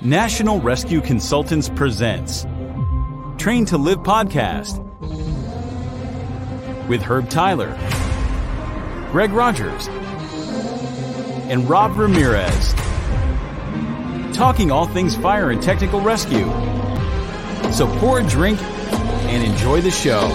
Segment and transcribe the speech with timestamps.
[0.00, 2.46] National Rescue Consultants presents
[3.36, 4.78] Train to Live podcast
[6.88, 7.76] with Herb Tyler,
[9.12, 9.88] Greg Rogers,
[11.50, 12.72] and Rob Ramirez.
[14.34, 16.46] Talking all things fire and technical rescue.
[17.72, 20.28] So pour a drink and enjoy the show.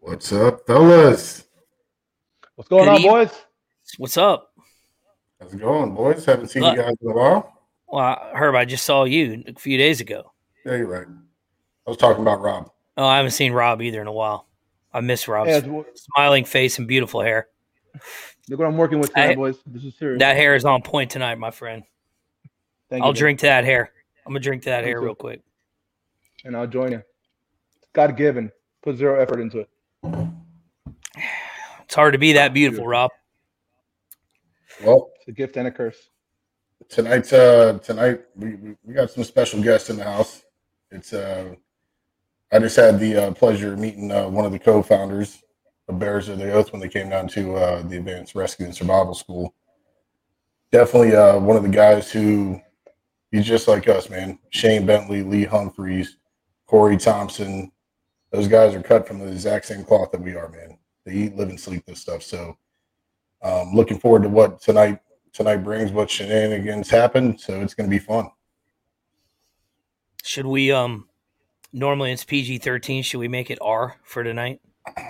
[0.00, 1.44] What's up, fellas?
[2.54, 3.30] What's going Good on, eve- boys?
[3.98, 4.52] What's up?
[5.40, 6.24] How's it going, boys?
[6.24, 6.76] Haven't seen Look.
[6.76, 7.58] you guys in a while.
[7.88, 10.32] Well, Herb, I just saw you a few days ago.
[10.64, 11.06] Yeah, you're right.
[11.86, 12.70] I was talking about Rob.
[12.96, 14.46] Oh, I haven't seen Rob either in a while.
[14.94, 17.48] I miss Rob's Yeah, smiling face and beautiful hair.
[18.48, 19.56] look what I'm working with tonight, I- boys.
[19.66, 20.20] This is serious.
[20.20, 21.82] That hair is on point tonight, my friend.
[22.88, 23.90] Thank I'll you, drink to that hair.
[24.24, 25.04] I'm gonna drink to that Me hair too.
[25.06, 25.42] real quick.
[26.44, 27.02] and I'll join you.
[27.92, 28.50] God given.
[28.82, 29.68] Put zero effort into it.
[31.84, 33.10] It's hard to be that beautiful, Rob.
[34.80, 36.10] Well, It's a gift and a curse.
[36.88, 40.42] tonight's uh tonight we, we, we got some special guests in the house.
[40.90, 41.54] It's uh
[42.52, 45.42] I just had the uh, pleasure of meeting uh, one of the co-founders
[45.88, 48.74] of Bearers of the Oath when they came down to uh, the Advanced Rescue and
[48.74, 49.54] Survival School.
[50.70, 52.60] Definitely uh, one of the guys who
[53.30, 54.38] he's just like us, man.
[54.50, 56.18] Shane Bentley, Lee Humphreys,
[56.66, 57.72] Corey Thompson.
[58.32, 60.76] Those guys are cut from the exact same cloth that we are, man.
[61.06, 62.22] They eat, live, and sleep this stuff.
[62.22, 62.56] So,
[63.42, 65.00] um, looking forward to what tonight
[65.32, 65.90] tonight brings.
[65.90, 67.38] What shenanigans happen.
[67.38, 68.30] So it's going to be fun.
[70.22, 71.08] Should we um
[71.72, 74.60] normally it's PG thirteen, should we make it R for tonight?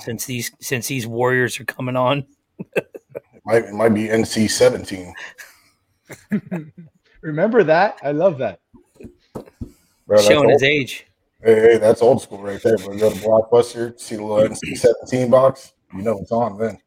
[0.01, 2.27] Since these since these warriors are coming on.
[2.77, 5.15] It might, it might be NC seventeen.
[7.21, 7.99] Remember that?
[8.03, 8.61] I love that.
[10.07, 11.07] Bro, showing old, his age.
[11.43, 12.77] hey, hey, that's old school right there.
[12.79, 15.73] But go to Blockbuster, see the little NC seventeen box.
[15.95, 16.79] You know it's on then.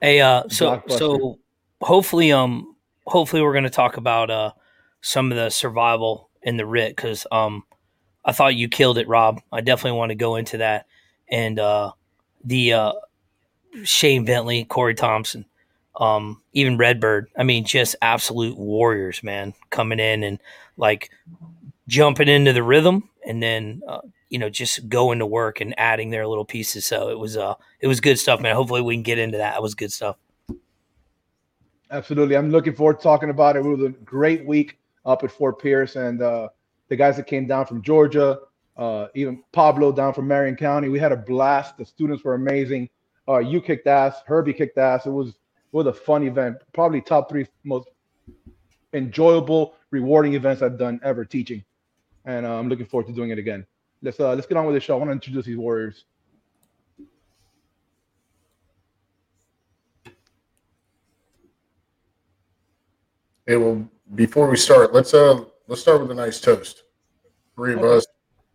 [0.00, 1.38] Hey, uh, so so
[1.80, 4.52] hopefully, um, hopefully we're going to talk about uh
[5.00, 7.64] some of the survival in the RIT because um,
[8.24, 9.40] I thought you killed it, Rob.
[9.52, 10.86] I definitely want to go into that
[11.30, 11.92] and uh
[12.44, 12.92] the uh
[13.84, 15.44] Shane Bentley, Corey Thompson,
[15.96, 17.28] um, even Redbird.
[17.36, 20.38] I mean, just absolute warriors, man, coming in and
[20.76, 21.10] like
[21.86, 26.10] jumping into the rhythm and then uh, you know just going to work and adding
[26.10, 26.86] their little pieces.
[26.86, 28.54] So it was uh it was good stuff, man.
[28.54, 29.56] Hopefully we can get into that.
[29.56, 30.16] It was good stuff.
[31.90, 32.36] Absolutely.
[32.36, 33.64] I'm looking forward to talking about it.
[33.64, 36.48] It was a great week up at Fort Pierce, and uh,
[36.88, 38.40] the guys that came down from Georgia,
[38.76, 40.88] uh, even Pablo down from Marion County.
[40.88, 41.78] We had a blast.
[41.78, 42.90] The students were amazing.
[43.26, 44.22] Uh, you kicked ass.
[44.26, 45.06] Herbie kicked ass.
[45.06, 45.36] It was it
[45.72, 46.58] was a fun event.
[46.74, 47.88] Probably top three most
[48.92, 51.64] enjoyable, rewarding events I've done ever teaching,
[52.26, 53.66] and uh, I'm looking forward to doing it again.
[54.02, 54.94] Let's uh, let's get on with the show.
[54.94, 56.04] I want to introduce these warriors.
[63.46, 66.82] Hey, well, before we start, let's uh let's start with a nice toast.
[67.56, 68.04] Three of us.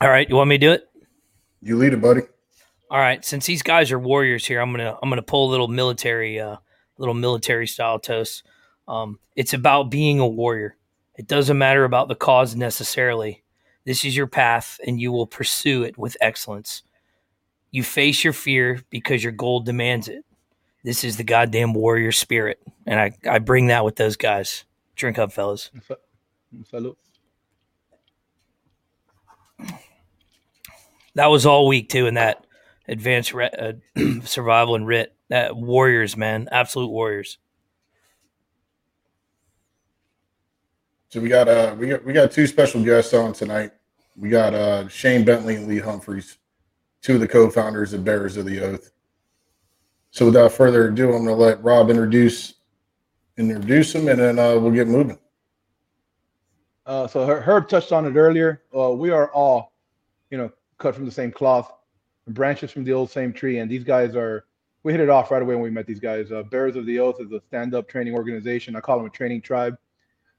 [0.00, 0.90] All right, you want me to do it?
[1.62, 2.22] You lead it, buddy.
[2.90, 5.68] All right, since these guys are warriors here, I'm gonna I'm gonna pull a little
[5.68, 6.56] military uh
[6.98, 8.42] little military style toast.
[8.88, 10.76] Um, it's about being a warrior.
[11.16, 13.43] It doesn't matter about the cause necessarily.
[13.84, 16.82] This is your path, and you will pursue it with excellence.
[17.70, 20.24] You face your fear because your goal demands it.
[20.84, 24.64] This is the goddamn warrior spirit, and I I bring that with those guys.
[24.96, 25.70] Drink up, fellas.
[31.14, 32.46] That was all week too in that
[32.88, 33.72] advanced re- uh,
[34.24, 35.14] survival and RIT.
[35.30, 37.38] That warriors, man, absolute warriors.
[41.14, 43.70] So we got uh we got we got two special guests on tonight.
[44.16, 46.38] We got uh Shane Bentley and Lee Humphreys,
[47.02, 48.90] two of the co-founders of Bearers of the Oath.
[50.10, 52.54] So without further ado, I'm gonna let Rob introduce
[53.36, 55.16] introduce them and then uh, we'll get moving.
[56.84, 58.62] Uh, so Herb touched on it earlier.
[58.76, 59.72] Uh, we are all,
[60.30, 61.72] you know, cut from the same cloth,
[62.26, 64.46] branches from the old same tree, and these guys are.
[64.82, 66.32] We hit it off right away when we met these guys.
[66.32, 68.74] Uh, Bearers of the Oath is a stand-up training organization.
[68.74, 69.78] I call them a training tribe.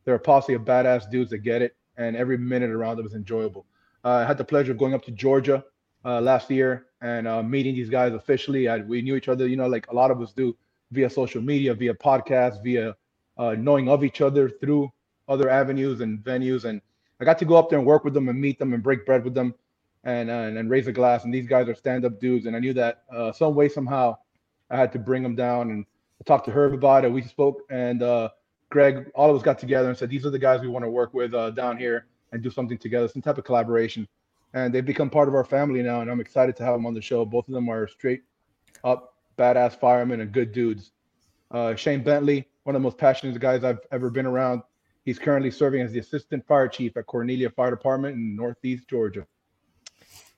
[0.05, 3.15] They're a posse of badass dudes that get it, and every minute around them is
[3.15, 3.65] enjoyable.
[4.03, 5.63] Uh, I had the pleasure of going up to Georgia
[6.05, 8.67] uh, last year and uh, meeting these guys officially.
[8.67, 10.55] I, we knew each other, you know, like a lot of us do
[10.91, 12.95] via social media, via podcasts, via
[13.37, 14.91] uh, knowing of each other through
[15.27, 16.65] other avenues and venues.
[16.65, 16.81] And
[17.19, 19.05] I got to go up there and work with them and meet them and break
[19.05, 19.55] bread with them
[20.03, 21.25] and and, and raise a glass.
[21.25, 22.45] And these guys are stand up dudes.
[22.45, 24.17] And I knew that uh, some way, somehow,
[24.69, 25.71] I had to bring them down.
[25.71, 25.85] And
[26.21, 27.11] I talked to Herb about it.
[27.11, 28.29] We spoke, and uh,
[28.69, 30.89] Greg, all of us got together and said, These are the guys we want to
[30.89, 34.07] work with uh, down here and do something together, some type of collaboration.
[34.53, 36.01] And they've become part of our family now.
[36.01, 37.25] And I'm excited to have them on the show.
[37.25, 38.23] Both of them are straight
[38.83, 40.91] up badass firemen and good dudes.
[41.51, 44.61] Uh, Shane Bentley, one of the most passionate guys I've ever been around.
[45.03, 49.27] He's currently serving as the assistant fire chief at Cornelia Fire Department in Northeast Georgia.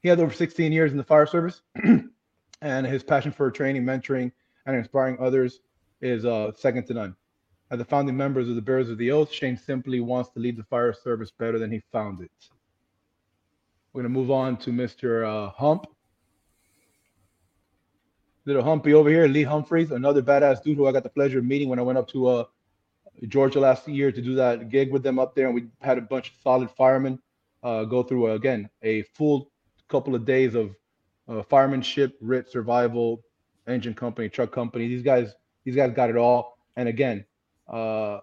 [0.02, 1.62] He has over 16 years in the fire service,
[2.62, 4.32] and his passion for training, mentoring,
[4.66, 5.62] and inspiring others
[6.02, 7.16] is uh, second to none.
[7.70, 10.56] As the founding members of the Bearers of the Oath, Shane simply wants to leave
[10.56, 12.32] the fire service better than he found it.
[13.92, 15.26] We're going to move on to Mr.
[15.26, 15.86] Uh, Hump.
[18.46, 21.46] Little Humpy over here, Lee Humphreys, another badass dude who I got the pleasure of
[21.46, 22.44] meeting when I went up to uh,
[23.28, 25.48] Georgia last year to do that gig with them up there.
[25.48, 27.20] And we had a bunch of solid firemen
[27.64, 29.52] uh, go through, uh, again, a full
[29.90, 30.74] couple of days of
[31.28, 33.22] uh, firemanship, RIT, survival,
[33.68, 34.88] engine company, truck company.
[34.88, 35.34] These guys,
[35.66, 36.58] these guys got it all.
[36.78, 37.26] And again,
[37.70, 38.20] uh,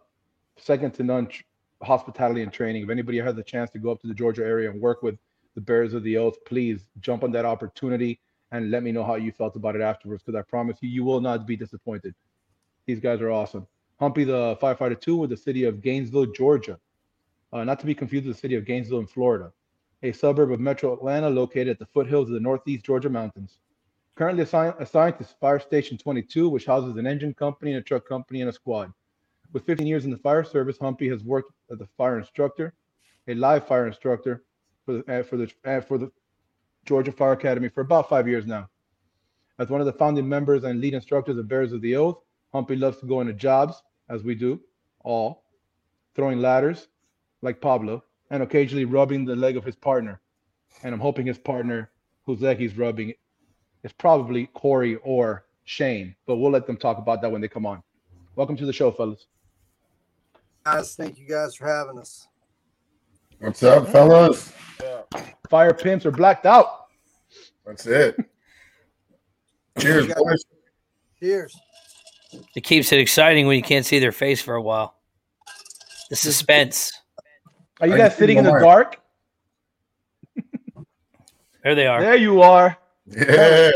[0.56, 1.42] second to none tr-
[1.82, 2.82] hospitality and training.
[2.82, 5.18] If anybody has the chance to go up to the Georgia area and work with
[5.54, 8.20] the Bearers of the Oath, please jump on that opportunity
[8.52, 10.22] and let me know how you felt about it afterwards.
[10.22, 12.14] Because I promise you, you will not be disappointed.
[12.86, 13.66] These guys are awesome.
[13.98, 16.78] Humpy the firefighter two with the city of Gainesville, Georgia,
[17.52, 19.52] uh, not to be confused with the city of Gainesville in Florida,
[20.02, 23.58] a suburb of Metro Atlanta located at the foothills of the Northeast Georgia mountains.
[24.16, 28.06] Currently assigned, assigned to Fire Station 22, which houses an engine company and a truck
[28.06, 28.92] company and a squad.
[29.54, 32.74] With 15 years in the fire service, Humpy has worked as a fire instructor,
[33.28, 34.42] a live fire instructor
[34.84, 36.10] for the, uh, for the uh, for the
[36.84, 38.68] Georgia Fire Academy for about five years now.
[39.60, 42.18] As one of the founding members and lead instructors of Bearers of the Oath,
[42.52, 44.60] Humpy loves to go into jobs, as we do,
[45.04, 45.44] all,
[46.16, 46.88] throwing ladders,
[47.40, 50.20] like Pablo, and occasionally rubbing the leg of his partner.
[50.82, 51.92] And I'm hoping his partner,
[52.26, 53.14] whose leg he's rubbing,
[53.84, 57.66] is probably Corey or Shane, but we'll let them talk about that when they come
[57.66, 57.84] on.
[58.34, 59.28] Welcome to the show, fellas.
[60.64, 60.94] Guys.
[60.94, 62.26] Thank you guys for having us.
[63.38, 64.52] What's up, fellas?
[65.50, 66.86] Fire pimps are blacked out.
[67.66, 68.16] That's it.
[69.78, 70.44] Cheers, boys.
[71.20, 71.56] Cheers.
[72.56, 74.96] It keeps it exciting when you can't see their face for a while.
[76.10, 76.92] The suspense.
[77.80, 79.00] Are you guys see sitting in the dark?
[81.62, 82.00] There they are.
[82.00, 82.76] There you are.
[83.06, 83.70] Yeah.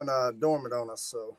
[0.00, 1.02] And uh, dormant on us.
[1.02, 1.36] So.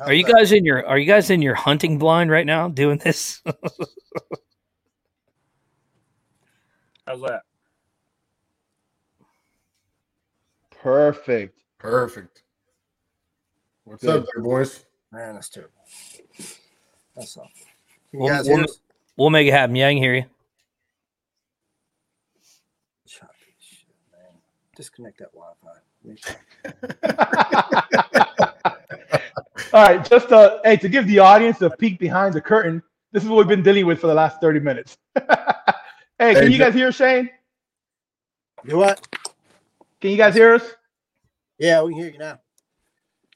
[0.00, 0.32] How's Are you that?
[0.32, 3.42] guys in your Are you guys in your hunting blind right now doing this?
[7.06, 7.42] How's that?
[10.70, 11.58] Perfect.
[11.76, 12.42] Perfect.
[13.84, 14.20] What's Good.
[14.20, 14.86] up there, boys?
[15.12, 15.74] Man, that's terrible.
[17.14, 17.50] That's all.
[18.10, 18.66] Can you Well, guys well, hear
[19.18, 19.76] we'll make it happen.
[19.76, 20.24] Yeah, I can hear you.
[23.06, 24.40] Choppy shit, man.
[24.74, 25.76] Disconnect that Wi-Fi.
[29.72, 32.82] All right, just to, hey, to give the audience a peek behind the curtain,
[33.12, 34.98] this is what we've been dealing with for the last 30 minutes.
[35.14, 35.24] hey,
[36.18, 37.30] can Hey, you guys hear Shane?
[38.66, 39.06] Do what?
[40.00, 40.64] Can you guys hear us?
[41.58, 42.40] Yeah, we can hear you now.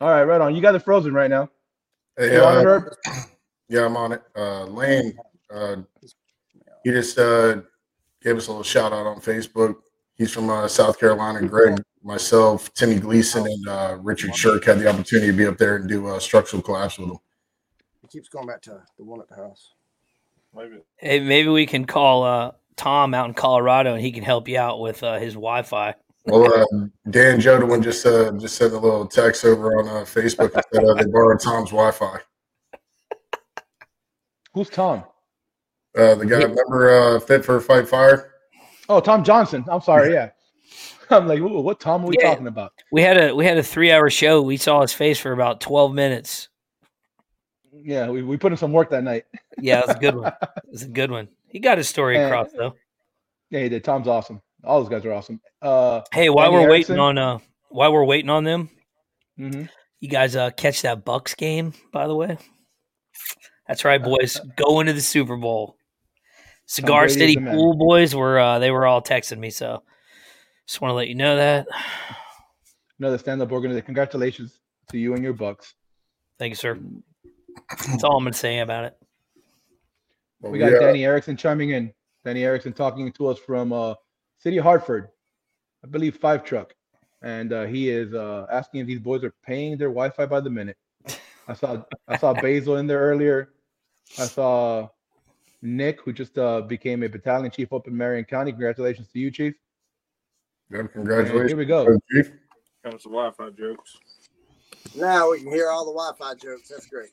[0.00, 0.54] All right, right on.
[0.54, 1.50] You guys are frozen right now.
[2.16, 2.94] Hey, You uh, Herb?
[3.68, 4.22] yeah, I'm on it.
[4.36, 5.16] Uh, Lane,
[5.52, 5.76] uh,
[6.82, 7.60] he just uh,
[8.22, 9.76] gave us a little shout out on Facebook.
[10.16, 11.46] He's from uh, South Carolina.
[11.46, 15.76] Greg, myself, Timmy Gleason, and uh, Richard Shirk had the opportunity to be up there
[15.76, 17.18] and do uh, structural collapse with them.
[18.02, 19.72] It keeps going back to the one at the house.
[20.54, 20.76] Maybe.
[20.96, 24.58] Hey, maybe we can call uh, Tom out in Colorado and he can help you
[24.58, 25.94] out with uh, his Wi-Fi.
[26.26, 30.54] Well, uh, Dan Jodwin just uh, just sent a little text over on uh, Facebook
[30.54, 32.18] and said uh, they borrowed Tom's Wi-Fi.
[34.54, 35.04] Who's Tom?
[35.96, 38.32] Uh, the guy, remember uh, Fit for Fight Fire?
[38.88, 39.64] Oh, Tom Johnson.
[39.68, 40.12] I'm sorry.
[40.12, 40.30] Yeah.
[41.16, 42.30] I'm like, what Tom are we Yeah.
[42.30, 42.72] talking about?
[42.92, 44.42] We had a we had a three hour show.
[44.42, 46.48] We saw his face for about twelve minutes.
[47.82, 49.24] Yeah, we, we put in some work that night.
[49.58, 50.32] Yeah, it was a good one.
[50.42, 51.28] It was a good one.
[51.48, 52.74] He got his story And- across though.
[53.50, 53.84] Yeah, he did.
[53.84, 54.40] Tom's awesome.
[54.64, 55.40] All those guys are awesome.
[55.62, 56.94] Uh, Hey, while we're Erickson?
[56.96, 58.70] waiting on uh while we're waiting on them,
[59.38, 59.68] mhm.
[60.00, 62.38] you guys uh catch that Bucks game, by the way.
[63.68, 64.40] That's right, boys.
[64.56, 65.76] Going to the Super Bowl.
[66.66, 67.36] Cigar City.
[67.36, 69.82] Pool boys were uh they were all texting me, so
[70.66, 71.66] just want to let you know that.
[72.98, 73.86] Another stand-up organization.
[73.86, 75.74] Congratulations to you and your Bucks.
[76.38, 76.78] Thank you, sir.
[77.88, 78.96] That's all I'm gonna say about it.
[80.40, 81.92] But We got uh, Danny Erickson chiming in.
[82.24, 83.94] Danny Erickson talking to us from uh,
[84.38, 85.08] City Hartford,
[85.84, 86.74] I believe Five Truck,
[87.22, 90.50] and uh, he is uh, asking if these boys are paying their Wi-Fi by the
[90.50, 90.76] minute.
[91.46, 93.50] I saw I saw Basil in there earlier.
[94.18, 94.88] I saw
[95.62, 98.52] Nick, who just uh, became a battalion chief up in Marion County.
[98.52, 99.54] Congratulations to you, Chief.
[100.70, 101.50] Yeah, congratulations.
[101.50, 101.86] here we go.
[101.86, 102.32] uh, Chief.
[102.84, 103.96] Comes to Wi-Fi jokes.
[104.94, 106.68] Now we can hear all the Wi-Fi jokes.
[106.68, 107.10] That's great.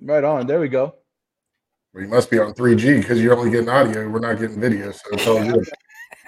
[0.00, 0.46] Right on.
[0.46, 0.94] There we go.
[1.92, 4.08] Well, you must be on 3G because you're only getting audio.
[4.08, 5.68] We're not getting video, so it's all good.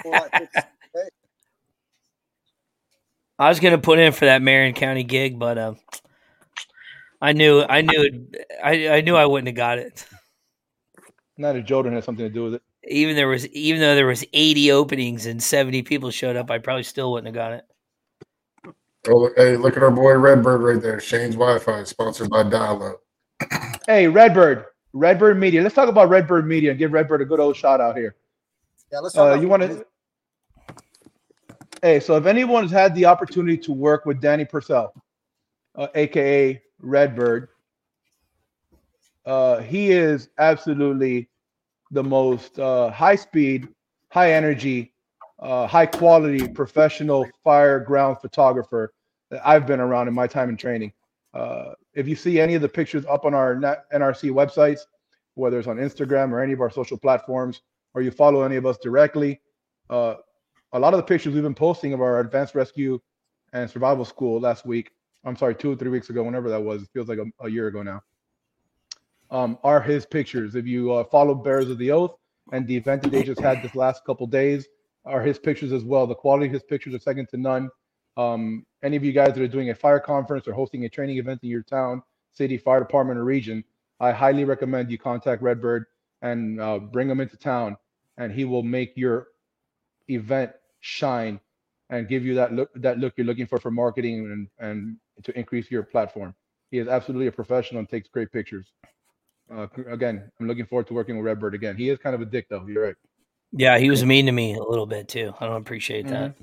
[0.04, 1.08] Well, like, it's- hey,
[3.38, 5.76] I was gonna put in for that Marion County gig, but um,
[7.22, 10.06] I knew I knew it, I I knew I wouldn't have got it.
[11.38, 12.62] Not if Jordan has something to do with it.
[12.88, 16.58] Even there was even though there was eighty openings and seventy people showed up, I
[16.58, 17.64] probably still wouldn't have got it.
[19.08, 20.98] Oh, hey, look at our boy Redbird right there.
[21.00, 23.00] Shane's Wi-Fi, sponsored by Dial Up.
[23.86, 24.64] Hey, Redbird,
[24.94, 25.60] Redbird Media.
[25.62, 28.16] Let's talk about Redbird Media and give Redbird a good old shout out here.
[28.90, 29.86] Yeah, let's talk Uh, about you want to?
[31.82, 34.94] Hey, so if anyone's had the opportunity to work with Danny Purcell,
[35.74, 37.48] uh, aka Redbird,
[39.26, 41.28] uh, he is absolutely
[41.90, 43.68] the most uh, high speed,
[44.08, 44.92] high energy,
[45.40, 48.92] uh, high quality professional fire ground photographer
[49.30, 50.92] that I've been around in my time in training.
[51.32, 54.80] Uh, if you see any of the pictures up on our NRC websites,
[55.34, 57.62] whether it's on Instagram or any of our social platforms,
[57.92, 59.40] or you follow any of us directly,
[59.90, 60.14] uh,
[60.72, 63.00] a lot of the pictures we've been posting of our advanced rescue
[63.52, 64.90] and survival school last week.
[65.24, 66.82] I'm sorry, two or three weeks ago, whenever that was.
[66.82, 68.02] It feels like a, a year ago now.
[69.30, 70.54] Um, are his pictures.
[70.54, 72.16] If you uh, follow Bearers of the Oath
[72.52, 74.68] and the event that they just had this last couple days,
[75.04, 76.06] are his pictures as well.
[76.06, 77.68] The quality of his pictures are second to none.
[78.16, 81.18] Um, any of you guys that are doing a fire conference or hosting a training
[81.18, 82.02] event in your town,
[82.32, 83.64] city, fire department, or region,
[84.00, 85.86] I highly recommend you contact Redbird
[86.22, 87.76] and uh, bring him into town,
[88.18, 89.28] and he will make your
[90.08, 91.40] event shine
[91.90, 95.38] and give you that look that look you're looking for for marketing and and to
[95.38, 96.34] increase your platform.
[96.70, 98.72] He is absolutely a professional and takes great pictures.
[99.52, 101.76] Uh, again, I'm looking forward to working with Redbird again.
[101.76, 102.66] He is kind of a dick though.
[102.66, 102.96] You're right.
[103.52, 105.32] Yeah, he was mean to me a little bit too.
[105.38, 106.34] I don't appreciate that.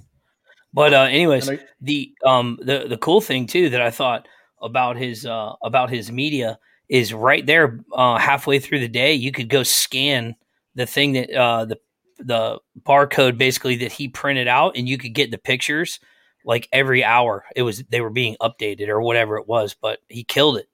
[0.73, 4.27] But uh, anyways, I- the um the the cool thing too that I thought
[4.61, 9.31] about his uh about his media is right there uh halfway through the day you
[9.31, 10.35] could go scan
[10.75, 11.77] the thing that uh the
[12.19, 15.99] the barcode basically that he printed out and you could get the pictures
[16.45, 20.23] like every hour it was they were being updated or whatever it was but he
[20.23, 20.69] killed it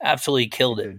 [0.00, 0.98] absolutely killed it.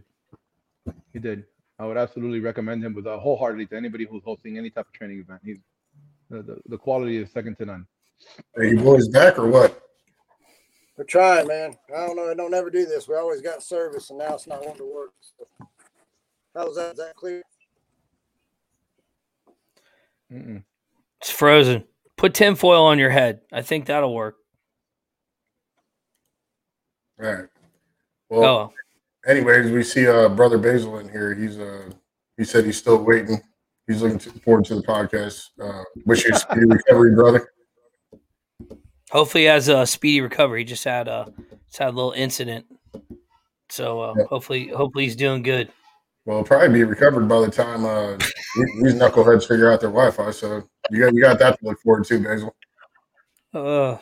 [1.13, 1.45] He did.
[1.79, 4.93] I would absolutely recommend him with a wholeheartedly to anybody who's hosting any type of
[4.93, 5.41] training event.
[5.43, 5.59] He's
[6.29, 7.87] the, the, the quality is second to none.
[8.55, 9.81] Are you boys back or what?
[10.97, 11.75] We're trying, man.
[11.95, 12.31] I don't know.
[12.31, 13.07] I don't ever do this.
[13.07, 15.11] We always got service, and now it's not wanting to work.
[15.21, 15.67] So.
[16.55, 16.93] How's that?
[16.93, 17.43] Is that clear?
[20.31, 20.61] Mm-mm.
[21.21, 21.85] it's frozen
[22.17, 24.35] put tinfoil on your head i think that'll work
[27.17, 27.45] All right.
[28.29, 28.73] Well, oh
[29.27, 31.33] anyways, we see uh brother Basil in here.
[31.35, 31.89] He's uh
[32.37, 33.41] he said he's still waiting.
[33.87, 35.45] He's looking to, forward to the podcast.
[35.61, 37.49] Uh, wish you a speedy recovery, brother.
[39.11, 40.61] hopefully he has a speedy recovery.
[40.61, 41.31] He just had a
[41.67, 42.65] just had a little incident,
[43.69, 44.23] so uh, Yeah.
[44.25, 45.69] hopefully hopefully he's doing good.
[46.25, 48.17] Well, probably be recovered by the time uh
[48.81, 50.31] these knuckleheads figure out their Wi-Fi.
[50.31, 52.55] So you got you got that to look forward to, Basil.
[53.53, 53.97] Uh,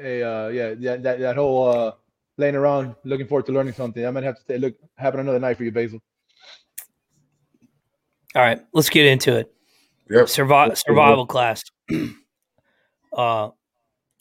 [0.00, 1.92] Hey, uh, yeah, yeah, that that whole uh,
[2.38, 4.06] laying around looking forward to learning something.
[4.06, 6.00] I might have to say, look, having another night for you, Basil.
[8.34, 9.52] all right, let's get into it.
[10.10, 10.28] Yep.
[10.28, 10.86] Survival Let's it.
[10.86, 11.62] survival class.
[13.12, 13.50] uh,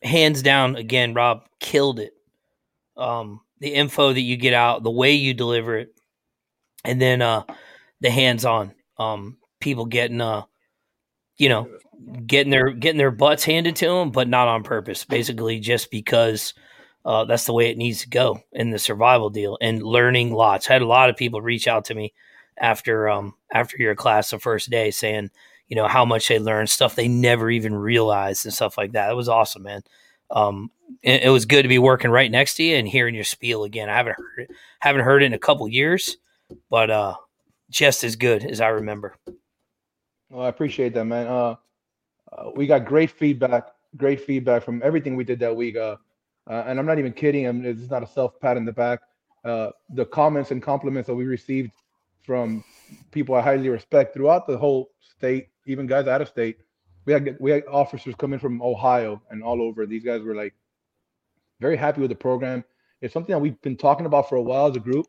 [0.04, 2.14] hands down, again, Rob killed it.
[2.98, 5.96] Um, the info that you get out, the way you deliver it,
[6.84, 7.44] and then uh,
[8.02, 8.74] the hands on.
[8.98, 10.44] Um, people getting uh,
[11.38, 11.70] you know,
[12.26, 15.06] getting their getting their butts handed to them, but not on purpose.
[15.06, 16.54] Basically, just because
[17.08, 19.58] uh, that's the way it needs to go in the survival deal.
[19.62, 20.70] And learning lots.
[20.70, 22.14] I had a lot of people reach out to me
[22.60, 25.32] after um after your class the first day, saying
[25.68, 29.10] you know how much they learned, stuff they never even realized, and stuff like that.
[29.10, 29.84] It was awesome, man.
[30.30, 30.70] Um,
[31.02, 33.64] it, it was good to be working right next to you and hearing your spiel
[33.64, 33.90] again.
[33.90, 36.18] I haven't heard it, haven't heard it in a couple years,
[36.70, 37.16] but uh,
[37.70, 39.16] just as good as I remember.
[40.30, 41.28] Well, I appreciate that, man.
[41.28, 41.56] Uh,
[42.34, 45.78] uh, we got great feedback, great feedback from everything we did that week.
[45.78, 45.96] Uh,
[46.50, 47.46] uh, and I'm not even kidding.
[47.46, 49.02] I'm, it's not a self pat in the back.
[49.44, 51.72] Uh, the comments and compliments that we received
[52.24, 52.64] from
[53.12, 56.58] people I highly respect throughout the whole state, even guys out of state.
[57.06, 59.86] We had we had officers coming from Ohio and all over.
[59.86, 60.54] These guys were like
[61.62, 62.64] very happy with the program.
[63.02, 65.08] It's something that we've been talking about for a while as a group,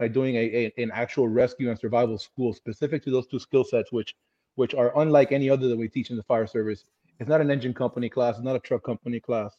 [0.00, 3.64] like doing a, a an actual rescue and survival school specific to those two skill
[3.64, 4.16] sets, which
[4.56, 6.84] which are unlike any other that we teach in the fire service.
[7.20, 8.36] It's not an engine company class.
[8.36, 9.56] It's not a truck company class.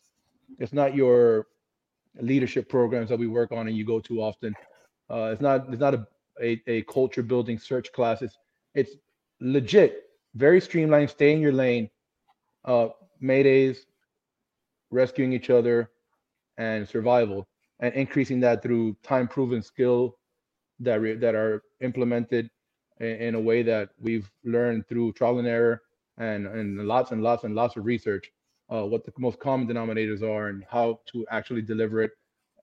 [0.57, 1.47] It's not your
[2.19, 4.55] leadership programs that we work on and you go to often.
[5.09, 5.67] Uh, it's not.
[5.69, 6.07] It's not a,
[6.41, 8.21] a a culture building search class.
[8.21, 8.37] It's
[8.75, 8.95] it's
[9.39, 10.03] legit,
[10.35, 11.09] very streamlined.
[11.09, 11.89] Stay in your lane.
[12.65, 12.89] Uh,
[13.21, 13.79] maydays,
[14.91, 15.89] rescuing each other,
[16.57, 17.47] and survival,
[17.79, 20.17] and increasing that through time proven skill
[20.79, 22.49] that re, that are implemented
[22.99, 25.81] in, in a way that we've learned through trial and error
[26.17, 28.31] and and lots and lots and lots of research.
[28.71, 32.11] Uh, what the most common denominators are, and how to actually deliver it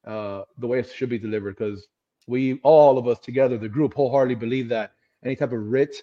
[0.06, 1.56] uh, the way it should be delivered.
[1.56, 1.86] Because
[2.26, 4.92] we, all of us together, the group, wholeheartedly believe that
[5.24, 6.02] any type of RIT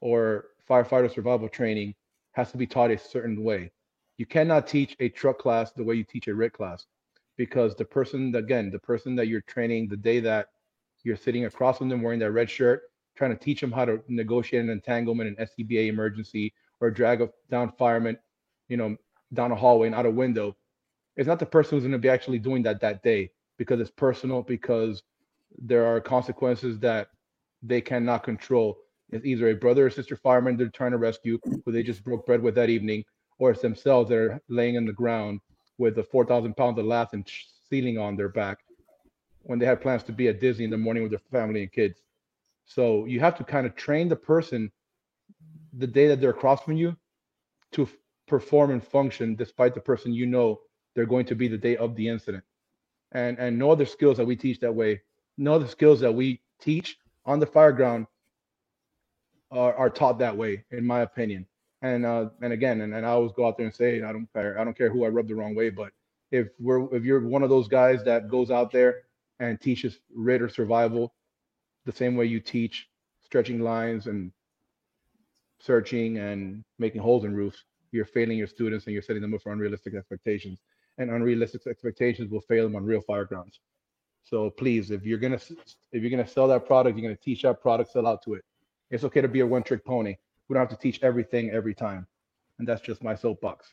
[0.00, 1.94] or firefighter survival training
[2.32, 3.70] has to be taught a certain way.
[4.18, 6.86] You cannot teach a truck class the way you teach a RIT class
[7.36, 10.48] because the person, again, the person that you're training the day that
[11.02, 12.82] you're sitting across from them wearing that red shirt,
[13.16, 17.72] trying to teach them how to negotiate an entanglement, an SCBA emergency, or drag down
[17.78, 18.18] fireman,
[18.68, 18.96] you know,
[19.32, 20.56] down a hallway and out a window.
[21.16, 23.90] It's not the person who's going to be actually doing that that day because it's
[23.90, 25.02] personal, because
[25.58, 27.08] there are consequences that
[27.62, 28.78] they cannot control.
[29.10, 32.26] It's either a brother or sister fireman they're trying to rescue who they just broke
[32.26, 33.04] bread with that evening,
[33.38, 35.40] or it's themselves that are laying in the ground
[35.78, 37.28] with the 4,000 pounds of lath and
[37.68, 38.58] ceiling on their back
[39.42, 41.72] when they had plans to be at Disney in the morning with their family and
[41.72, 42.00] kids.
[42.66, 44.70] So you have to kind of train the person
[45.76, 46.96] the day that they're across from you
[47.72, 47.88] to
[48.30, 50.60] perform and function despite the person you know
[50.94, 52.44] they're going to be the day of the incident.
[53.12, 55.02] And and no other skills that we teach that way,
[55.36, 56.96] no other skills that we teach
[57.26, 58.06] on the fire ground
[59.50, 61.44] are, are taught that way, in my opinion.
[61.82, 64.32] And uh, and again, and, and I always go out there and say, I don't
[64.32, 65.90] care, I don't care who I rub the wrong way, but
[66.30, 69.02] if we're if you're one of those guys that goes out there
[69.40, 71.14] and teaches RIT or survival
[71.84, 72.88] the same way you teach
[73.24, 74.30] stretching lines and
[75.58, 79.42] searching and making holes in roofs, you're failing your students and you're setting them up
[79.42, 80.60] for unrealistic expectations.
[80.98, 83.60] And unrealistic expectations will fail them on real fire grounds.
[84.24, 85.40] So please, if you're gonna
[85.92, 88.44] if you're gonna sell that product, you're gonna teach that product, sell out to it.
[88.90, 90.16] It's okay to be a one-trick pony.
[90.48, 92.06] We don't have to teach everything every time,
[92.58, 93.72] and that's just my soapbox.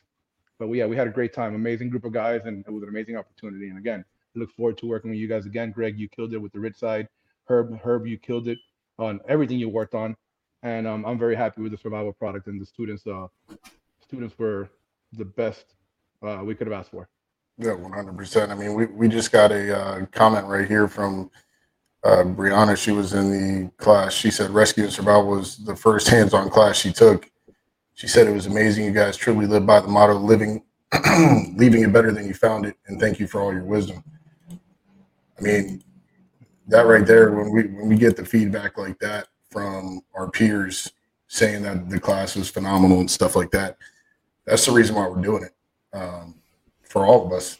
[0.58, 2.82] But we, yeah, we had a great time, amazing group of guys, and it was
[2.82, 3.68] an amazing opportunity.
[3.68, 5.70] And again, I look forward to working with you guys again.
[5.70, 7.08] Greg, you killed it with the RIT side.
[7.44, 8.58] Herb, Herb, you killed it
[8.98, 10.16] on everything you worked on,
[10.62, 12.46] and um, I'm very happy with the survival product.
[12.48, 13.28] And the students, uh,
[14.08, 14.70] students were
[15.12, 15.74] the best
[16.22, 17.08] uh, we could have asked for.
[17.58, 18.50] Yeah, one hundred percent.
[18.50, 21.30] I mean, we, we just got a uh, comment right here from
[22.04, 22.76] uh, Brianna.
[22.76, 24.14] She was in the class.
[24.14, 27.30] She said rescue and survival was the first hands-on class she took.
[27.94, 28.84] She said it was amazing.
[28.84, 30.64] You guys truly live by the motto "living,
[31.56, 34.02] leaving it better than you found it," and thank you for all your wisdom.
[34.50, 35.82] I mean,
[36.68, 37.32] that right there.
[37.32, 40.92] When we when we get the feedback like that from our peers
[41.26, 43.76] saying that the class was phenomenal and stuff like that,
[44.48, 45.96] that's the reason why we're doing it.
[45.96, 46.34] Um,
[46.88, 47.58] for all of us.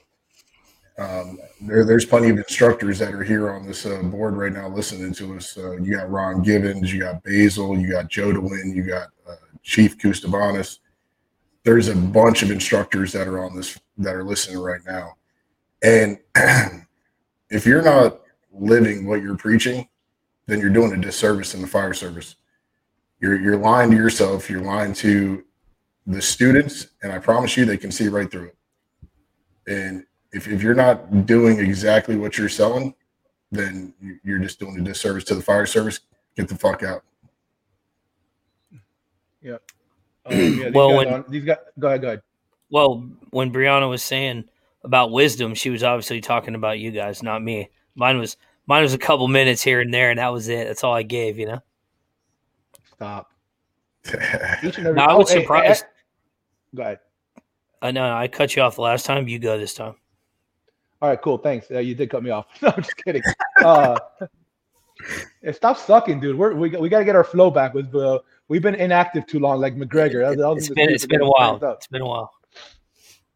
[0.98, 4.68] Um, there, there's plenty of instructors that are here on this uh, board right now
[4.68, 5.56] listening to us.
[5.56, 9.36] Uh, you got Ron Givens, you got Basil, you got Joe DeWin, you got uh,
[9.62, 10.78] Chief Kustabanis.
[11.62, 15.14] There's a bunch of instructors that are on this that are listening right now.
[15.82, 16.18] And
[17.50, 18.22] if you're not
[18.52, 19.88] living what you're preaching,
[20.46, 22.36] then you're doing a disservice in the fire service.
[23.20, 24.50] You're you're lying to yourself.
[24.50, 25.44] You're lying to
[26.08, 28.56] the students, and I promise you, they can see right through it.
[29.66, 32.94] And if, if you're not doing exactly what you're selling,
[33.52, 33.92] then
[34.24, 36.00] you're just doing a disservice to the fire service.
[36.34, 37.04] Get the fuck out.
[39.42, 39.52] Yeah.
[39.52, 39.60] Um,
[40.30, 42.22] yeah these Well, guys when- on- these guys, go ahead, go ahead.
[42.70, 44.44] Well, when Brianna was saying
[44.84, 47.70] about wisdom, she was obviously talking about you guys, not me.
[47.94, 50.66] Mine was mine was a couple minutes here and there, and that was it.
[50.66, 51.60] That's all I gave, you know.
[52.94, 53.32] Stop.
[54.06, 54.94] Each and every.
[54.94, 55.84] No, I was oh, surprised.
[55.84, 55.88] hey,
[56.74, 57.00] go ahead.
[57.80, 59.28] I know I cut you off the last time.
[59.28, 59.94] You go this time.
[61.00, 61.38] All right, cool.
[61.38, 61.70] Thanks.
[61.70, 62.46] Uh, you did cut me off.
[62.62, 63.22] no, I'm just kidding.
[63.64, 63.96] Uh,
[65.52, 66.36] stop sucking, dude.
[66.36, 67.74] We're, we got- we got to get our flow back.
[67.74, 70.28] With uh, we've been inactive too long, like McGregor.
[70.28, 71.60] That that was It's the been it's been a while.
[71.62, 72.32] It's been a while.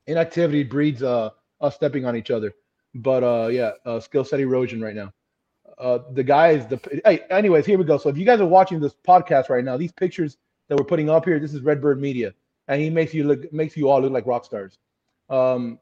[0.06, 2.52] Inactivity breeds uh, us stepping on each other.
[2.94, 5.12] But uh, yeah, uh, skill set erosion right now.
[5.78, 7.96] Uh, the guys, the hey, anyways, here we go.
[7.96, 10.36] So if you guys are watching this podcast right now, these pictures
[10.68, 12.34] that we're putting up here, this is Redbird Media,
[12.72, 14.78] and he makes you look makes you all look like rock stars.
[15.28, 15.78] Um,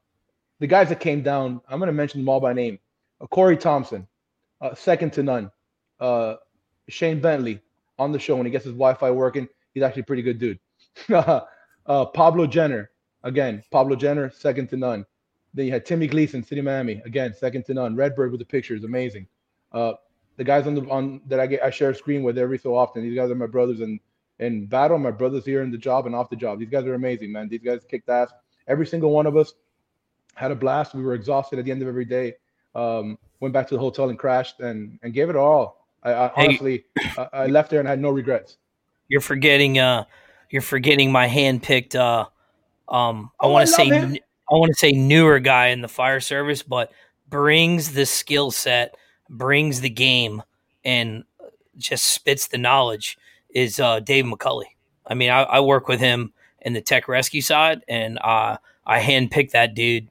[0.59, 2.79] the guys that came down, I'm going to mention them all by name.
[3.19, 4.07] Uh, Corey Thompson,
[4.59, 5.51] uh, second to none.
[5.99, 6.35] Uh,
[6.89, 7.61] Shane Bentley
[7.97, 10.59] on the show when he gets his Wi-Fi working, he's actually a pretty good dude.
[11.13, 11.41] uh,
[11.85, 12.91] Pablo Jenner,
[13.23, 15.05] again, Pablo Jenner, second to none.
[15.53, 17.95] Then you had Timmy Gleason, City Miami, again, second to none.
[17.95, 19.27] Redbird with the pictures, amazing.
[19.71, 19.93] Uh,
[20.37, 22.75] the guys on the on that I get I share a screen with every so
[22.75, 23.03] often.
[23.03, 23.99] These guys are my brothers in
[24.41, 24.97] in battle.
[24.97, 26.59] My brothers here in the job and off the job.
[26.59, 27.47] These guys are amazing, man.
[27.47, 28.29] These guys kicked ass.
[28.67, 29.53] Every single one of us
[30.35, 30.93] had a blast.
[30.93, 32.33] We were exhausted at the end of every day.
[32.75, 35.87] Um, went back to the hotel and crashed and and gave it all.
[36.03, 36.45] I, I Hey.
[36.47, 36.85] honestly
[37.17, 38.57] I, I left there and had no regrets.
[39.07, 39.79] You're forgetting.
[39.79, 40.05] Uh,
[40.49, 41.95] you're forgetting my hand-picked.
[41.95, 42.25] Uh,
[42.89, 43.89] um, I Oh, want to say.
[43.89, 44.17] him.
[44.49, 46.91] I want to say newer guy in the fire service, but
[47.29, 48.95] brings the skill set,
[49.29, 50.43] brings the game,
[50.83, 51.23] and
[51.77, 53.17] just spits the knowledge.
[53.53, 54.65] Is uh, Dave McCulley.
[55.05, 58.99] I mean, I, I work with him in the tech rescue side, and uh, I
[59.01, 60.09] handpicked that dude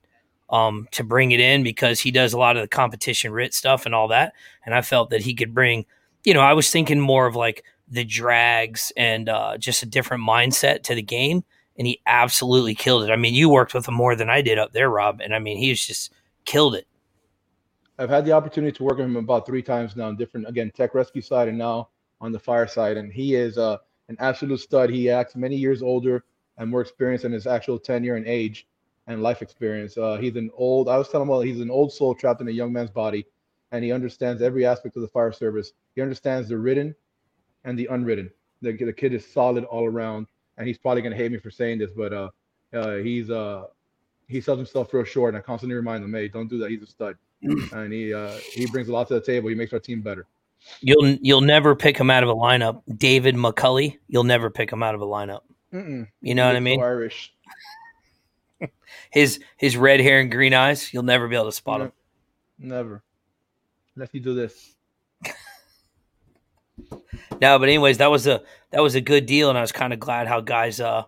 [0.50, 3.86] um, to bring it in because he does a lot of the competition RIT stuff
[3.86, 4.34] and all that.
[4.64, 5.86] And I felt that he could bring,
[6.24, 10.24] you know, I was thinking more of like the drags and uh, just a different
[10.28, 11.44] mindset to the game.
[11.78, 13.10] And he absolutely killed it.
[13.10, 15.20] I mean, you worked with him more than I did up there, Rob.
[15.20, 16.12] And I mean, he's just
[16.44, 16.86] killed it.
[17.98, 20.94] I've had the opportunity to work with him about three times now, different again tech
[20.94, 21.88] rescue side and now
[22.20, 22.96] on the fireside.
[22.96, 23.78] and he is uh,
[24.08, 24.90] an absolute stud.
[24.90, 26.24] He acts many years older
[26.58, 28.66] and more experienced in his actual tenure and age
[29.06, 29.96] and life experience.
[29.96, 30.88] Uh, he's an old.
[30.88, 33.26] I was telling him, well, he's an old soul trapped in a young man's body,
[33.72, 35.72] and he understands every aspect of the fire service.
[35.94, 36.94] He understands the written
[37.64, 38.30] and the unwritten.
[38.62, 40.26] The, the kid is solid all around,
[40.58, 42.30] and he's probably gonna hate me for saying this, but uh,
[42.74, 43.64] uh, he's uh,
[44.28, 46.70] he sells himself real short, and I constantly remind him, hey, don't do that.
[46.70, 47.16] He's a stud
[47.72, 49.48] and he uh, he brings a lot to the table.
[49.48, 50.26] He makes our team better.
[50.80, 52.82] You'll you'll never pick him out of a lineup.
[52.96, 55.40] David McCully, you'll never pick him out of a lineup.
[55.72, 56.06] Mm-mm.
[56.20, 56.82] You know what I mean?
[56.82, 57.32] Irish.
[59.10, 61.92] His his red hair and green eyes, you'll never be able to spot him.
[62.58, 63.02] Never.
[63.96, 64.74] Let you do this.
[67.40, 69.92] No, but anyways, that was a that was a good deal, and I was kind
[69.92, 71.04] of glad how guys uh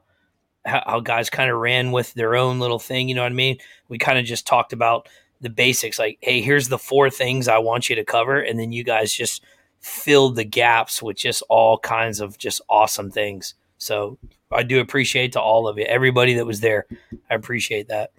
[0.64, 3.08] how, how guys kind of ran with their own little thing.
[3.08, 3.58] You know what I mean?
[3.88, 5.08] We kind of just talked about
[5.42, 8.72] the basics, like, hey, here's the four things I want you to cover, and then
[8.72, 9.44] you guys just
[9.80, 13.54] filled the gaps with just all kinds of just awesome things.
[13.78, 14.16] So
[14.52, 16.86] I do appreciate to all of you, everybody that was there.
[17.28, 18.12] I appreciate that.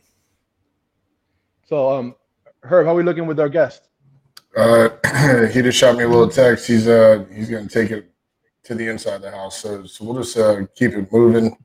[1.66, 2.16] So, um,
[2.62, 3.88] Herb, how are we looking with our guest?
[4.56, 4.90] Uh,
[5.48, 6.68] he just shot me a little text.
[6.68, 8.12] He's uh he's gonna take it
[8.66, 9.58] to the inside of the house.
[9.62, 11.58] So so we'll just uh keep it moving,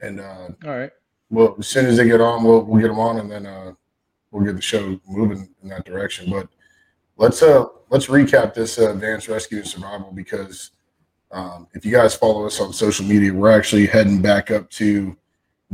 [0.00, 0.90] and uh All right.
[1.30, 3.72] well as soon as they get on, we'll we'll get them on, and then uh
[4.30, 6.30] we'll get the show moving in that direction.
[6.30, 6.48] But
[7.16, 10.70] let's uh let's recap this uh, advanced rescue and survival because
[11.30, 15.16] um, if you guys follow us on social media, we're actually heading back up to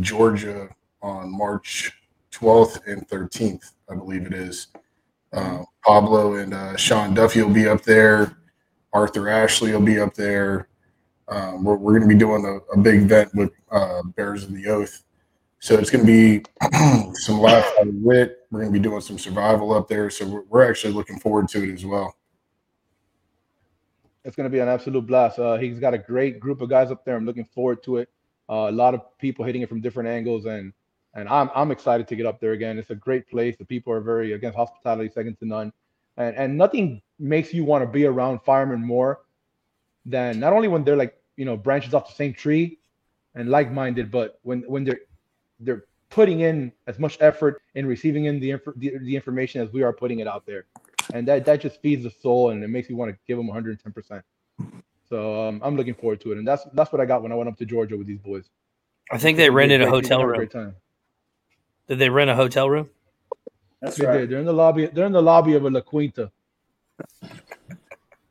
[0.00, 0.68] Georgia
[1.00, 1.92] on March
[2.32, 4.68] 12th and 13th, I believe it is.
[5.32, 8.36] Uh, Pablo and uh, Sean Duffy will be up there.
[8.92, 10.68] Arthur Ashley will be up there.
[11.28, 14.54] Um, we're we're going to be doing a, a big event with uh, Bearers of
[14.54, 15.04] the Oath.
[15.64, 16.44] So it's going to be
[17.14, 18.40] some live wit.
[18.50, 20.10] We're going to be doing some survival up there.
[20.10, 22.14] So we're, we're actually looking forward to it as well.
[24.26, 25.38] It's going to be an absolute blast.
[25.38, 27.16] Uh, he's got a great group of guys up there.
[27.16, 28.10] I'm looking forward to it.
[28.46, 30.74] Uh, a lot of people hitting it from different angles, and
[31.14, 32.78] and I'm I'm excited to get up there again.
[32.78, 33.56] It's a great place.
[33.56, 35.72] The people are very against hospitality, second to none,
[36.18, 39.20] and and nothing makes you want to be around firemen more
[40.04, 42.80] than not only when they're like you know branches off the same tree
[43.34, 45.00] and like-minded, but when when they're
[45.60, 49.72] they're putting in as much effort in receiving in the, inf- the the information as
[49.72, 50.66] we are putting it out there,
[51.12, 53.46] and that that just feeds the soul and it makes me want to give them
[53.46, 54.24] 110 percent.
[55.08, 57.34] So um, I'm looking forward to it, and that's that's what I got when I
[57.34, 58.44] went up to Georgia with these boys.
[59.10, 60.36] I think they rented a hotel had room.
[60.36, 60.74] Great time.
[61.88, 62.88] Did they rent a hotel room?
[63.82, 64.20] That's They right.
[64.20, 64.30] did.
[64.30, 64.86] They're in the lobby.
[64.86, 66.30] They're in the lobby of a La Quinta.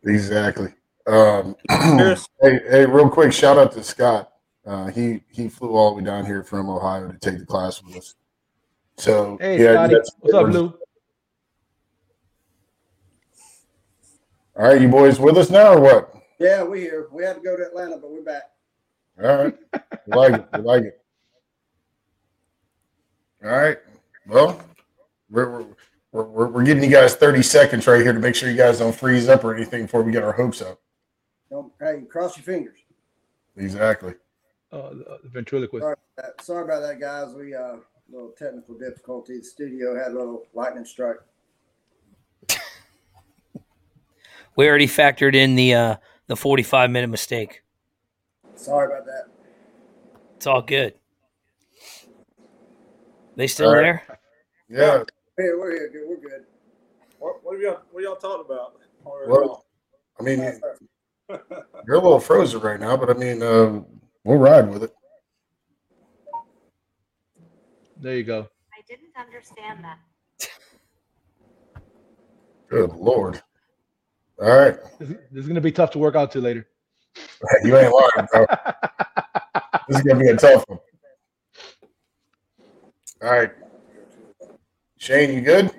[0.06, 0.74] Exactly.
[1.06, 4.33] Um, hey, hey, real quick, shout out to Scott.
[4.66, 7.84] Uh, he he flew all the way down here from Ohio to take the class
[7.84, 8.16] with us.
[8.98, 10.74] So Hey, yeah, Scotty, what's up, Lou?
[14.56, 16.16] All right, you boys with us now or what?
[16.40, 17.08] Yeah, we here.
[17.12, 18.52] We had to go to Atlanta, but we're back.
[19.22, 19.58] All right,
[20.08, 20.48] we like it.
[20.54, 21.02] We like it.
[23.44, 23.78] All right.
[24.28, 24.62] Well,
[25.30, 25.66] we're we're,
[26.12, 28.80] we're we're we're giving you guys thirty seconds right here to make sure you guys
[28.80, 30.80] don't freeze up or anything before we get our hopes up.
[31.50, 32.80] Don't, hey, cross your fingers.
[33.58, 34.14] Exactly.
[34.74, 35.84] Uh, the the ventriloquist.
[35.84, 37.36] Sorry about that, sorry about that guys.
[37.36, 37.80] We uh, a
[38.12, 39.38] little technical difficulty.
[39.38, 41.18] The studio had a little lightning strike.
[44.56, 45.96] We already factored in the uh,
[46.28, 47.64] the 45 minute mistake.
[48.56, 49.24] Sorry about that.
[50.36, 50.94] It's all good.
[53.36, 53.82] They still All right.
[53.82, 54.20] there?
[54.70, 55.04] Yeah.
[55.38, 55.90] Here, we're here.
[55.92, 56.04] Good.
[56.08, 56.46] We're good.
[57.18, 58.76] what, what, are y'all, what are y'all talking about?
[59.06, 59.66] Or- Well,
[60.20, 60.38] I mean,
[61.30, 63.82] you're a little frozen right now, but I mean, uh,
[64.24, 64.94] we'll ride with it.
[67.98, 68.48] There you go.
[68.74, 70.00] I didn't understand that.
[72.70, 73.42] Good lord.
[74.42, 74.78] All right.
[75.00, 76.68] This, this is gonna be tough to work out to later.
[77.64, 78.46] You ain't lying, bro.
[79.88, 80.80] this is gonna be a tough one.
[83.22, 83.52] All right.
[84.98, 85.72] Shane, you good?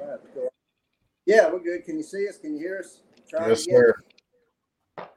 [1.27, 1.85] Yeah, we're good.
[1.85, 2.39] Can you see us?
[2.39, 3.01] Can you hear us?
[3.29, 3.95] Try Yes, sir.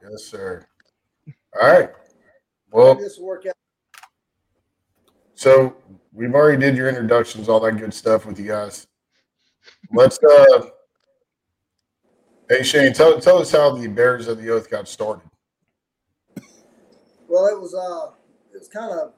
[0.02, 0.66] Yes, sir.
[1.60, 1.90] All right.
[2.70, 3.54] Well, Maybe this will work out.
[5.34, 5.76] so
[6.12, 8.86] we've already did your introductions, all that good stuff with you guys.
[9.92, 10.68] Let's uh
[12.48, 15.28] Hey Shane, tell tell us how the Bearers of the Oath got started.
[17.28, 18.12] Well, it was uh,
[18.54, 19.12] it was kind of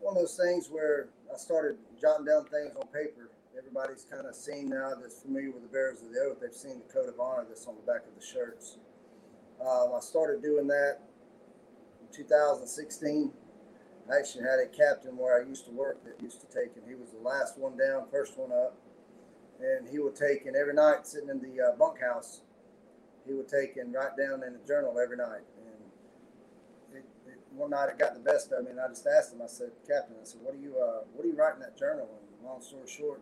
[0.00, 3.30] one of those things where I started jotting down things on paper.
[3.56, 6.38] Everybody's kind of seen now that's familiar with the Bearers of the Oath.
[6.40, 8.76] They've seen the Code of Honor that's on the back of the shirts.
[9.60, 10.98] Um, I started doing that
[12.06, 13.32] in 2016.
[14.10, 16.84] I actually had a captain where I used to work that used to take him.
[16.86, 18.76] He was the last one down, first one up,
[19.58, 22.42] and he would take and every night sitting in the uh, bunkhouse,
[23.26, 25.42] he would take and write down in the journal every night.
[25.58, 29.32] And it, it, one night it got the best of me, and I just asked
[29.32, 29.42] him.
[29.42, 31.76] I said, "Captain, I said, what are you, uh, what are you writing in that
[31.76, 33.20] journal?" And long story short,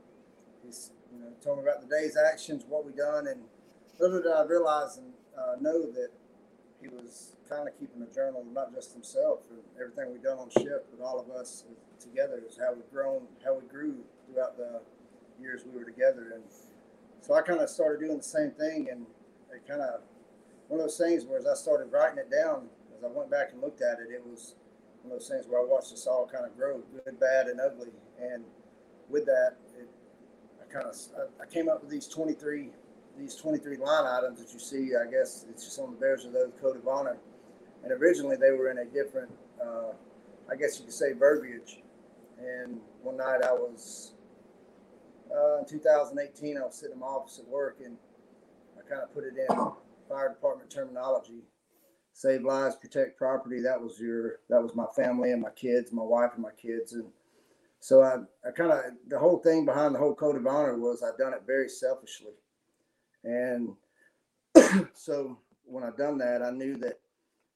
[0.62, 3.44] he's you know told me about the day's actions, what we done, and
[3.99, 6.11] little did I realize and uh, know that
[6.85, 10.51] he was kind of keeping a journal, not just himself and everything we done on
[10.51, 11.64] ship, but all of us
[12.01, 14.81] together is how we've grown, how we grew throughout the
[15.40, 16.33] years we were together.
[16.35, 16.44] And
[17.23, 19.07] so I kind of started doing the same thing, and
[19.53, 20.01] it kind of
[20.68, 23.53] one of those things where as I started writing it down, as I went back
[23.53, 24.55] and looked at it, it was
[25.03, 27.61] one of those things where I watched us all kind of grow, good, bad, and
[27.61, 27.92] ugly.
[28.20, 28.44] And
[29.09, 29.88] with that, it,
[30.61, 32.70] I kind of I, I came up with these 23
[33.18, 36.33] these 23 line items that you see, I guess it's just on the Bears of
[36.33, 37.18] the Code of Honor.
[37.83, 39.31] And originally they were in a different,
[39.62, 39.92] uh,
[40.50, 41.81] I guess you could say, verbiage.
[42.38, 44.14] And one night I was,
[45.31, 47.96] uh, in 2018, I was sitting in my office at work and
[48.77, 49.57] I kind of put it in
[50.09, 51.44] fire department terminology.
[52.12, 53.61] Save lives, protect property.
[53.61, 56.92] That was your, that was my family and my kids, my wife and my kids.
[56.92, 57.07] And
[57.81, 61.03] so I, I kind of, the whole thing behind the whole code of honor was
[61.03, 62.33] I've done it very selfishly.
[63.25, 63.75] And
[64.95, 67.01] so when I done that, I knew that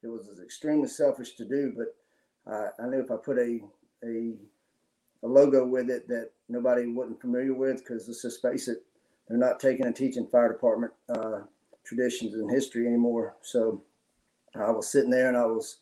[0.03, 3.61] it was extremely selfish to do, but uh, I knew if I put a,
[4.05, 4.35] a
[5.23, 8.85] a logo with it that nobody wasn't familiar with, because let's just face it,
[9.29, 11.41] they're not taking and teaching fire department uh,
[11.85, 13.37] traditions and history anymore.
[13.43, 13.83] So
[14.55, 15.79] I was sitting there and I was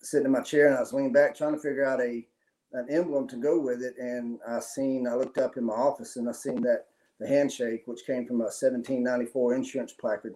[0.00, 2.26] sitting in my chair and I was leaning back trying to figure out a
[2.72, 3.94] an emblem to go with it.
[3.98, 6.86] And I seen, I looked up in my office and I seen that
[7.20, 10.34] the handshake, which came from a 1794 insurance placard.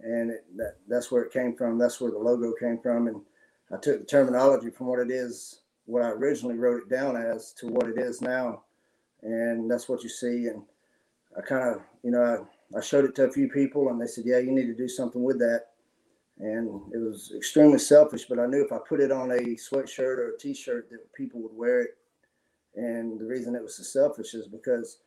[0.00, 1.78] And it, that, that's where it came from.
[1.78, 3.08] That's where the logo came from.
[3.08, 3.20] And
[3.72, 7.52] I took the terminology from what it is, what I originally wrote it down as,
[7.60, 8.62] to what it is now.
[9.22, 10.48] And that's what you see.
[10.48, 10.62] And
[11.36, 12.22] I kind of, you know,
[12.74, 14.74] I, I showed it to a few people and they said, yeah, you need to
[14.74, 15.66] do something with that.
[16.40, 20.18] And it was extremely selfish, but I knew if I put it on a sweatshirt
[20.18, 21.96] or a t shirt that people would wear it.
[22.74, 24.98] And the reason it was so selfish is because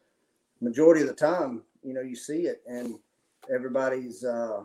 [0.62, 3.00] majority of the time, you know, you see it and
[3.54, 4.62] everybody's uh,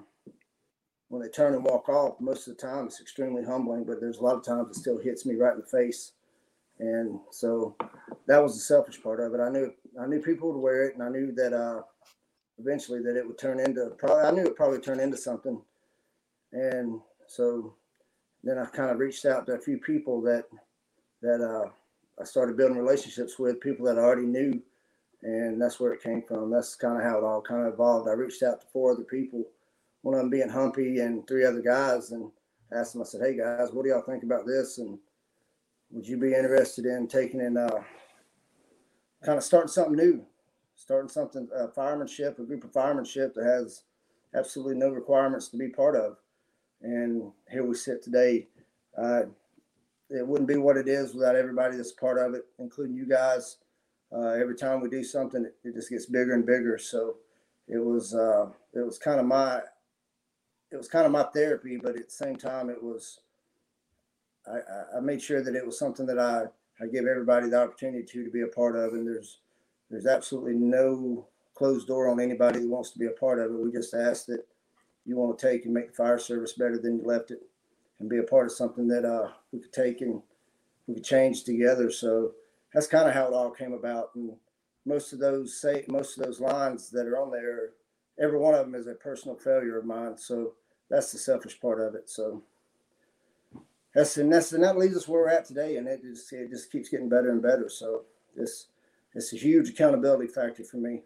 [1.09, 4.19] when they turn and walk off, most of the time it's extremely humbling, but there's
[4.19, 6.13] a lot of times it still hits me right in the face.
[6.79, 7.77] And so
[8.27, 9.41] that was the selfish part of it.
[9.41, 11.83] I knew I knew people would wear it and I knew that uh,
[12.59, 15.61] eventually that it would turn into probably I knew it probably turn into something.
[16.53, 17.75] And so
[18.43, 20.45] then I kind of reached out to a few people that
[21.21, 21.69] that uh,
[22.21, 24.63] I started building relationships with, people that I already knew
[25.23, 26.51] and that's where it came from.
[26.51, 28.09] That's kind of how it all kind of evolved.
[28.09, 29.45] I reached out to four other people,
[30.03, 32.31] one of them being Humpy and three other guys, and
[32.73, 33.03] asked them.
[33.03, 34.79] I said, "Hey guys, what do y'all think about this?
[34.79, 34.99] And
[35.91, 37.81] would you be interested in taking and uh,
[39.25, 40.25] kind of starting something new,
[40.75, 43.83] starting something uh, firemanship, a group of firemanship that has
[44.35, 46.17] absolutely no requirements to be part of?"
[46.83, 48.49] And here we sit today.
[48.99, 49.23] Uh,
[50.11, 53.59] it wouldn't be what it is without everybody that's part of it, including you guys
[54.15, 56.77] uh, every time we do something, it, it, just gets bigger and bigger.
[56.77, 57.17] So
[57.69, 59.61] it was uh, it was kind of my
[60.71, 63.21] it was kind of my therapy, but at the same time, it was
[64.47, 66.45] I, I made sure that it was something that I
[66.83, 69.39] I give everybody the opportunity to to be a part of, and there's
[69.91, 73.61] there's absolutely no closed door on anybody who wants to be a part of it.
[73.61, 74.45] We just ask that
[75.05, 77.43] you want to take and make the fire service better than you left it,
[78.01, 80.23] and be a part of something that uh, we could take and
[80.87, 81.91] we could change together.
[81.91, 82.33] So
[82.73, 84.11] that's kind of how it all came about.
[84.15, 84.33] And
[84.85, 87.71] most of those say most of those lines that are on there,
[88.21, 90.17] every one of them is a personal failure of mine.
[90.19, 90.55] So
[90.91, 92.09] that's the selfish part of it.
[92.11, 92.43] So
[93.95, 96.51] that's and that's and that leads us where we're at today, and it just it
[96.51, 97.69] just keeps getting better and better.
[97.69, 98.03] So
[98.35, 98.67] this
[99.15, 101.03] it's a huge accountability factor for me.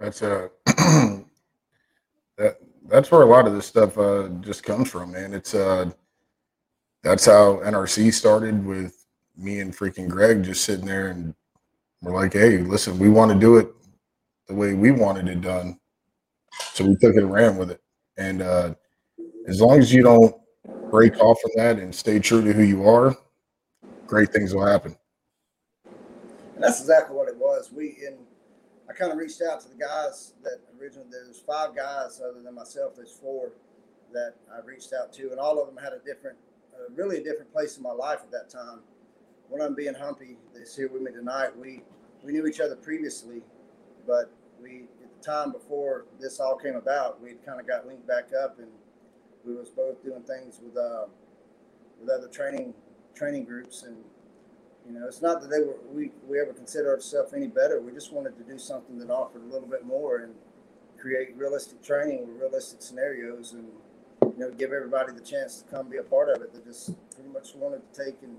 [0.00, 0.50] That's a
[2.36, 5.32] that that's where a lot of this stuff uh, just comes from, man.
[5.32, 5.90] It's uh
[7.04, 11.34] that's how NRC started with me and freaking Greg just sitting there and
[12.00, 13.70] we're like, hey, listen, we want to do it
[14.48, 15.78] the way we wanted it done.
[16.72, 17.80] So we took it and ran with it.
[18.16, 18.74] And uh,
[19.46, 20.34] as long as you don't
[20.90, 23.16] break off from that and stay true to who you are,
[24.06, 24.96] great things will happen.
[25.84, 27.70] And that's exactly what it was.
[27.72, 28.16] We and
[28.88, 32.54] I kind of reached out to the guys that originally there's five guys other than
[32.54, 32.94] myself.
[32.96, 33.50] There's four
[34.12, 36.36] that I reached out to, and all of them had a different
[36.94, 38.80] really a different place in my life at that time.
[39.52, 41.56] of them being Humpy that's here with me tonight.
[41.56, 41.82] We
[42.24, 43.42] we knew each other previously,
[44.06, 48.06] but we at the time before this all came about, we kind of got linked
[48.06, 48.68] back up, and
[49.44, 51.06] we was both doing things with uh,
[52.00, 52.74] with other training
[53.14, 53.96] training groups, and
[54.86, 57.80] you know, it's not that they were we we ever consider ourselves any better.
[57.80, 60.34] We just wanted to do something that offered a little bit more and
[60.98, 63.66] create realistic training with realistic scenarios, and
[64.36, 66.52] you know, give everybody the chance to come be a part of it.
[66.52, 68.36] That just pretty much wanted to take and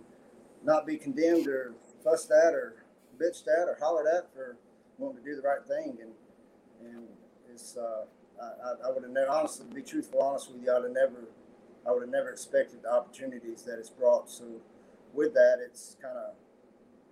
[0.64, 2.84] not be condemned or fussed at or
[3.18, 4.58] bitched at or hollered at for
[4.98, 5.98] wanting to do the right thing.
[6.02, 6.12] And
[6.82, 7.08] and
[7.52, 8.06] it's uh,
[8.42, 11.30] I, I would have never honestly to be truthful, honest with you, I'd have never
[11.88, 14.30] I would have never expected the opportunities that it's brought.
[14.30, 14.46] So
[15.14, 16.34] with that, it's kind of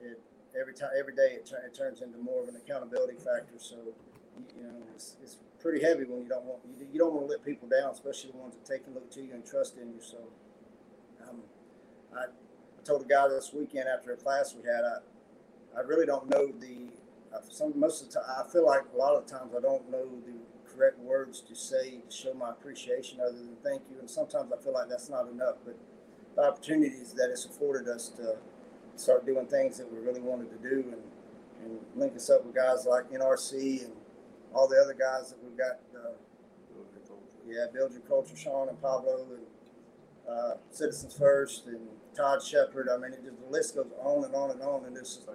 [0.02, 0.20] it
[0.60, 3.58] every time every day it, it turns into more of an accountability factor.
[3.58, 3.78] So
[4.58, 7.32] you know it's, it's pretty heavy when you don't want you, you don't want to
[7.32, 9.88] let people down, especially the ones that take and look to you and trust in
[9.88, 10.02] you.
[10.02, 10.18] So
[11.24, 11.40] um,
[12.14, 12.26] I
[12.84, 16.52] told a guy this weekend after a class we had, I, I really don't know
[16.60, 16.92] the,
[17.50, 20.06] some most of the time, I feel like a lot of times I don't know
[20.28, 20.36] the
[20.70, 24.00] correct words to say to show my appreciation other than thank you.
[24.00, 25.56] And sometimes I feel like that's not enough.
[25.66, 25.78] But
[26.36, 28.36] the opportunities that it's afforded us to
[28.98, 31.02] start doing things that we really wanted to do and,
[31.64, 33.94] and link us up with guys like NRC and
[34.54, 35.80] all the other guys that we've got.
[35.96, 36.14] Uh,
[37.48, 39.44] yeah, Build Your Culture, Sean and Pablo and
[40.30, 41.80] uh, Citizens First and
[42.16, 42.88] Todd Shepard.
[42.90, 44.86] I mean, it just, the list goes on and on and on.
[44.86, 45.28] And this is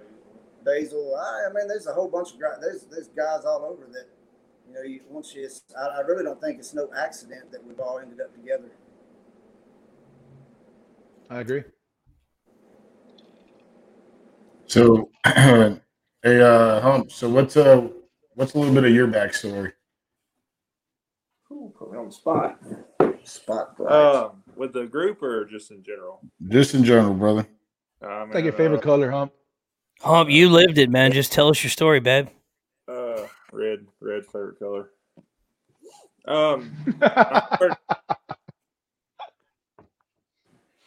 [0.64, 1.16] Basil.
[1.16, 2.57] I, I mean, there's a whole bunch of guys.
[2.61, 4.07] There's there's guys all over that.
[4.66, 7.81] You know, you, once you, I, I really don't think it's no accident that we've
[7.81, 8.70] all ended up together.
[11.31, 11.64] I agree.
[14.66, 15.81] So, hey,
[16.24, 17.11] uh, Hump.
[17.11, 17.88] So, what's uh,
[18.38, 19.72] what's a little bit of your backstory?
[21.51, 22.61] Ooh, put me on the spot.
[23.24, 23.92] Spotlight.
[23.92, 26.20] Um, with the group or just in general?
[26.48, 27.46] Just in general, brother.
[28.01, 29.33] I What's like your favorite uh, color, Hump?
[30.03, 31.11] Hump, you lived it, man.
[31.11, 32.29] Just tell us your story, babe.
[32.87, 34.90] Uh, red, red favorite color.
[36.27, 36.72] Um,
[37.03, 37.77] I started,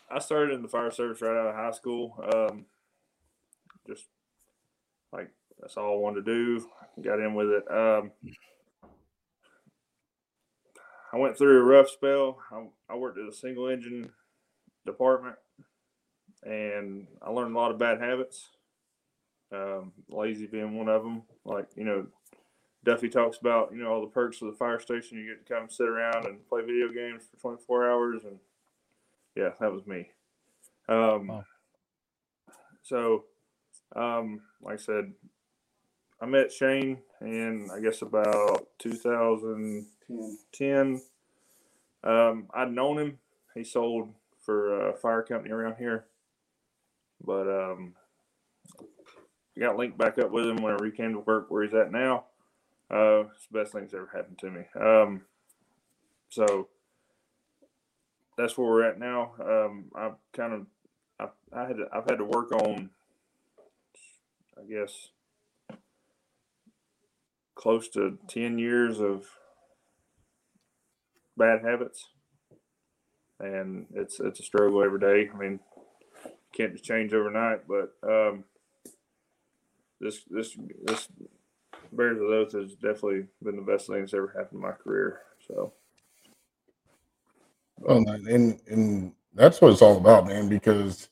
[0.10, 2.16] I started in the fire service right out of high school.
[2.34, 2.66] Um,
[3.86, 4.06] just
[5.12, 6.70] like that's all I wanted to do.
[7.02, 7.64] Got in with it.
[7.72, 8.12] Um,
[11.14, 12.40] I went through a rough spell.
[12.52, 14.12] I, I worked at a single engine
[14.86, 15.36] department,
[16.44, 18.50] and I learned a lot of bad habits.
[19.54, 21.24] Um, lazy being one of them.
[21.44, 22.08] Like you know,
[22.86, 25.18] Duffy talks about you know all the perks of the fire station.
[25.18, 28.40] You get to come sit around and play video games for 24 hours, and
[29.36, 30.10] yeah, that was me.
[30.88, 31.46] Um, Wow.
[32.84, 33.26] So,
[33.96, 35.14] um, like I said,
[36.22, 41.02] I met Shane in I guess about 2010.
[42.04, 43.18] Um, I'd known him.
[43.56, 46.06] He sold for a fire company around here,
[47.26, 47.96] but um,
[49.60, 52.26] got linked back up with him whenever he came to work where he's at now.
[52.90, 54.62] Uh, it's the best thing that's ever happened to me.
[54.80, 55.22] Um,
[56.30, 56.68] so
[58.38, 59.34] that's where we're at now.
[59.40, 60.68] Um, I've kind of,
[61.20, 62.90] I, I had, to, I've had to work on,
[64.58, 65.10] I guess,
[67.62, 69.26] close to ten years of
[71.38, 72.08] bad habits,
[73.40, 75.30] and it's it's a struggle every day.
[75.34, 75.60] I mean,
[76.54, 78.46] can't just change overnight, but um,
[80.00, 81.08] this this this
[81.94, 85.22] Bearers of Oath has definitely been the best thing that's ever happened in my career.
[85.48, 85.74] So
[87.78, 90.50] Well, and and that's what it's all about, man.
[90.50, 91.10] Because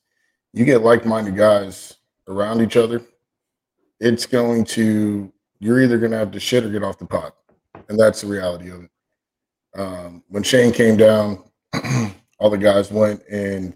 [0.53, 3.01] you get like-minded guys around each other,
[3.99, 7.35] it's going to you're either going to have to shit or get off the pot,
[7.89, 8.91] and that's the reality of it.
[9.79, 11.43] Um, when Shane came down,
[12.39, 13.75] all the guys went and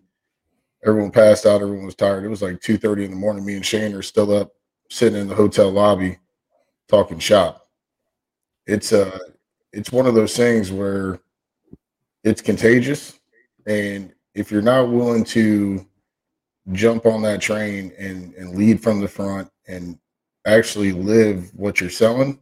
[0.85, 1.61] everyone passed out.
[1.61, 2.23] Everyone was tired.
[2.23, 3.45] It was like two thirty in the morning.
[3.45, 4.53] Me and Shane are still up,
[4.89, 6.17] sitting in the hotel lobby,
[6.87, 7.67] talking shop.
[8.65, 9.17] It's uh
[9.71, 11.19] it's one of those things where
[12.23, 13.19] it's contagious
[13.65, 15.85] and if you're not willing to
[16.71, 19.97] jump on that train and and lead from the front and
[20.45, 22.39] actually live what you're selling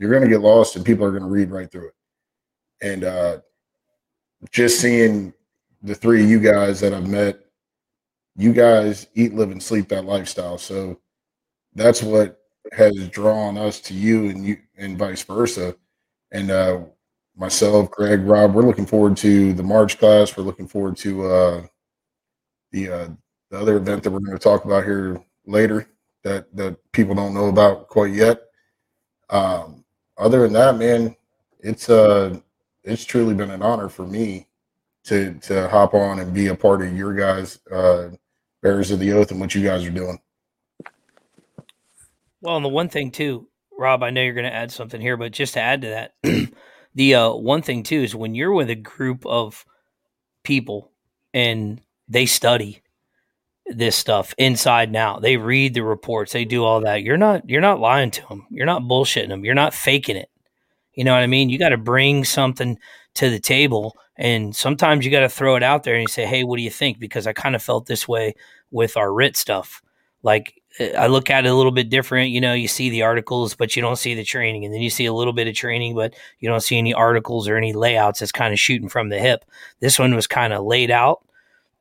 [0.00, 1.94] you're going to get lost and people are going to read right through it.
[2.82, 3.38] And uh
[4.50, 5.34] just seeing
[5.82, 7.40] the three of you guys that i've met
[8.36, 10.56] you guys eat live and sleep that lifestyle.
[10.56, 10.98] So
[11.74, 12.38] that's what
[12.72, 15.76] has drawn us to you and you and vice versa.
[16.32, 16.80] And uh
[17.36, 20.36] myself, Greg, Rob, we're looking forward to the March class.
[20.36, 21.66] We're looking forward to uh,
[22.72, 23.08] the uh,
[23.50, 25.88] the other event that we're going to talk about here later
[26.22, 28.42] that that people don't know about quite yet.
[29.30, 29.84] Um,
[30.18, 31.16] other than that, man,
[31.60, 32.38] it's uh
[32.84, 34.48] it's truly been an honor for me
[35.04, 38.10] to to hop on and be a part of your guys' uh,
[38.62, 40.18] bearers of the oath and what you guys are doing.
[42.40, 45.16] Well, and the one thing too, Rob, I know you're going to add something here,
[45.16, 46.14] but just to add to that,
[46.94, 49.64] the uh, one thing too is when you're with a group of
[50.42, 50.90] people
[51.34, 52.82] and they study
[53.70, 57.02] this stuff inside and out, they read the reports, they do all that.
[57.02, 58.46] You're not you're not lying to them.
[58.50, 59.44] You're not bullshitting them.
[59.44, 60.30] You're not faking it.
[60.94, 61.50] You know what I mean?
[61.50, 62.78] You got to bring something
[63.14, 66.26] to the table, and sometimes you got to throw it out there and you say,
[66.26, 68.34] "Hey, what do you think?" Because I kind of felt this way
[68.70, 69.82] with our RIT stuff.
[70.22, 72.30] Like eh, I look at it a little bit different.
[72.30, 74.90] You know, you see the articles, but you don't see the training, and then you
[74.90, 78.22] see a little bit of training, but you don't see any articles or any layouts.
[78.22, 79.44] It's kind of shooting from the hip.
[79.80, 81.24] This one was kind of laid out,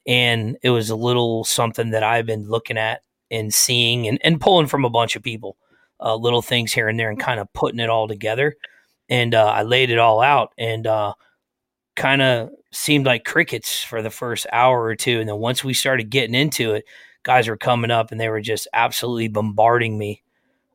[0.10, 4.42] and it was a little something that I've been looking at and seeing and, and
[4.42, 5.56] pulling from a bunch of people,
[6.02, 8.56] uh, little things here and there, and kind of putting it all together.
[9.08, 11.14] And uh, I laid it all out, and uh,
[11.96, 15.74] kind of seemed like crickets for the first hour or two, and then once we
[15.74, 16.86] started getting into it
[17.24, 20.24] guys were coming up and they were just absolutely bombarding me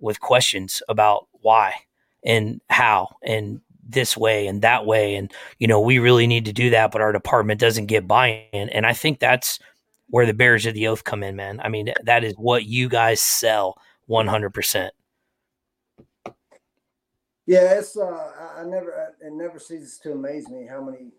[0.00, 1.74] with questions about why
[2.24, 6.52] and how and this way and that way and you know we really need to
[6.52, 9.58] do that but our department doesn't get buy-in and i think that's
[10.08, 12.88] where the bearers of the oath come in man i mean that is what you
[12.88, 13.78] guys sell
[14.08, 14.90] 100%
[17.46, 21.10] yeah it's uh i never it never ceases to amaze me how many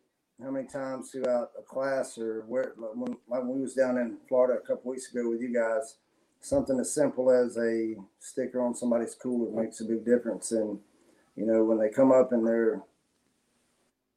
[0.43, 4.59] how many times throughout a class or where when, when we was down in Florida
[4.61, 5.95] a couple weeks ago with you guys,
[6.41, 10.51] something as simple as a sticker on somebody's cooler makes a big difference.
[10.51, 10.79] And
[11.35, 12.81] you know when they come up and they're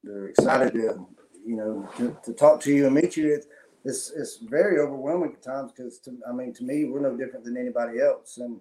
[0.05, 1.07] they're excited to
[1.45, 3.41] you know to, to talk to you and meet you,
[3.85, 7.57] it's it's very overwhelming at times because I mean to me we're no different than
[7.57, 8.61] anybody else, and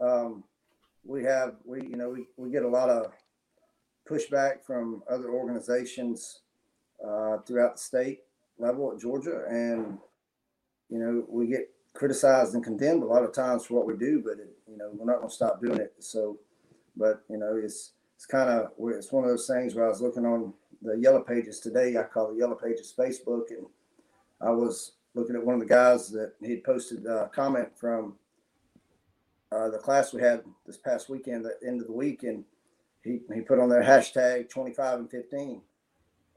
[0.00, 0.44] um,
[1.04, 3.12] we have we you know we, we get a lot of
[4.08, 6.40] pushback from other organizations
[7.06, 8.20] uh, throughout the state
[8.58, 9.98] level at Georgia, and
[10.88, 14.22] you know we get criticized and condemned a lot of times for what we do,
[14.24, 15.94] but it, you know we're not going to stop doing it.
[15.98, 16.38] So,
[16.96, 20.00] but you know it's it's kind of it's one of those things where I was
[20.00, 21.96] looking on the Yellow Pages today.
[21.96, 23.66] I call the Yellow Pages Facebook, and
[24.40, 28.14] I was looking at one of the guys that he'd posted a comment from
[29.50, 32.44] uh, the class we had this past weekend, the end of the week, and
[33.04, 35.60] he, he put on their hashtag 25 and 15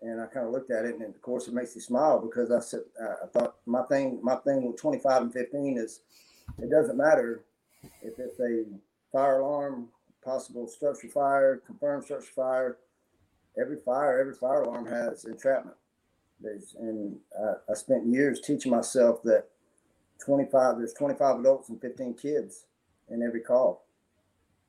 [0.01, 2.51] and I kind of looked at it, and of course, it makes me smile because
[2.51, 6.01] I said I thought my thing, my thing with 25 and 15 is
[6.59, 7.43] it doesn't matter
[8.01, 8.65] if it's a
[9.11, 9.87] fire alarm,
[10.25, 12.77] possible structure fire, confirmed structure fire.
[13.57, 15.77] Every fire, every fire alarm has entrapment.
[16.41, 17.17] There's, and
[17.69, 19.45] I spent years teaching myself that
[20.25, 22.65] 25 there's 25 adults and 15 kids
[23.09, 23.85] in every call.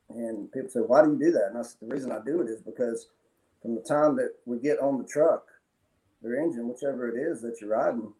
[0.08, 2.40] And people say, "Why do you do that?" And I said, "The reason I do
[2.42, 3.08] it is because."
[3.66, 5.44] from the time that we get on the truck,
[6.22, 8.12] their engine, whichever it is that you're riding,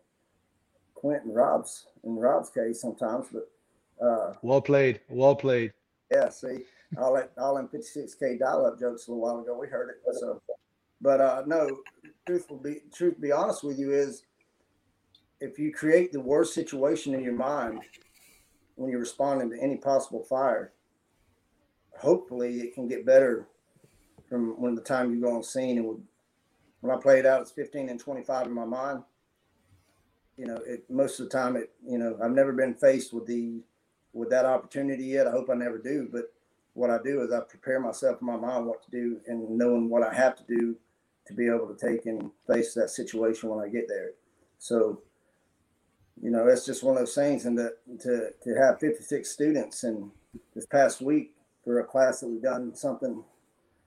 [0.95, 3.49] Quentin Rob's in Rob's case sometimes, but
[4.05, 5.73] uh, well played, well played.
[6.11, 6.65] Yeah, see,
[6.99, 10.15] all that all them 56k dial-up jokes a little while ago, we heard it.
[10.15, 10.41] So,
[11.01, 11.81] but uh, no,
[12.27, 13.21] truth will be truth.
[13.21, 14.23] Be honest with you is,
[15.41, 17.81] if you create the worst situation in your mind
[18.77, 20.73] when you're responding to any possible fire,
[21.99, 23.47] hopefully it can get better
[24.29, 26.01] from when the time you go on scene and
[26.81, 29.03] when I play it out, it's 15 and 25 in my mind.
[30.37, 33.27] You know, it most of the time it, you know, I've never been faced with
[33.27, 33.61] the
[34.13, 35.27] with that opportunity yet.
[35.27, 36.33] I hope I never do, but
[36.77, 39.89] what I do is I prepare myself in my mind what to do and knowing
[39.89, 40.77] what I have to do
[41.27, 44.11] to be able to take and face that situation when I get there.
[44.59, 45.01] So,
[46.23, 47.47] you know, it's just one of those things.
[47.47, 50.11] And to, to, to have 56 students and
[50.55, 53.25] this past week for a class that we've done something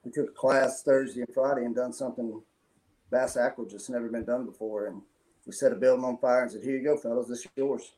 [0.04, 2.42] we took class Thursday and Friday and done something
[3.10, 4.86] Bass Aqua just never been done before.
[4.86, 5.02] And
[5.46, 7.92] we set a building on fire and said, Here you go, fellas, this is yours.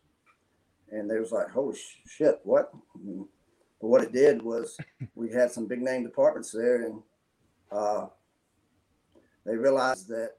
[0.90, 2.72] And they was like, Holy shit, what?
[2.94, 3.26] And,
[3.82, 4.78] but what it did was
[5.16, 7.02] we had some big name departments there and
[7.72, 8.06] uh,
[9.44, 10.34] they realized that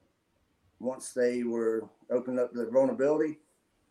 [0.80, 3.40] once they were opening up the vulnerability,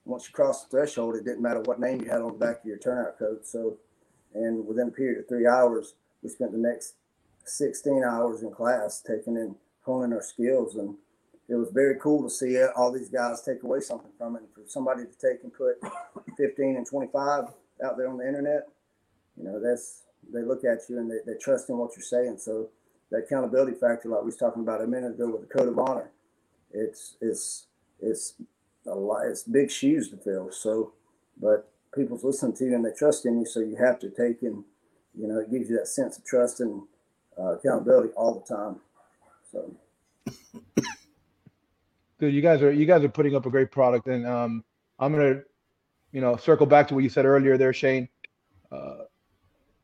[0.07, 2.61] once you crossed the threshold, it didn't matter what name you had on the back
[2.61, 3.46] of your turnout coat.
[3.46, 3.76] So,
[4.34, 6.94] and within a period of three hours, we spent the next
[7.44, 10.76] 16 hours in class taking and honing our skills.
[10.76, 10.96] And
[11.48, 14.42] it was very cool to see all these guys take away something from it.
[14.42, 15.76] And for somebody to take and put
[16.38, 17.44] 15 and 25
[17.84, 18.68] out there on the internet,
[19.36, 20.02] you know, that's,
[20.32, 22.38] they look at you and they, they trust in what you're saying.
[22.38, 22.68] So
[23.10, 25.78] that accountability factor, like we was talking about a minute ago with the code of
[25.78, 26.10] honor,
[26.72, 27.66] it's, it's,
[28.00, 28.34] it's
[28.86, 30.50] a lot, it's big shoes to fill.
[30.50, 30.92] So,
[31.40, 33.46] but people's listening to you and they trust in you.
[33.46, 34.64] So you have to take and,
[35.18, 36.82] you know, it gives you that sense of trust and
[37.38, 38.76] uh, accountability all the time.
[39.50, 39.74] So,
[42.18, 44.64] dude, you guys are you guys are putting up a great product, and um,
[44.98, 45.42] I'm gonna
[46.12, 48.08] you know, circle back to what you said earlier there, Shane.
[48.70, 49.04] Uh,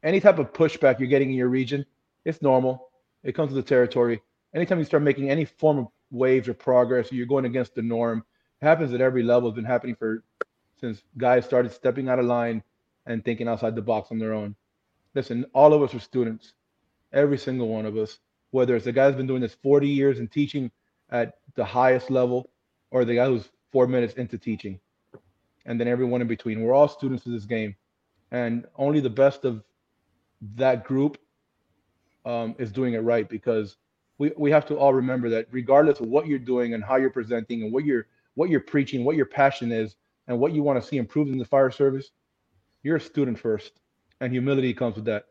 [0.02, 1.84] any type of pushback you're getting in your region,
[2.24, 2.90] it's normal.
[3.22, 4.22] It comes with the territory.
[4.54, 8.24] Anytime you start making any form of waves or progress, you're going against the norm.
[8.60, 9.48] It happens at every level.
[9.48, 10.22] It's been happening for
[10.80, 12.62] since guys started stepping out of line
[13.06, 14.54] and thinking outside the box on their own.
[15.14, 16.52] Listen, all of us are students,
[17.12, 18.18] every single one of us.
[18.50, 20.70] Whether it's the guy who's been doing this 40 years and teaching
[21.10, 22.50] at the highest level,
[22.90, 24.80] or the guy who's four minutes into teaching,
[25.66, 26.62] and then everyone in between.
[26.62, 27.76] We're all students of this game,
[28.30, 29.62] and only the best of
[30.54, 31.18] that group
[32.24, 33.76] um, is doing it right because
[34.18, 37.10] we, we have to all remember that regardless of what you're doing and how you're
[37.10, 39.96] presenting and what you're what you're preaching, what your passion is,
[40.28, 42.10] and what you want to see improved in the fire service,
[42.84, 43.80] you're a student first,
[44.20, 45.24] and humility comes with that.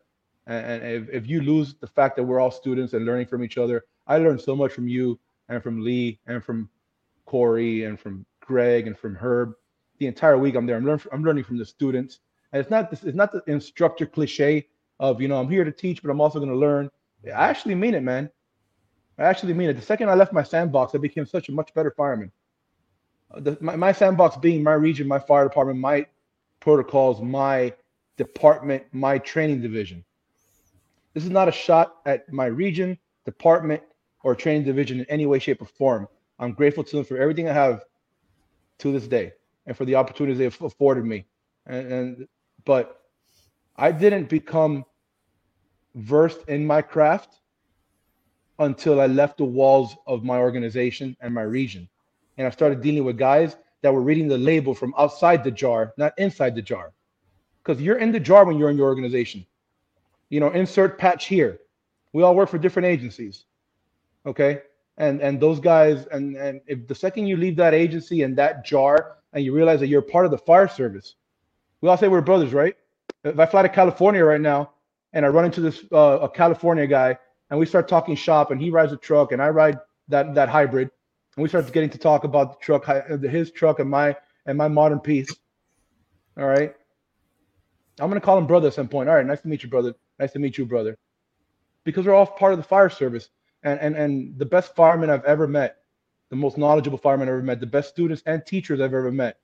[0.45, 3.43] And, and if, if you lose the fact that we're all students and learning from
[3.43, 6.69] each other, I learned so much from you and from Lee and from
[7.25, 9.53] Corey and from Greg and from Herb.
[9.99, 10.75] The entire week I'm there.
[10.75, 11.05] I'm learning.
[11.13, 12.19] I'm learning from the students,
[12.51, 13.03] and it's not this.
[13.03, 14.67] It's not the instructor cliche
[14.99, 16.89] of you know I'm here to teach, but I'm also going to learn.
[17.25, 18.29] I actually mean it, man.
[19.17, 19.73] I actually mean it.
[19.73, 22.31] The second I left my sandbox, I became such a much better fireman.
[23.33, 26.05] Uh, the, my, my sandbox being my region, my fire department, my
[26.59, 27.73] protocols, my
[28.17, 30.03] department, my training division.
[31.13, 33.81] This is not a shot at my region, department,
[34.23, 36.07] or training division in any way, shape, or form.
[36.39, 37.83] I'm grateful to them for everything I have
[38.79, 39.33] to this day
[39.65, 41.25] and for the opportunities they've afforded me.
[41.65, 42.27] And, and
[42.65, 43.01] but
[43.77, 44.85] I didn't become
[45.95, 47.39] versed in my craft
[48.59, 51.87] until I left the walls of my organization and my region.
[52.37, 55.93] And I started dealing with guys that were reading the label from outside the jar,
[55.97, 56.93] not inside the jar.
[57.63, 59.45] Because you're in the jar when you're in your organization.
[60.29, 61.59] You know, insert patch here.
[62.13, 63.45] We all work for different agencies.
[64.25, 64.61] Okay.
[64.97, 68.65] And and those guys, and and if the second you leave that agency and that
[68.65, 71.15] jar and you realize that you're part of the fire service,
[71.81, 72.75] we all say we're brothers, right?
[73.27, 74.71] If I fly to California right now
[75.13, 77.17] and I run into this uh, a California guy
[77.49, 80.49] and we start talking shop and he rides a truck and I ride that that
[80.49, 80.89] hybrid
[81.35, 82.85] and we start getting to talk about the truck
[83.21, 84.15] his truck and my
[84.45, 85.29] and my modern piece
[86.37, 86.73] all right?
[87.99, 89.09] I'm to call him brother at some point.
[89.09, 89.95] All right nice to meet you brother.
[90.19, 90.97] Nice to meet you brother.
[91.83, 93.29] Because we're all part of the fire service
[93.63, 95.77] and and and the best firemen i've ever met
[96.29, 99.37] the most knowledgeable firemen i've ever met the best students and teachers i've ever met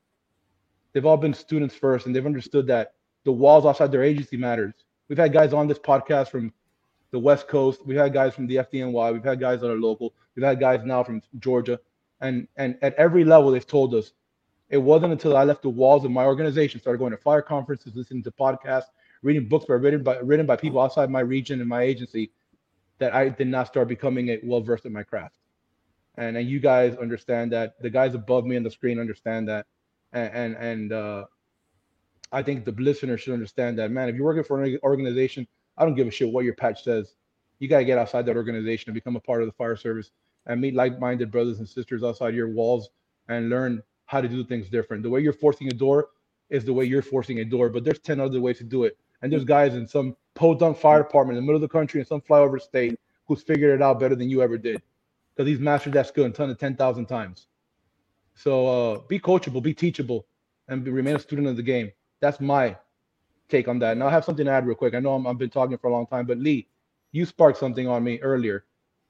[0.94, 2.94] they've all been students first and they've understood that
[3.26, 4.74] the walls outside their agency matters
[5.10, 6.52] we've had guys on this podcast from
[7.12, 7.86] the West Coast.
[7.86, 9.14] We've had guys from the FDNY.
[9.14, 10.14] We've had guys that are local.
[10.36, 11.80] We've had guys now from Georgia.
[12.22, 14.14] And and at every level, they've told us
[14.70, 17.96] it wasn't until I left the walls of my organization, started going to fire conferences,
[17.96, 18.90] listening to podcasts,
[19.22, 22.32] reading books by written by written by people outside my region and my agency,
[22.98, 25.36] that I did not start becoming a well versed in my craft.
[26.16, 27.80] And and you guys understand that.
[27.82, 29.68] The guys above me on the screen understand that.
[30.14, 31.26] And and, and uh,
[32.34, 34.10] I think the listener should understand that, man.
[34.10, 37.16] If you're working for an organization I don't give a shit what your patch says.
[37.60, 40.12] You got to get outside that organization and become a part of the fire service
[40.46, 42.90] and meet like-minded brothers and sisters outside your walls
[43.30, 45.04] and learn how to do things different.
[45.04, 46.10] The way you're forcing a door
[46.50, 48.98] is the way you're forcing a door, but there's 10 other ways to do it.
[49.22, 52.06] And there's guys in some podunk fire department in the middle of the country in
[52.06, 54.82] some flyover state who's figured it out better than you ever did
[55.34, 57.48] because he's mastered that skill a ton of 10,000 times.
[58.36, 60.26] So uh, be coachable, be teachable,
[60.68, 61.92] and be, remain a student of the game.
[62.24, 62.78] That's my
[63.50, 63.92] take on that.
[63.92, 64.96] And I'll have something to add real quick.
[64.96, 66.70] I know i have been talking for a long time, but Lee,
[67.12, 68.64] you sparked something on me earlier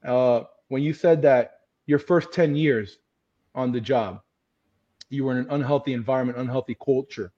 [0.04, 2.98] uh, when you said that your first 10 years
[3.54, 4.20] on the job,
[5.10, 7.32] you were in an unhealthy environment, unhealthy culture.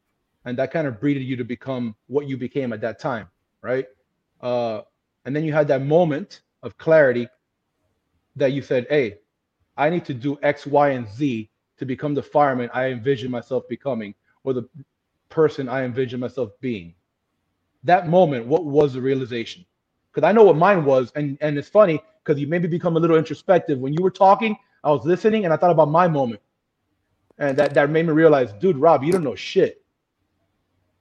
[0.47, 3.29] And that kind of breeded you to become what you became at that time,
[3.61, 3.87] right?
[4.41, 4.81] Uh,
[5.27, 7.29] and then you had that moment of clarity
[8.37, 9.19] that you said, hey,
[9.77, 13.69] I need to do X, Y, and Z to become the fireman I envision myself
[13.69, 14.67] becoming, or the
[15.29, 16.95] person I envision myself being.
[17.85, 19.65] That moment, what was the realization?
[20.13, 23.01] Because I know what mine was, and and it's funny because you maybe become a
[23.01, 23.79] little introspective.
[23.79, 26.41] When you were talking, I was listening and I thought about my moment,
[27.39, 29.85] and that that made me realize, dude, Rob, you don't know shit.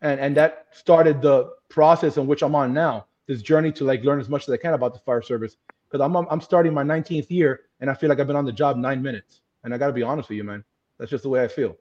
[0.02, 3.08] And and that started the process in which I'm on now.
[3.28, 5.58] This journey to like learn as much as I can about the fire service
[5.90, 8.52] because I'm I'm starting my 19th year and I feel like I've been on the
[8.52, 9.42] job nine minutes.
[9.64, 10.64] And I got to be honest with you, man.
[11.00, 11.76] That's just the way I feel.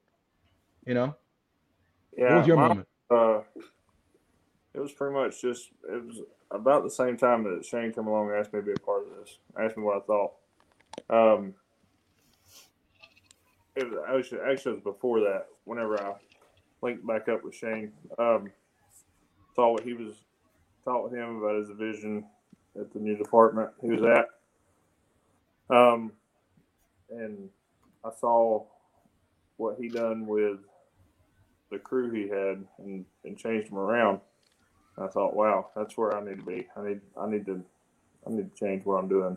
[0.86, 1.16] You know.
[2.16, 2.88] Yeah, what was your my, moment?
[3.10, 3.40] Uh,
[4.74, 8.30] it was pretty much just it was about the same time that Shane came along
[8.30, 9.38] and asked me to be a part of this.
[9.60, 10.32] Asked me what I thought.
[11.10, 11.54] Um,
[13.76, 15.46] it was actually, actually it was before that.
[15.64, 16.14] Whenever I
[16.82, 18.50] linked back up with Shane, um,
[19.54, 20.14] saw what he was
[20.84, 22.24] talked with him about his vision
[22.78, 24.26] at the new department he was at.
[25.74, 26.12] Um,
[27.10, 27.48] and
[28.04, 28.64] I saw
[29.56, 30.58] what he done with
[31.70, 34.20] the crew he had and, and changed them around.
[34.98, 36.66] I thought, wow, that's where I need to be.
[36.76, 37.62] I need I need to
[38.26, 39.36] I need to change what I'm doing.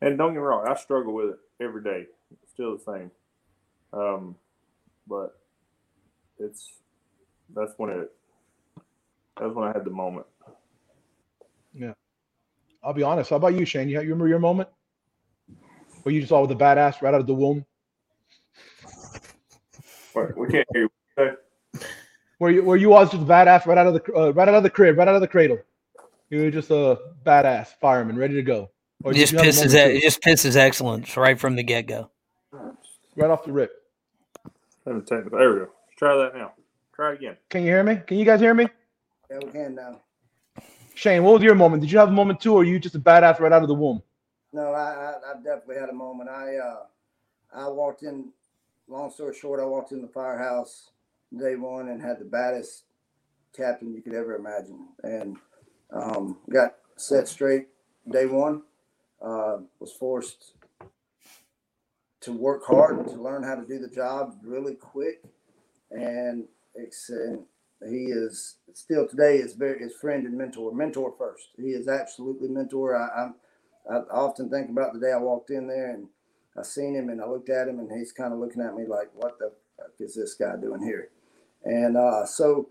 [0.00, 2.06] And don't get me wrong, I struggle with it every day.
[2.42, 3.10] It's still the same.
[3.92, 4.36] Um,
[5.08, 5.38] but
[6.38, 6.74] it's
[7.54, 8.12] that's when it
[9.40, 10.26] that's when I had the moment.
[11.74, 11.92] Yeah.
[12.82, 13.30] I'll be honest.
[13.30, 13.88] How about you, Shane?
[13.88, 14.68] You, you remember your moment?
[16.02, 17.66] Where you just all with the badass right out of the womb?
[20.14, 20.88] We can't hear you.
[21.18, 21.36] Okay.
[22.38, 24.62] Where you where you was just badass right out of the uh, right out of
[24.62, 25.58] the crib, right out of the cradle.
[26.28, 28.70] You were just a badass fireman, ready to go.
[29.04, 31.86] Or It just you have pisses moment it just pisses excellence right from the get
[31.86, 32.10] go.
[33.16, 33.70] right off the rip.
[34.86, 35.62] Having technical- There we go.
[35.86, 36.52] Let's try that now.
[36.94, 37.36] Try it again.
[37.48, 37.96] Can you hear me?
[38.06, 38.68] Can you guys hear me?
[39.30, 40.00] Yeah, we can now.
[40.94, 41.82] Shane, what was your moment?
[41.82, 43.74] Did you have a moment too, or you just a badass right out of the
[43.74, 44.02] womb?
[44.52, 46.30] No, I, I, I definitely had a moment.
[46.30, 46.82] I uh,
[47.54, 48.30] I walked in.
[48.88, 50.90] Long story short, I walked in the firehouse
[51.36, 52.84] day one and had the baddest
[53.56, 55.36] captain you could ever imagine, and
[55.92, 57.68] um, got set straight
[58.10, 58.62] day one.
[59.22, 60.52] Uh, was forced
[62.20, 65.22] to work hard to learn how to do the job really quick,
[65.90, 67.44] and and
[67.88, 70.72] he is still today is very his friend and mentor.
[70.74, 71.48] Mentor first.
[71.56, 72.94] He is absolutely mentor.
[72.96, 73.34] I, I'm
[73.90, 76.08] I often think about the day I walked in there and
[76.58, 78.84] I seen him and I looked at him and he's kind of looking at me
[78.86, 81.10] like, what the fuck is this guy doing here?
[81.64, 82.68] And uh, so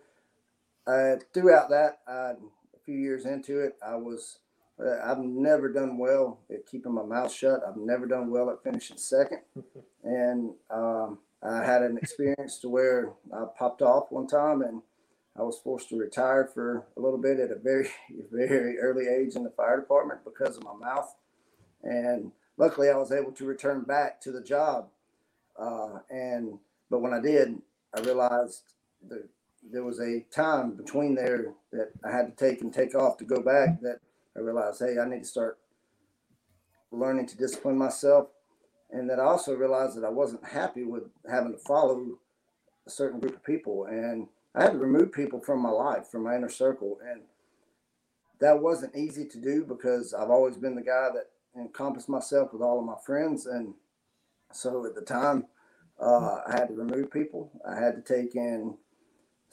[0.88, 4.40] uh, throughout that, uh, a few years into it, I was,
[4.80, 7.62] uh, I've never done well at keeping my mouth shut.
[7.68, 9.42] I've never done well at finishing second.
[10.08, 14.84] And um, I had an experience to where I popped off one time and
[15.38, 17.90] I was forced to retire for a little bit at a very,
[18.32, 21.14] very early age in the fire department because of my mouth.
[21.84, 24.90] And luckily, I was able to return back to the job.
[25.60, 26.60] Uh, and
[26.90, 27.62] but when I did,
[27.96, 28.62] I realized
[29.10, 29.28] that
[29.72, 33.26] there was a time between there that I had to take and take off to
[33.26, 33.82] go back.
[33.82, 34.00] That
[34.36, 35.58] I realized, hey, I need to start
[36.92, 38.28] learning to discipline myself.
[38.92, 42.20] And that I also realized that I wasn't happy with having to follow
[42.86, 43.86] a certain group of people.
[43.86, 47.00] And I had to remove people from my life, from my inner circle.
[47.06, 47.22] And
[48.40, 52.62] that wasn't easy to do because I've always been the guy that encompassed myself with
[52.62, 53.48] all of my friends.
[53.48, 53.74] And
[54.52, 55.46] so at the time,
[56.00, 57.52] uh, I had to remove people.
[57.68, 58.76] I had to take in,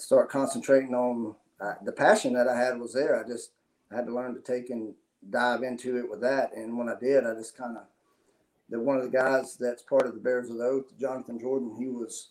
[0.02, 3.22] start concentrating on uh, the passion that I had was there.
[3.22, 3.50] I just
[3.90, 4.94] I had to learn to take and
[5.30, 6.54] dive into it with that.
[6.56, 7.84] And when I did, I just kind of,
[8.68, 11.76] the one of the guys that's part of the Bearers of the Oath, Jonathan Jordan,
[11.78, 12.30] he was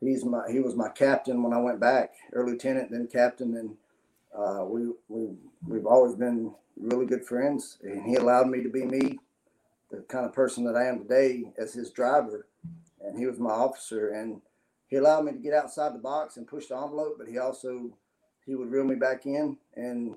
[0.00, 3.76] he's my he was my captain when I went back, early lieutenant, then captain, and
[4.36, 7.78] uh, we we we've always been really good friends.
[7.82, 9.20] And he allowed me to be me,
[9.90, 12.46] the kind of person that I am today, as his driver,
[13.00, 14.40] and he was my officer, and
[14.92, 17.88] he allowed me to get outside the box and push the envelope, but he also
[18.44, 19.56] he would reel me back in.
[19.74, 20.16] And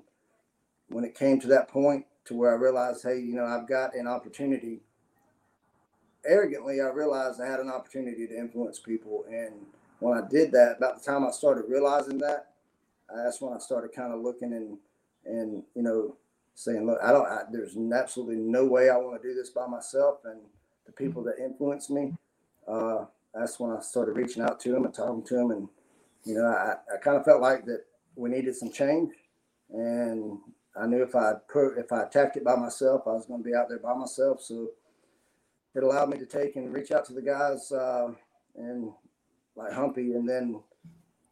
[0.88, 3.94] when it came to that point to where I realized, hey, you know, I've got
[3.94, 4.80] an opportunity
[6.26, 9.24] arrogantly, I realized I had an opportunity to influence people.
[9.30, 9.54] And
[10.00, 12.48] when I did that, about the time I started realizing that,
[13.08, 14.76] that's when I started kind of looking and,
[15.24, 16.16] and, you know,
[16.54, 19.66] saying, look, I don't, I, there's absolutely no way I want to do this by
[19.66, 20.18] myself.
[20.26, 20.40] And
[20.84, 22.12] the people that influence me,
[22.68, 23.06] uh,
[23.38, 25.50] that's when I started reaching out to them and talking to them.
[25.50, 25.68] And,
[26.24, 27.84] you know, I, I kind of felt like that
[28.14, 29.12] we needed some change.
[29.70, 30.38] And
[30.80, 33.48] I knew if I put, if I attacked it by myself, I was going to
[33.48, 34.42] be out there by myself.
[34.42, 34.70] So,
[35.76, 38.08] it allowed me to take and reach out to the guys uh,
[38.56, 38.90] and
[39.54, 40.62] like Humpy and then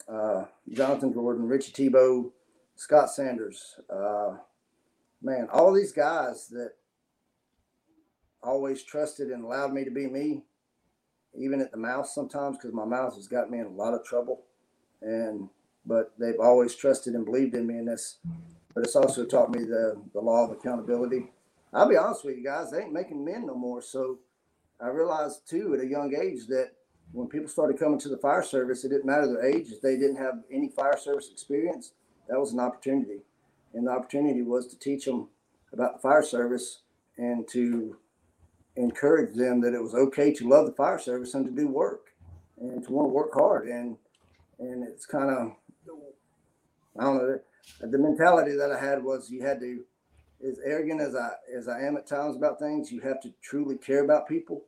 [0.06, 2.30] uh, Jonathan Jordan, Richie Tebow,
[2.76, 3.76] Scott Sanders.
[3.88, 4.36] Uh,
[5.22, 6.72] man, all these guys that
[8.42, 10.42] always trusted and allowed me to be me,
[11.36, 14.04] even at the mouth sometimes, because my mouth has got me in a lot of
[14.04, 14.42] trouble.
[15.02, 15.48] And
[15.86, 18.18] but they've always trusted and believed in me in this.
[18.74, 21.32] But it's also taught me the the law of accountability.
[21.72, 23.82] I'll be honest with you guys, they ain't making men no more.
[23.82, 24.20] So
[24.80, 26.70] I realized too at a young age that
[27.12, 29.70] when people started coming to the fire service, it didn't matter their age.
[29.70, 31.92] If they didn't have any fire service experience,
[32.28, 33.20] that was an opportunity.
[33.72, 35.28] And the opportunity was to teach them
[35.72, 36.82] about the fire service
[37.16, 37.96] and to
[38.76, 42.08] encourage them that it was okay to love the fire service and to do work
[42.60, 43.68] and to want to work hard.
[43.68, 43.96] And
[44.58, 45.52] and it's kind of
[46.98, 47.38] I don't know
[47.80, 49.84] the mentality that I had was you had to
[50.46, 53.76] as arrogant as I as I am at times about things, you have to truly
[53.76, 54.64] care about people,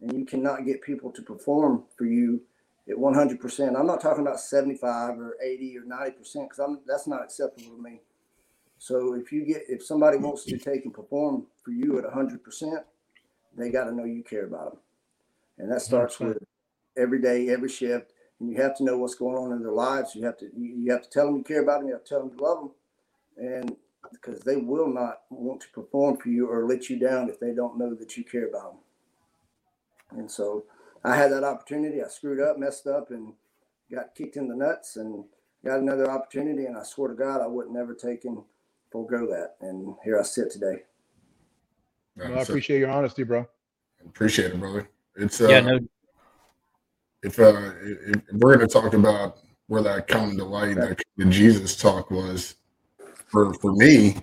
[0.00, 2.40] and you cannot get people to perform for you
[2.88, 3.40] at 100.
[3.40, 7.24] percent I'm not talking about 75 or 80 or 90 percent because I'm that's not
[7.24, 8.00] acceptable to me.
[8.78, 12.42] So if you get if somebody wants to take and perform for you at 100
[12.42, 12.84] percent,
[13.56, 14.80] they got to know you care about them,
[15.58, 16.38] and that starts with
[16.96, 18.12] every day, every shift.
[18.40, 20.14] and you have to know what's going on in their lives.
[20.14, 21.88] You have to you, have to tell them you care about them.
[21.88, 22.70] You have to tell them you love them,
[23.36, 23.76] and
[24.12, 27.52] because they will not want to perform for you or let you down if they
[27.52, 28.72] don't know that you care about
[30.12, 30.18] them.
[30.20, 30.64] And so
[31.02, 32.02] I had that opportunity.
[32.02, 33.32] I screwed up, messed up, and
[33.92, 35.24] got kicked in the nuts, and
[35.64, 36.66] got another opportunity.
[36.66, 38.38] And I swear to God, I would never take and
[38.90, 39.56] forego that.
[39.60, 40.84] And here I sit today.
[42.16, 43.46] Well, I appreciate your honesty, bro.
[44.06, 44.88] Appreciate it, brother.
[45.16, 45.78] It's uh, yeah, no,
[47.22, 51.24] if uh, if we're going to talk about where that coming to light, that the
[51.26, 52.54] Jesus talk was
[53.26, 54.16] for for me.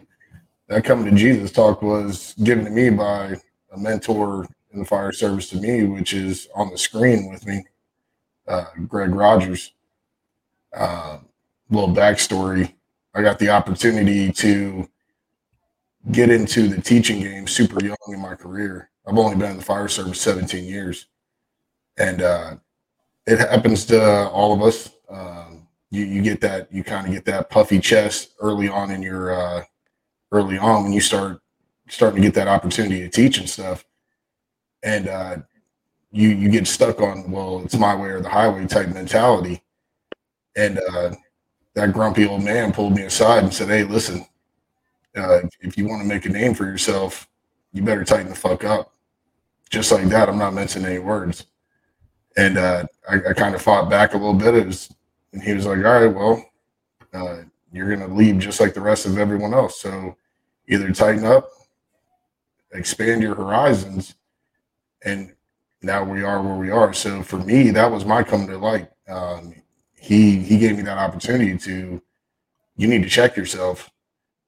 [0.69, 3.35] That coming to Jesus talk was given to me by
[3.73, 7.63] a mentor in the fire service to me, which is on the screen with me,
[8.47, 9.73] uh, Greg Rogers.
[10.75, 11.19] Uh,
[11.69, 12.73] little backstory:
[13.13, 14.87] I got the opportunity to
[16.11, 18.89] get into the teaching game super young in my career.
[19.07, 21.07] I've only been in the fire service 17 years,
[21.97, 22.55] and uh,
[23.25, 24.91] it happens to all of us.
[25.09, 29.01] Um, you, you get that you kind of get that puffy chest early on in
[29.01, 29.63] your uh,
[30.31, 31.39] early on when you start
[31.87, 33.85] starting to get that opportunity to teach and stuff,
[34.81, 35.37] and uh,
[36.11, 39.61] you you get stuck on well it's my way or the highway type mentality,
[40.55, 41.11] and uh,
[41.75, 44.25] that grumpy old man pulled me aside and said, "Hey, listen,
[45.15, 47.27] uh, if you want to make a name for yourself,
[47.71, 48.93] you better tighten the fuck up."
[49.69, 51.47] Just like that, I'm not mentioning any words
[52.35, 54.55] and uh, I, I kind of fought back a little bit.
[54.55, 54.93] It was,
[55.31, 56.43] and he was like, "All right, well,
[57.13, 59.79] uh, you're going to leave just like the rest of everyone else.
[59.81, 60.15] So
[60.67, 61.49] either tighten up,
[62.73, 64.15] expand your horizons,
[65.03, 65.33] and
[65.81, 66.93] now we are where we are.
[66.93, 68.89] So for me, that was my coming to light.
[69.07, 69.55] Um,
[69.95, 72.01] he he gave me that opportunity to.
[72.75, 73.91] You need to check yourself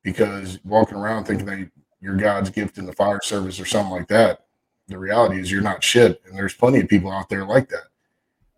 [0.05, 4.07] because walking around thinking that you're God's gift in the fire service or something like
[4.07, 4.45] that
[4.87, 6.21] the reality is you're not shit.
[6.25, 7.87] And there's plenty of people out there like that.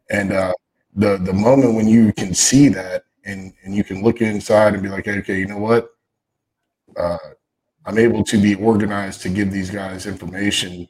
[0.09, 0.53] And uh,
[0.95, 4.83] the the moment when you can see that and and you can look inside and
[4.83, 5.89] be like hey, okay you know what?
[6.97, 7.17] Uh,
[7.85, 10.87] i'm able to be organized to give these guys information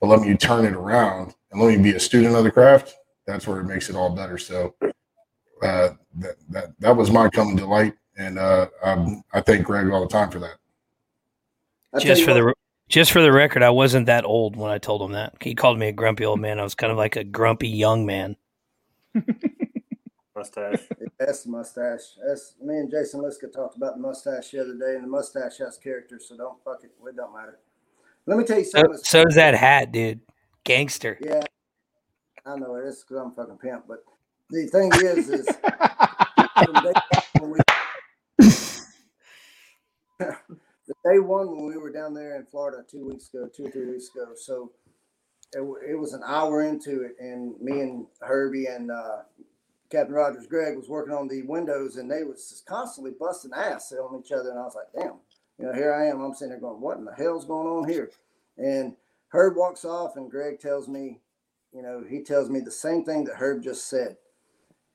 [0.00, 2.96] but let me turn it around and let me be a student of the craft.
[3.26, 4.36] That's where it makes it all better.
[4.36, 4.74] So
[5.62, 8.66] uh, that, that that was my coming to light and uh,
[9.32, 10.56] I thank Greg all the time for that.
[12.00, 12.54] Just for what, the
[12.88, 15.34] just for the record, I wasn't that old when I told him that.
[15.40, 16.58] He called me a grumpy old man.
[16.58, 18.36] I was kind of like a grumpy young man.
[20.36, 20.82] mustache.
[21.18, 22.00] That's the mustache.
[22.26, 25.58] That's me and Jason Liska talked about the mustache the other day, and the mustache
[25.58, 26.92] has character, so don't fuck it.
[27.06, 27.58] It don't matter.
[28.26, 28.98] Let me tell you something.
[28.98, 30.20] So, so that hat, dude.
[30.64, 31.16] Gangster.
[31.20, 31.42] Yeah,
[32.44, 33.84] I know it is because I'm fucking pimp.
[33.88, 34.04] But
[34.50, 35.46] the thing is, is
[38.38, 40.34] the
[41.04, 43.86] day one when we were down there in Florida two weeks ago, two or three
[43.86, 44.32] weeks ago.
[44.36, 44.72] So
[45.52, 45.60] it,
[45.90, 49.22] it was an hour into it, and me and Herbie and uh,
[49.90, 53.92] Captain Rogers Greg was working on the windows, and they was just constantly busting ass
[53.92, 54.50] on each other.
[54.50, 55.16] And I was like, damn,
[55.58, 56.20] you know, here I am.
[56.20, 58.10] I'm sitting there going, what in the hell's going on here?
[58.58, 58.96] And
[59.28, 61.20] Herb walks off, and Greg tells me,
[61.72, 64.16] you know, he tells me the same thing that Herb just said.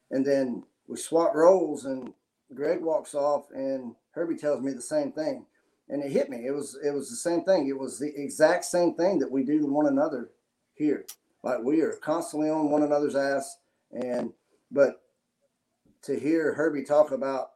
[0.10, 2.14] And then we swap roles, and
[2.54, 5.46] Greg walks off, and Herbie tells me the same thing
[5.92, 6.48] and it hit me.
[6.48, 7.68] It was it was the same thing.
[7.68, 10.30] It was the exact same thing that we do to one another
[10.74, 11.06] here.
[11.44, 13.58] Like we are constantly on one another's ass.
[13.92, 14.32] And
[14.72, 15.02] but
[16.04, 17.52] to hear Herbie talk about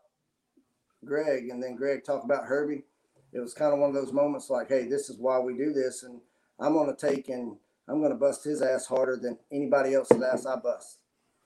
[1.06, 2.84] Greg and then Greg talk about Herbie,
[3.32, 5.72] it was kind of one of those moments like, hey, this is why we do
[5.72, 6.20] this, and
[6.60, 7.56] I'm gonna take and
[7.88, 11.00] I'm gonna bust his ass harder than anybody else's ass I bust.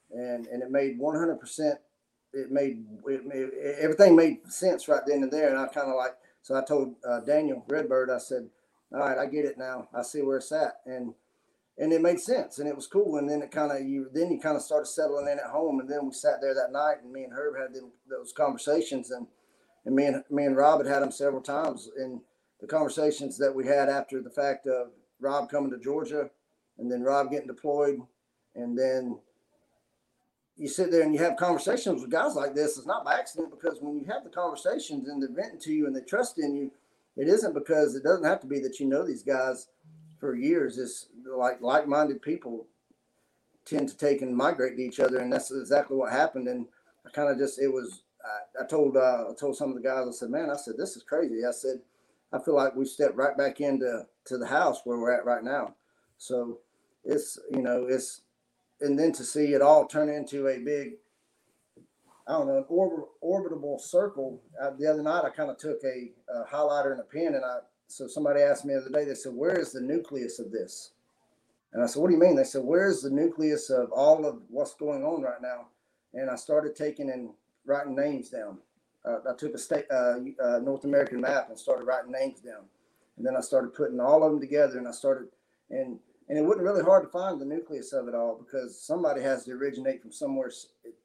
[0.09, 1.77] And and it made 100 percent
[2.33, 3.49] it made it made
[3.79, 5.49] everything made sense right then and there.
[5.49, 8.49] And I kind of like so I told uh, Daniel Redbird, I said,
[8.93, 9.89] "All right, I get it now.
[9.93, 11.13] I see where it's at." And
[11.77, 13.17] and it made sense, and it was cool.
[13.17, 15.79] And then it kind of you then you kind of started settling in at home.
[15.79, 19.11] And then we sat there that night, and me and Herb had them, those conversations,
[19.11, 19.27] and
[19.85, 21.89] and me and me and Rob had had them several times.
[21.97, 22.21] And
[22.59, 26.29] the conversations that we had after the fact of Rob coming to Georgia,
[26.77, 27.99] and then Rob getting deployed,
[28.55, 29.19] and then
[30.59, 33.49] you sit there and you have conversations with guys like this, it's not by accident
[33.49, 36.55] because when you have the conversations and they're venting to you and they trust in
[36.55, 36.71] you,
[37.15, 39.67] it isn't because it doesn't have to be that you know these guys
[40.19, 40.77] for years.
[40.77, 42.67] It's like like-minded people
[43.65, 46.47] tend to take and migrate to each other, and that's exactly what happened.
[46.47, 46.65] And
[47.05, 49.81] I kind of just it was I, I told uh, I told some of the
[49.81, 51.45] guys I said, man, I said this is crazy.
[51.45, 51.79] I said
[52.31, 55.43] I feel like we stepped right back into to the house where we're at right
[55.43, 55.75] now.
[56.17, 56.59] So
[57.03, 58.21] it's you know it's
[58.81, 60.93] and then to see it all turn into a big,
[62.27, 64.41] I don't know, an orbit, orbitable circle.
[64.77, 67.59] The other night, I kind of took a, a, highlighter and a pen, and I
[67.87, 69.05] so somebody asked me the other day.
[69.05, 70.91] They said, "Where is the nucleus of this?"
[71.73, 72.35] And I said, what do you mean?
[72.35, 75.67] They said, where's the nucleus of all of what's going on right now?
[76.13, 77.29] And I started taking and
[77.65, 78.57] writing names down.
[79.05, 82.63] Uh, I took a state uh, uh, North American map and started writing names down.
[83.17, 85.27] And then I started putting all of them together and I started,
[85.69, 85.99] and
[86.29, 89.45] and it wasn't really hard to find the nucleus of it all because somebody has
[89.45, 90.51] to originate from somewhere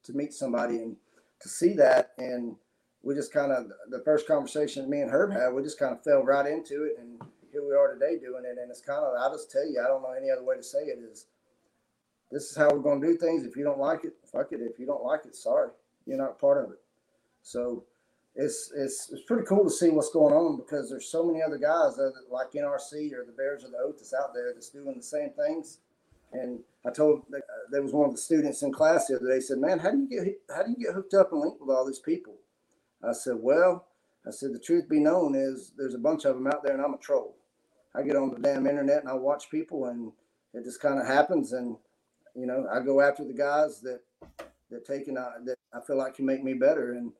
[0.04, 0.96] to meet somebody and
[1.40, 2.12] to see that.
[2.18, 2.56] And
[3.02, 6.04] we just kind of, the first conversation me and Herb had, we just kind of
[6.04, 6.98] fell right into it.
[7.00, 8.58] And here we are today doing it.
[8.60, 10.62] And it's kind of, I'll just tell you, I don't know any other way to
[10.62, 11.26] say it is
[12.30, 13.46] this is how we're going to do things.
[13.46, 14.60] If you don't like it, fuck it.
[14.60, 15.70] If you don't like it, sorry,
[16.04, 16.80] you're not part of it.
[17.42, 17.84] So
[18.36, 21.58] it's it's it's pretty cool to see what's going on because there's so many other
[21.58, 24.96] guys that like NRC or the Bearers of the Oath that's out there that's doing
[24.96, 25.78] the same things.
[26.32, 27.38] And I told uh,
[27.70, 29.98] there was one of the students in class the other day said, "Man, how do
[29.98, 32.34] you get how do you get hooked up and linked with all these people?"
[33.02, 33.86] I said, "Well,
[34.26, 36.82] I said the truth be known is there's a bunch of them out there, and
[36.82, 37.36] I'm a troll.
[37.94, 40.12] I get on the damn internet and I watch people, and
[40.52, 41.52] it just kind of happens.
[41.52, 41.76] And
[42.34, 44.00] you know, I go after the guys that
[44.70, 46.92] that taking uh, that I feel like can make me better.
[46.92, 47.12] And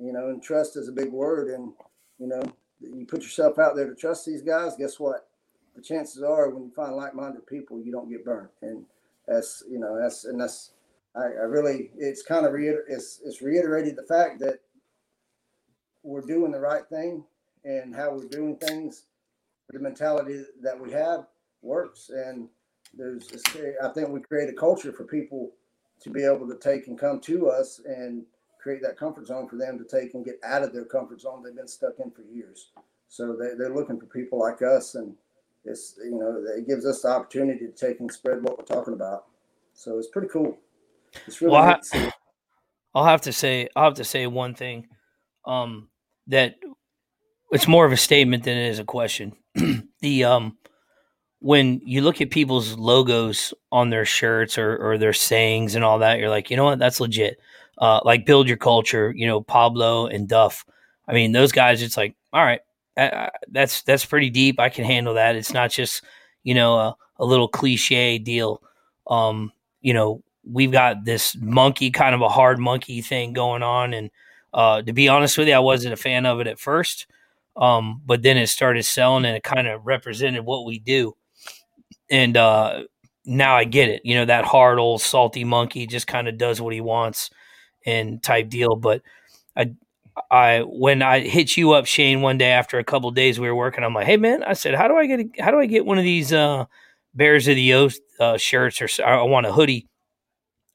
[0.00, 1.48] you know, and trust is a big word.
[1.48, 1.72] And,
[2.18, 2.42] you know,
[2.80, 5.28] you put yourself out there to trust these guys, guess what?
[5.76, 8.50] The chances are when you find like minded people, you don't get burnt.
[8.62, 8.84] And
[9.26, 10.72] that's, you know, that's, and that's,
[11.14, 14.60] I, I really, it's kind of reiter, it's, it's reiterated the fact that
[16.02, 17.24] we're doing the right thing
[17.64, 19.04] and how we're doing things,
[19.68, 21.26] the mentality that we have
[21.62, 22.10] works.
[22.10, 22.48] And
[22.96, 23.28] there's,
[23.82, 25.52] I think we create a culture for people
[26.02, 28.24] to be able to take and come to us and
[28.60, 31.42] create that comfort zone for them to take and get out of their comfort zone
[31.42, 32.70] they've been stuck in for years.
[33.08, 35.14] So they, they're looking for people like us, and
[35.64, 38.94] it's you know it gives us the opportunity to take and spread what we're talking
[38.94, 39.26] about.
[39.74, 40.58] So it's pretty cool.
[41.26, 41.52] It's really.
[41.52, 42.12] Well, I,
[42.94, 44.86] I'll have to say I'll have to say one thing,
[45.44, 45.88] um,
[46.28, 46.56] that
[47.50, 49.32] it's more of a statement than it is a question.
[50.00, 50.56] the um,
[51.40, 55.98] when you look at people's logos on their shirts or, or their sayings and all
[56.00, 57.40] that, you're like, you know what, that's legit
[57.80, 60.64] uh, like build your culture, you know, Pablo and Duff.
[61.08, 62.60] I mean, those guys, it's like, all right,
[63.48, 64.60] that's that's pretty deep.
[64.60, 65.34] I can handle that.
[65.34, 66.04] It's not just
[66.44, 68.62] you know a, a little cliche deal.
[69.06, 73.94] Um, you know, we've got this monkey kind of a hard monkey thing going on,
[73.94, 74.10] and
[74.52, 77.06] uh, to be honest with you, I wasn't a fan of it at first,
[77.56, 81.16] um, but then it started selling, and it kind of represented what we do.
[82.10, 82.82] And uh,
[83.24, 84.02] now I get it.
[84.04, 87.30] You know, that hard old salty monkey just kind of does what he wants
[87.86, 88.76] and type deal.
[88.76, 89.02] But
[89.56, 89.72] I,
[90.30, 93.56] I when I hit you up, Shane, one day after a couple days we were
[93.56, 95.66] working, I'm like, hey man, I said, how do I get a, how do I
[95.66, 96.66] get one of these uh,
[97.14, 99.86] Bearers of the Oath uh, shirts or I want a hoodie?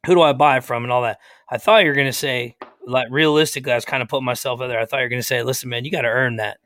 [0.06, 1.20] Who do I buy from and all that?
[1.50, 4.68] I thought you were gonna say like realistically, I was kind of putting myself out
[4.68, 4.80] there.
[4.80, 6.58] I thought you were gonna say, listen, man, you got to earn that.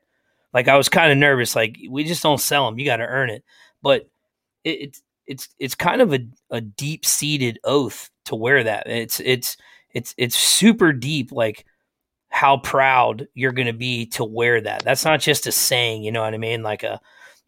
[0.54, 2.80] Like I was kind of nervous, like we just don't sell them.
[2.80, 3.44] You got to earn it.
[3.82, 4.10] But
[4.64, 6.20] it, it's it's it's kind of a,
[6.50, 8.88] a deep seated oath to wear that.
[8.88, 9.58] It's it's
[9.94, 11.66] it's it's super deep like
[12.30, 14.84] how proud you're going to be to wear that.
[14.84, 16.64] That's not just a saying you know what i mean?
[16.64, 17.00] Like a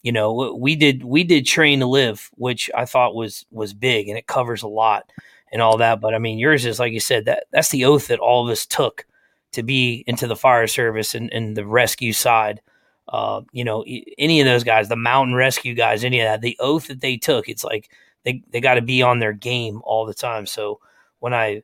[0.03, 4.07] you know we did we did train to live which i thought was was big
[4.07, 5.11] and it covers a lot
[5.51, 8.07] and all that but i mean yours is like you said that that's the oath
[8.07, 9.05] that all of us took
[9.51, 12.61] to be into the fire service and, and the rescue side.
[13.07, 13.83] Uh, you know
[14.17, 17.17] any of those guys the mountain rescue guys any of that the oath that they
[17.17, 17.89] took it's like
[18.23, 20.45] they, they got to be on their game all the time.
[20.45, 20.79] So
[21.19, 21.61] when i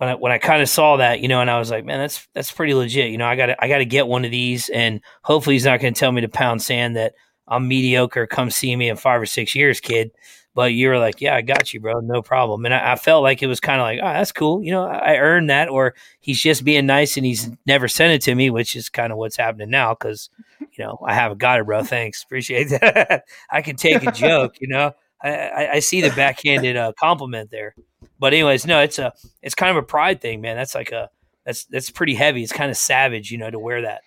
[0.00, 1.98] when I when I kind of saw that, you know, and I was like, man,
[1.98, 3.10] that's that's pretty legit.
[3.10, 5.78] You know, I got I got to get one of these, and hopefully he's not
[5.78, 7.12] going to tell me to pound sand that
[7.46, 8.26] I'm mediocre.
[8.26, 10.10] Come see me in five or six years, kid.
[10.54, 12.64] But you were like, yeah, I got you, bro, no problem.
[12.64, 14.62] And I, I felt like it was kind of like, oh, that's cool.
[14.64, 18.22] You know, I earned that, or he's just being nice and he's never sent it
[18.22, 20.30] to me, which is kind of what's happening now because,
[20.60, 21.84] you know, I haven't got it, bro.
[21.84, 23.24] Thanks, appreciate that.
[23.50, 24.92] I can take a joke, you know.
[25.22, 27.74] I, I, I see the backhanded uh, compliment there.
[28.20, 29.12] But anyways, no, it's a
[29.42, 30.56] it's kind of a pride thing, man.
[30.56, 31.10] That's like a
[31.44, 32.42] that's that's pretty heavy.
[32.42, 34.02] It's kind of savage, you know, to wear that.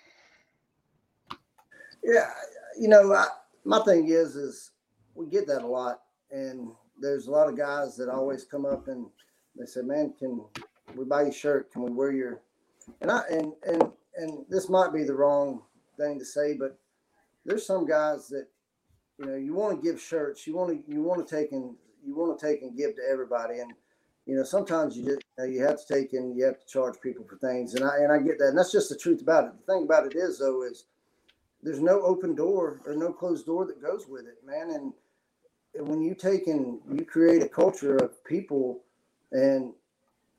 [2.02, 2.30] Yeah,
[2.78, 3.26] you know, I,
[3.64, 4.70] my thing is is
[5.14, 8.86] we get that a lot, and there's a lot of guys that always come up
[8.86, 9.06] and
[9.58, 10.44] they say, "Man, can
[10.96, 11.72] we buy your shirt?
[11.72, 12.40] Can we wear your?"
[13.00, 15.62] And I and and and this might be the wrong
[15.98, 16.78] thing to say, but
[17.44, 18.46] there's some guys that
[19.18, 21.74] you know you want to give shirts, you want to you want to take and
[22.06, 23.72] you want to take and give to everybody, and
[24.26, 26.66] you know, sometimes you just you, know, you have to take and you have to
[26.66, 29.22] charge people for things, and I and I get that, and that's just the truth
[29.22, 29.52] about it.
[29.66, 30.86] The thing about it is though is
[31.62, 34.70] there's no open door or no closed door that goes with it, man.
[34.70, 34.92] And
[35.88, 38.82] when you take and you create a culture of people,
[39.32, 39.72] and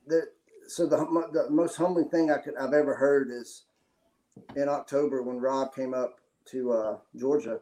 [0.07, 0.29] that
[0.67, 0.97] so the,
[1.33, 3.63] the most humbling thing I could I've ever heard is
[4.55, 6.19] in October when Rob came up
[6.51, 7.59] to uh, Georgia,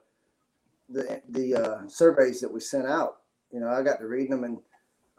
[0.90, 3.18] the the uh, surveys that we sent out
[3.54, 4.58] you know, I got to reading them, and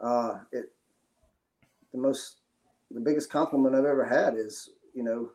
[0.01, 0.65] uh, it
[1.95, 2.41] the most
[2.91, 5.29] the biggest compliment I've ever had is you know,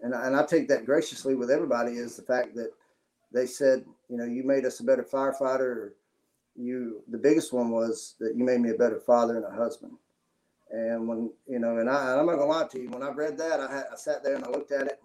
[0.00, 2.70] and and I take that graciously with everybody is the fact that
[3.32, 5.90] they said you know you made us a better firefighter.
[6.56, 9.92] you the biggest one was that you made me a better father and a husband.
[10.70, 13.36] And when you know, and I, I'm not gonna lie to you, when I read
[13.38, 15.00] that, I, had, I sat there and I looked at it,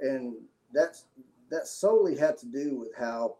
[0.00, 0.34] and, and
[0.72, 1.06] that's
[1.50, 3.36] that solely had to do with how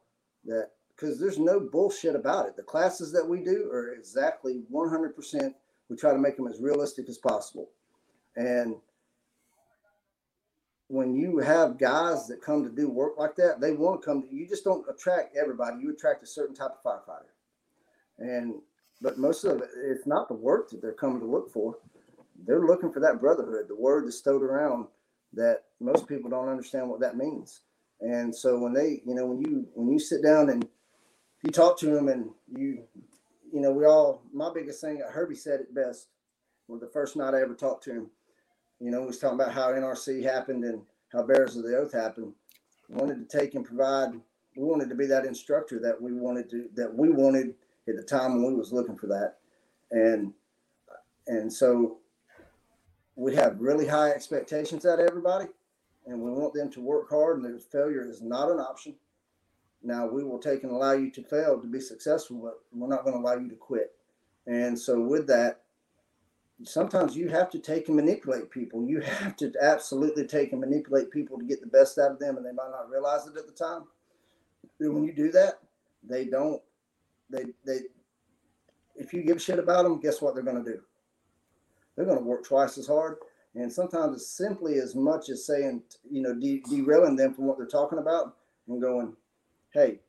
[0.47, 2.57] that because there's no bullshit about it.
[2.57, 5.55] The classes that we do are exactly 100%.
[5.89, 7.71] We try to make them as realistic as possible.
[8.37, 8.77] And
[10.89, 14.23] when you have guys that come to do work like that, they want to come.
[14.23, 15.83] To, you just don't attract everybody.
[15.83, 17.33] You attract a certain type of firefighter.
[18.19, 18.55] And
[19.01, 21.77] but most of it, it's not the work that they're coming to look for.
[22.47, 23.67] They're looking for that brotherhood.
[23.69, 24.87] The word that's stowed around
[25.35, 27.61] that most people don't understand what that means.
[28.01, 30.67] And so when they, you know, when you when you sit down and
[31.43, 32.85] you talk to them and you,
[33.53, 35.03] you know, we all my biggest thing.
[35.11, 36.09] Herbie said it best.
[36.67, 38.11] Well, the first night I ever talked to him,
[38.81, 40.83] you know, we was talking about how NRC happened and
[41.13, 42.33] how Bearers of the Oath happened.
[42.89, 44.11] We wanted to take and provide.
[44.57, 47.55] We wanted to be that instructor that we wanted to that we wanted
[47.89, 49.37] at the time when we was looking for that,
[49.91, 50.33] and
[51.27, 51.99] and so
[53.17, 55.47] we have really high expectations out of everybody
[56.09, 58.95] and we want them to work hard, and failure is not an option.
[59.83, 63.05] Now, we will take and allow you to fail to be successful, but we're not
[63.05, 63.93] going to allow you to quit.
[64.47, 65.61] And so, with that,
[66.65, 68.85] sometimes you have to take and manipulate people.
[68.85, 72.37] You have to absolutely take and manipulate people to get the best out of them,
[72.37, 73.85] and they might not realize it at the time.
[74.81, 75.61] And when you do that,
[76.03, 76.61] they don't.
[77.31, 77.81] They they.
[78.97, 80.81] If you give shit about them, guess what they're going to do?
[81.95, 83.19] They're going to work twice as hard
[83.55, 87.59] and sometimes it's simply as much as saying, you know, de- derailing them from what
[87.59, 88.37] they're talking about
[88.69, 89.15] and going,
[89.79, 90.01] hey,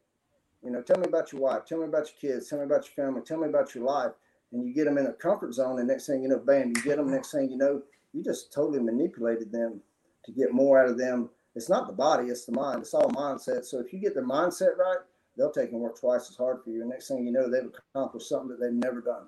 [0.63, 2.85] you know, tell me about your wife, tell me about your kids, tell me about
[2.85, 4.11] your family, tell me about your life.
[4.51, 5.77] And you get them in a comfort zone.
[5.77, 7.11] And next thing you know, bam, you get them.
[7.11, 9.79] Next thing you know, you just totally manipulated them
[10.25, 11.29] to get more out of them.
[11.55, 12.81] It's not the body, it's the mind.
[12.81, 13.63] It's all mindset.
[13.65, 14.97] So if you get their mindset right,
[15.37, 16.81] they'll take and work twice as hard for you.
[16.81, 19.27] And next thing you know, they've accomplished something that they've never done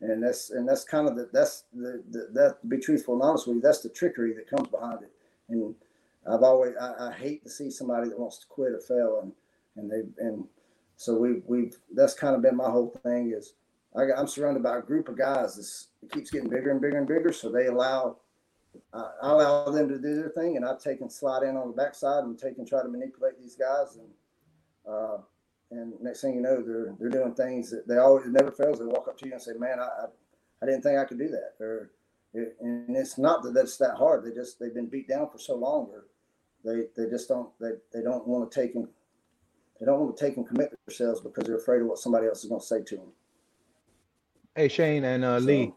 [0.00, 3.22] and that's and that's kind of the that's the, the that to be truthful and
[3.22, 5.12] honest with you that's the trickery that comes behind it
[5.48, 5.74] and
[6.28, 9.32] i've always I, I, hate to see somebody that wants to quit or fail and
[9.76, 10.44] and they and
[10.96, 13.54] so we we've that's kind of been my whole thing is
[13.96, 16.98] I, i'm surrounded by a group of guys this it keeps getting bigger and bigger
[16.98, 18.18] and bigger so they allow
[18.92, 21.68] I, I allow them to do their thing and i take and slide in on
[21.68, 24.08] the backside and take and try to manipulate these guys and
[24.88, 25.18] uh,
[25.70, 28.78] and next thing you know, they're they're doing things that they always never fails.
[28.78, 30.06] They walk up to you and say, "Man, I I,
[30.62, 31.90] I didn't think I could do that." Or
[32.34, 34.24] and it's not that that's that hard.
[34.24, 36.06] They just they've been beat down for so long, or
[36.64, 38.88] they they just don't they, they don't want to take and
[39.78, 42.44] they don't want to take and commit themselves because they're afraid of what somebody else
[42.44, 43.12] is going to say to them.
[44.54, 45.72] Hey Shane and uh, so, Lee,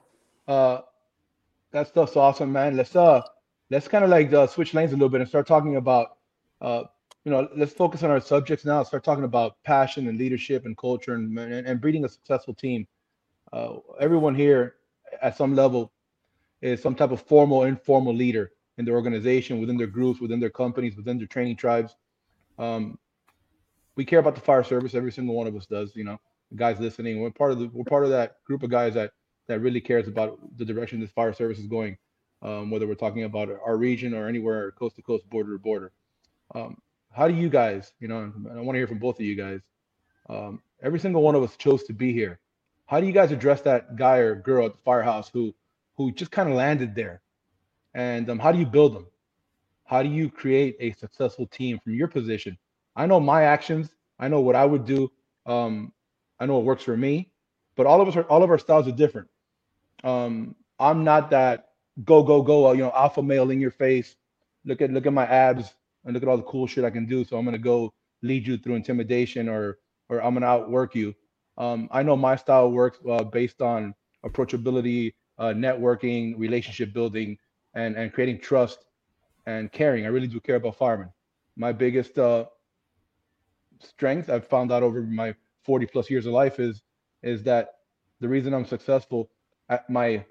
[0.47, 0.82] uh,
[1.72, 2.76] that stuff's awesome, man.
[2.76, 3.22] Let's uh
[3.70, 6.18] let's kind of like uh, switch lanes a little bit and start talking about
[6.62, 6.84] uh,
[7.26, 8.84] you know, let's focus on our subjects now.
[8.84, 12.86] Start talking about passion and leadership and culture and and, and breeding a successful team.
[13.51, 14.76] Uh, everyone here,
[15.22, 15.91] at some level,
[16.64, 20.39] is some type of formal, or informal leader in their organization, within their groups, within
[20.39, 21.95] their companies, within their training tribes.
[22.57, 22.97] Um,
[23.95, 24.95] we care about the fire service.
[24.95, 25.95] Every single one of us does.
[25.95, 28.70] You know, the guys listening, we're part of the we're part of that group of
[28.70, 29.11] guys that
[29.47, 31.97] that really cares about the direction this fire service is going.
[32.41, 35.91] Um, whether we're talking about our region or anywhere coast to coast, border to border.
[36.55, 36.78] Um,
[37.11, 39.61] how do you guys, you know, I want to hear from both of you guys.
[40.30, 42.39] Um, every single one of us chose to be here.
[42.86, 45.53] How do you guys address that guy or girl at the firehouse who
[45.96, 47.22] who just kind of landed there?
[47.94, 49.08] And um, how do you build them?
[49.86, 52.58] How do you create a successful team from your position?
[52.96, 53.89] I know my actions.
[54.20, 55.12] I know what I would do.
[55.46, 55.91] Um,
[56.39, 57.32] I know what works for me,
[57.76, 59.28] but all of us are all of our styles are different.
[60.04, 61.70] Um, I'm not that
[62.04, 64.16] go go go, uh, you know, alpha male in your face.
[64.66, 65.74] Look at look at my abs
[66.06, 67.24] and look at all the cool shit I can do.
[67.24, 69.80] So I'm gonna go lead you through intimidation or
[70.10, 71.14] or I'm gonna outwork you.
[71.58, 73.94] Um, I know my style works uh, based on
[74.26, 77.38] approachability, uh, networking, relationship building,
[77.73, 78.86] and and creating trust
[79.45, 80.05] and caring.
[80.05, 81.09] I really do care about firemen.
[81.55, 82.45] My biggest uh,
[83.79, 86.81] strength I've found out over my 40 plus years of life is
[87.21, 87.69] is that
[88.19, 89.29] the reason I'm successful
[89.69, 90.25] at my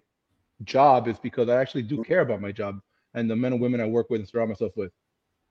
[0.65, 2.81] job is because I actually do care about my job
[3.15, 4.93] and the men and women I work with and surround myself with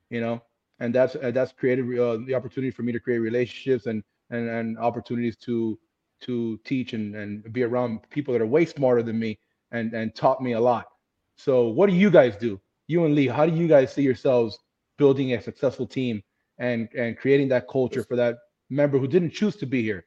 [0.10, 0.42] you know,
[0.80, 4.78] and that's that's created uh, the opportunity for me to create relationships and and and
[4.78, 5.78] opportunities to
[6.22, 9.40] to teach and and be around people that are way smarter than me
[9.72, 10.88] and and taught me a lot.
[11.36, 12.60] So what do you guys do?
[12.88, 14.60] You and Lee, how do you guys see yourselves
[14.98, 16.22] building a successful team
[16.58, 18.38] and and creating that culture for that
[18.70, 20.06] member who didn't choose to be here?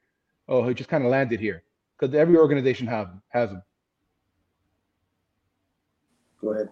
[0.48, 1.62] Oh, he just kind of landed here
[1.98, 3.62] because every organization have has them.
[6.40, 6.68] Go ahead.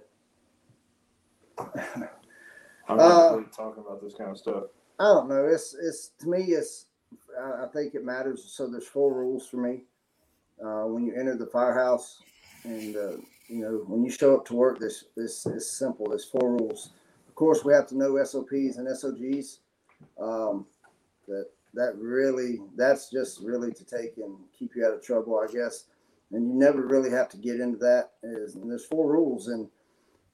[2.89, 4.65] I'm Uh, not really talking about this kind of stuff.
[4.99, 5.47] I don't know.
[5.47, 6.43] It's it's to me.
[6.43, 6.87] It's
[7.41, 8.45] I think it matters.
[8.45, 9.85] So there's four rules for me.
[10.63, 12.23] Uh, when you enter the firehouse,
[12.65, 13.17] and uh,
[13.49, 16.07] you know when you show up to work, this this is simple.
[16.09, 16.91] There's four rules.
[17.29, 19.59] Of course, we have to know SOPs and SOGs.
[20.21, 20.67] Um,
[21.29, 25.53] that that really that's just really to take and keep you out of trouble, I
[25.53, 25.87] guess.
[26.31, 28.11] And you never really have to get into that.
[28.23, 29.69] Is there's four rules, and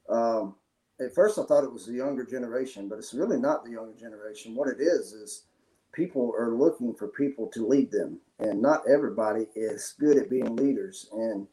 [0.09, 0.55] um,
[0.99, 3.97] at first I thought it was the younger generation, but it's really not the younger
[3.97, 4.55] generation.
[4.55, 5.43] What it is is
[5.91, 10.55] people are looking for people to lead them, and not everybody is good at being
[10.55, 11.09] leaders.
[11.13, 11.47] And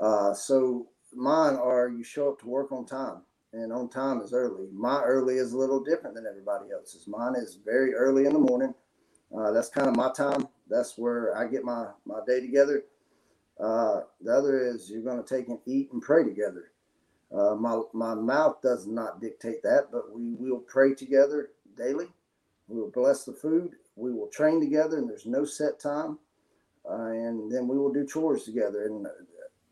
[0.00, 3.22] uh, so mine are you show up to work on time,
[3.52, 4.68] and on time is early.
[4.72, 7.06] My early is a little different than everybody else's.
[7.06, 8.74] Mine is very early in the morning.
[9.36, 10.48] Uh, that's kind of my time.
[10.68, 12.84] That's where I get my my day together.
[13.60, 16.70] Uh, the other is you're going to take and eat and pray together.
[17.34, 22.06] Uh, my my mouth does not dictate that, but we will pray together daily.
[22.68, 23.72] We will bless the food.
[23.96, 26.18] We will train together, and there's no set time.
[26.88, 29.06] Uh, and then we will do chores together, and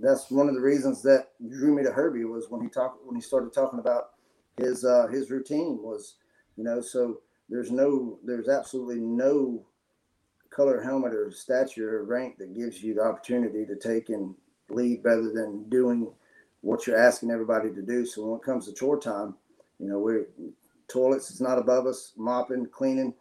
[0.01, 3.17] that's one of the reasons that drew me to Herbie was when he talked when
[3.17, 4.11] he started talking about
[4.59, 6.17] his uh, his routine was,
[6.57, 9.65] you know, so there's no there's absolutely no
[10.51, 14.35] color helmet or stature or rank that gives you the opportunity to take and
[14.71, 16.11] lead better than doing
[16.63, 18.05] what you're asking everybody to do.
[18.05, 19.35] So when it comes to chore time,
[19.79, 20.27] you know, we're
[20.89, 23.15] toilets is not above us, mopping, cleaning.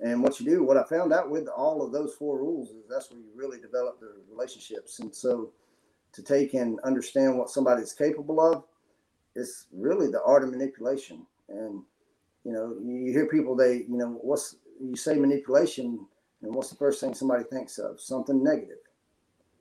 [0.00, 2.84] And what you do, what I found out with all of those four rules is
[2.90, 4.98] that's where you really develop the relationships.
[4.98, 5.52] And so
[6.12, 8.64] to take and understand what somebody's capable of,
[9.34, 11.24] it's really the art of manipulation.
[11.48, 11.82] And,
[12.44, 16.06] you know, you hear people, they, you know, what's, you say manipulation,
[16.42, 18.00] and what's the first thing somebody thinks of?
[18.00, 18.78] Something negative.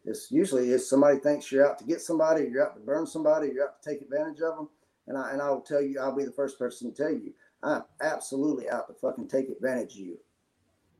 [0.03, 3.51] It's usually if somebody thinks you're out to get somebody, you're out to burn somebody,
[3.53, 4.69] you're out to take advantage of them.
[5.07, 7.33] And I and I will tell you, I'll be the first person to tell you,
[7.63, 10.17] I'm absolutely out to fucking take advantage of you.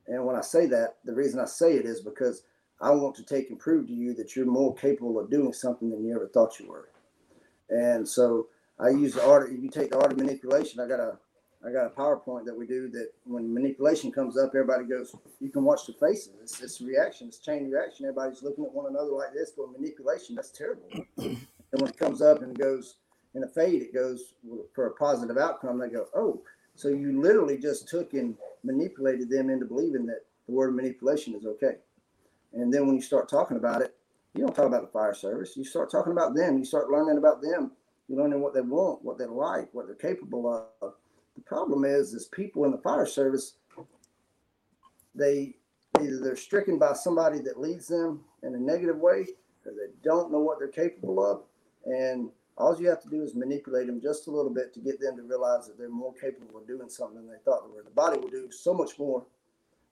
[0.06, 2.44] And when I say that, the reason I say it is because
[2.80, 5.90] I want to take and prove to you that you're more capable of doing something
[5.90, 6.88] than you ever thought you were.
[7.70, 8.48] And so
[8.78, 9.50] I use the art.
[9.52, 11.18] If you take the art of manipulation, I got a
[11.64, 15.48] I got a PowerPoint that we do that when manipulation comes up, everybody goes, you
[15.48, 16.60] can watch the faces.
[16.60, 18.04] It's, a reaction, it's chain reaction.
[18.04, 20.34] Everybody's looking at one another like this, going manipulation.
[20.34, 20.88] That's terrible.
[21.18, 21.38] and
[21.70, 22.96] when it comes up and goes
[23.34, 24.34] in a fade, it goes
[24.74, 25.78] for a positive outcome.
[25.78, 26.42] They go, oh,
[26.74, 31.46] so you literally just took and manipulated them into believing that the word manipulation is
[31.46, 31.76] okay.
[32.52, 33.94] And then when you start talking about it,
[34.34, 35.56] you don't talk about the fire service.
[35.56, 36.58] You start talking about them.
[36.58, 37.72] You start learning about them.
[38.08, 40.94] You're learning what they want, what they like, what they're capable of.
[41.36, 43.54] The problem is, is people in the fire service,
[45.14, 45.56] they
[46.00, 49.26] either they're stricken by somebody that leads them in a negative way,
[49.64, 51.42] or they don't know what they're capable of,
[51.86, 55.00] and all you have to do is manipulate them just a little bit to get
[55.00, 57.82] them to realize that they're more capable of doing something than they thought they were.
[57.82, 59.24] The body will do so much more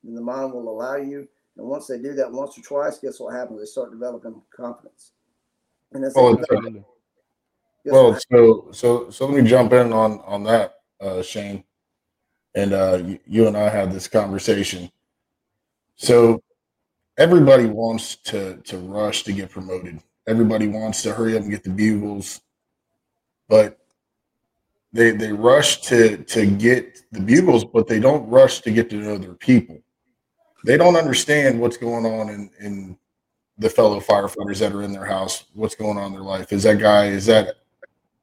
[0.04, 1.26] than the mind will allow you.
[1.56, 3.60] And once they do that once or twice, guess what happens?
[3.60, 5.12] They start developing confidence.
[5.92, 6.46] And that's Well, it.
[6.50, 6.80] uh,
[7.86, 11.64] well, so so so let me jump in on on that, uh, Shane,
[12.54, 14.90] and uh, you, you and I had this conversation.
[15.96, 16.42] So
[17.18, 20.00] everybody wants to to rush to get promoted.
[20.28, 22.40] Everybody wants to hurry up and get the bugles,
[23.50, 23.78] but
[24.92, 28.96] they they rush to to get the bugles, but they don't rush to get to
[28.96, 29.78] know their people.
[30.64, 32.98] They don't understand what's going on in in
[33.58, 35.44] the fellow firefighters that are in their house.
[35.52, 36.52] What's going on in their life?
[36.52, 37.06] Is that guy?
[37.06, 37.56] Is that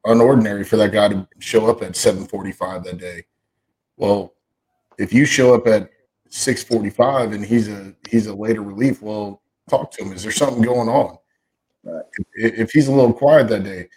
[0.05, 3.25] unordinary for that guy to show up at 7:45 that day.
[3.97, 4.33] Well,
[4.97, 5.89] if you show up at
[6.29, 10.13] 6:45 and he's a he's a later relief, well, talk to him.
[10.13, 11.17] Is there something going on?
[11.83, 12.05] Right.
[12.35, 13.89] If, if he's a little quiet that day,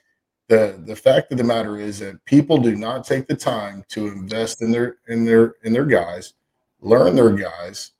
[0.50, 4.08] the the fact of the matter is that people do not take the time to
[4.08, 6.34] invest in their in their in their guys,
[6.80, 7.92] learn their guys.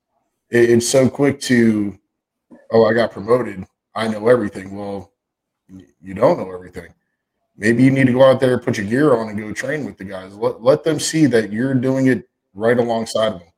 [0.51, 1.99] It, it's so quick to,
[2.73, 3.65] oh, I got promoted.
[3.95, 4.77] I know everything.
[4.77, 5.13] Well,
[6.03, 6.93] you don't know everything
[7.61, 9.99] maybe you need to go out there, put your gear on, and go train with
[9.99, 10.35] the guys.
[10.35, 13.49] Let, let them see that you're doing it right alongside of them.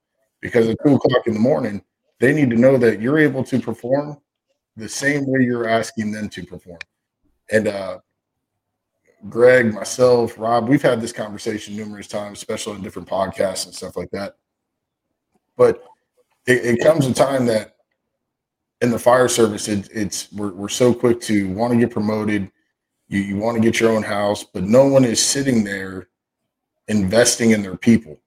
[0.40, 1.82] Because at two o'clock in the morning,
[2.18, 4.18] they need to know that you're able to perform
[4.76, 6.80] the same way you're asking them to perform.
[7.50, 7.98] And uh,
[9.28, 13.96] Greg, myself, Rob, we've had this conversation numerous times, especially on different podcasts and stuff
[13.96, 14.36] like that.
[15.56, 15.84] But
[16.46, 17.76] it, it comes a time that
[18.80, 22.50] in the fire service, it, it's we're, we're so quick to want to get promoted
[23.12, 26.08] you, you want to get your own house, but no one is sitting there
[26.88, 28.18] investing in their people.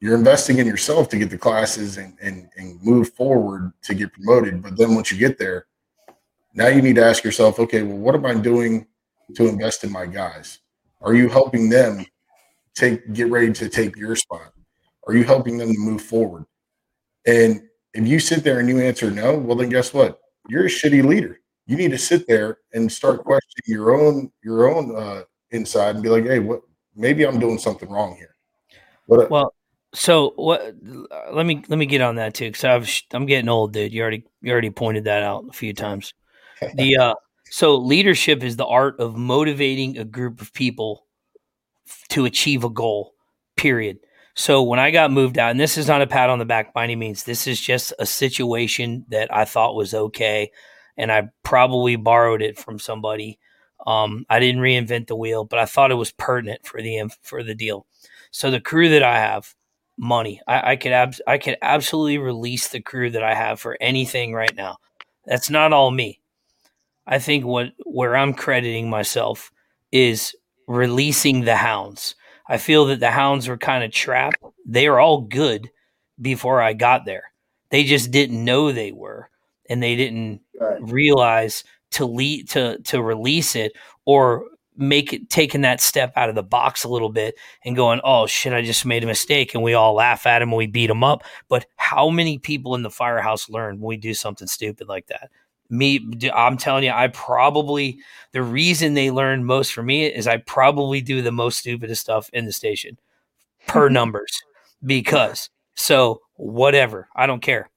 [0.00, 4.12] you're investing in yourself to get the classes and, and, and move forward to get
[4.12, 4.62] promoted.
[4.62, 5.66] But then once you get there,
[6.52, 8.86] now you need to ask yourself, okay, well, what am I doing
[9.34, 10.60] to invest in my guys?
[11.00, 12.04] Are you helping them
[12.74, 14.52] take get ready to take your spot?
[15.06, 16.44] Are you helping them to move forward?
[17.26, 20.20] And if you sit there and you answer no, well then guess what?
[20.48, 21.40] You're a shitty leader.
[21.66, 26.02] You need to sit there and start questioning your own your own uh, inside and
[26.02, 26.60] be like, hey, what?
[26.96, 28.34] Maybe I'm doing something wrong here.
[29.06, 29.30] What?
[29.30, 29.54] Well,
[29.94, 30.74] so what?
[31.32, 33.92] Let me let me get on that too, because I'm getting old, dude.
[33.92, 36.12] You already you already pointed that out a few times.
[36.76, 37.14] The uh,
[37.54, 41.06] so leadership is the art of motivating a group of people
[42.08, 43.12] to achieve a goal.
[43.56, 43.98] Period.
[44.34, 46.74] So when I got moved out, and this is not a pat on the back
[46.74, 50.50] by any means, this is just a situation that I thought was okay,
[50.96, 53.38] and I probably borrowed it from somebody.
[53.86, 57.44] Um, I didn't reinvent the wheel, but I thought it was pertinent for the for
[57.44, 57.86] the deal.
[58.32, 59.54] So the crew that I have,
[59.96, 60.40] money.
[60.48, 64.34] I, I could ab- I could absolutely release the crew that I have for anything
[64.34, 64.78] right now.
[65.24, 66.20] That's not all me.
[67.06, 69.52] I think what where I'm crediting myself
[69.92, 70.34] is
[70.66, 72.14] releasing the hounds.
[72.48, 74.36] I feel that the hounds were kind of trapped.
[74.66, 75.70] They are all good
[76.20, 77.32] before I got there.
[77.70, 79.30] They just didn't know they were,
[79.68, 80.78] and they didn't right.
[80.80, 83.72] realize to lead to to release it
[84.04, 84.44] or
[84.76, 88.26] make it taking that step out of the box a little bit and going, oh
[88.26, 90.90] shit, I just made a mistake, and we all laugh at him and we beat
[90.90, 91.22] him up.
[91.48, 95.30] But how many people in the firehouse learn when we do something stupid like that?
[95.74, 97.98] Me, I'm telling you, I probably
[98.32, 102.30] the reason they learn most from me is I probably do the most stupidest stuff
[102.32, 102.98] in the station
[103.66, 104.42] per numbers
[104.84, 107.70] because so whatever, I don't care.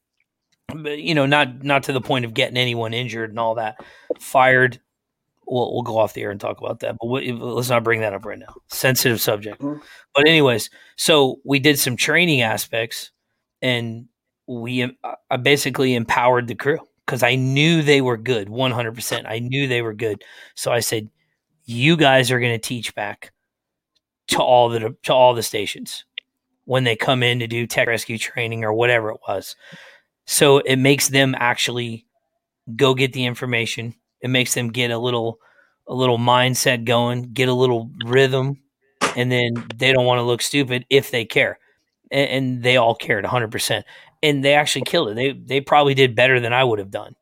[0.67, 3.77] But you know, not not to the point of getting anyone injured and all that.
[4.19, 4.79] Fired,
[5.45, 6.97] we'll, we'll go off the air and talk about that.
[6.99, 8.53] But we, let's not bring that up right now.
[8.67, 9.61] Sensitive subject.
[9.61, 9.79] Mm-hmm.
[10.13, 13.11] But anyways, so we did some training aspects,
[13.61, 14.07] and
[14.45, 14.97] we
[15.29, 19.27] I basically empowered the crew because I knew they were good, one hundred percent.
[19.27, 20.23] I knew they were good.
[20.55, 21.09] So I said,
[21.65, 23.33] "You guys are going to teach back
[24.29, 26.05] to all the to all the stations
[26.65, 29.55] when they come in to do tech rescue training or whatever it was."
[30.25, 32.05] So it makes them actually
[32.75, 35.39] go get the information it makes them get a little
[35.87, 38.59] a little mindset going, get a little rhythm,
[39.15, 41.59] and then they don't want to look stupid if they care.
[42.11, 43.85] And, and they all cared 100%.
[44.23, 45.15] And they actually killed it.
[45.15, 47.15] They they probably did better than I would have done.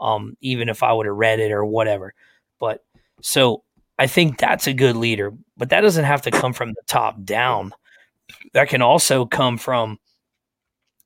[0.00, 2.14] Um, even if I would have read it or whatever.
[2.60, 2.84] But
[3.22, 3.62] so
[3.98, 7.24] I think that's a good leader, but that doesn't have to come from the top
[7.24, 7.72] down.
[8.52, 9.98] That can also come from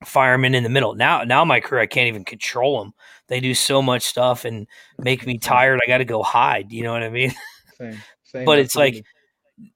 [0.05, 0.95] firemen in the middle.
[0.95, 2.95] Now, now my crew, I can't even control them.
[3.29, 4.67] They do so much stuff and
[4.99, 5.81] make me tired.
[5.83, 6.73] I got to go hide.
[6.73, 7.33] You know what I mean?
[7.79, 9.05] Same, same but it's like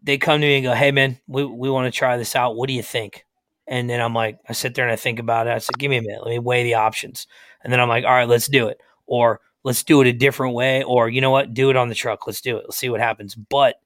[0.03, 2.57] they come to me and go, "Hey, man, we we want to try this out.
[2.57, 3.25] What do you think?"
[3.67, 5.53] And then I'm like, I sit there and I think about it.
[5.53, 6.23] I said, "Give me a minute.
[6.23, 7.27] Let me weigh the options."
[7.63, 10.55] And then I'm like, "All right, let's do it." Or let's do it a different
[10.55, 10.83] way.
[10.83, 11.55] Or you know what?
[11.55, 12.27] Do it on the truck.
[12.27, 12.65] Let's do it.
[12.67, 13.35] Let's see what happens.
[13.35, 13.77] But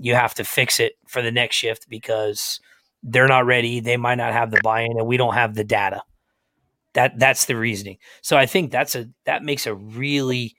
[0.00, 2.60] you have to fix it for the next shift because
[3.02, 3.80] they're not ready.
[3.80, 6.02] They might not have the buy-in, and we don't have the data.
[6.94, 7.98] That that's the reasoning.
[8.22, 10.56] So I think that's a that makes a really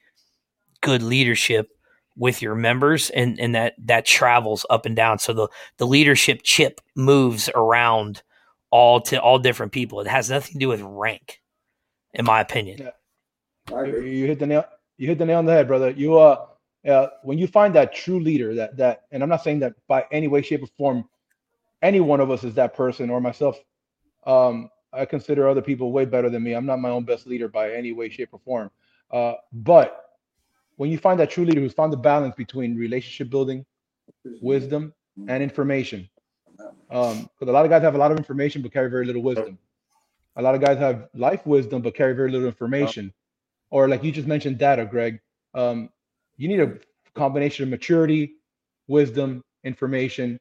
[0.81, 1.69] good leadership
[2.17, 5.19] with your members, and and that that travels up and down.
[5.19, 5.47] So the
[5.77, 8.23] the leadership chip moves around
[8.75, 10.01] all to all different people.
[10.01, 11.41] It has nothing to do with rank,
[12.13, 12.77] in my opinion.
[12.79, 13.85] Yeah.
[13.85, 14.65] You hit the nail.
[14.97, 15.91] You hit the nail on the head, brother.
[15.91, 16.45] You uh,
[16.85, 20.05] uh, when you find that true leader, that that, and I'm not saying that by
[20.11, 21.07] any way, shape, or form
[21.81, 23.57] any one of us is that person or myself.
[24.25, 26.53] Um, I consider other people way better than me.
[26.53, 28.71] I'm not my own best leader by any way, shape, or form.
[29.09, 30.03] Uh, but
[30.75, 33.65] when you find that true leader who's found the balance between relationship building,
[34.41, 34.93] wisdom,
[35.29, 36.09] and information,
[36.57, 39.23] because um, a lot of guys have a lot of information but carry very little
[39.23, 39.57] wisdom.
[40.37, 43.13] A lot of guys have life wisdom but carry very little information.
[43.71, 45.19] Or like you just mentioned, data, Greg.
[45.53, 45.89] Um,
[46.37, 46.73] you need a
[47.15, 48.35] combination of maturity,
[48.87, 50.39] wisdom, information,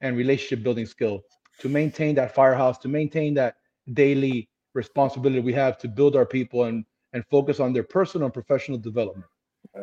[0.00, 1.20] and relationship building skill
[1.60, 3.56] to maintain that firehouse, to maintain that
[3.92, 8.34] daily responsibility we have to build our people and and focus on their personal and
[8.34, 9.26] professional development.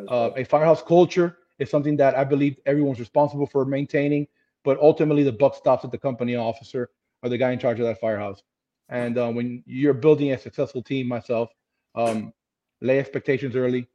[0.07, 4.27] Uh, a firehouse culture is something that I believe everyone's responsible for maintaining,
[4.63, 6.89] but ultimately the buck stops at the company officer
[7.23, 8.41] or the guy in charge of that firehouse.
[8.89, 11.49] And uh, when you're building a successful team, myself,
[11.95, 12.33] um,
[12.81, 13.87] lay expectations early,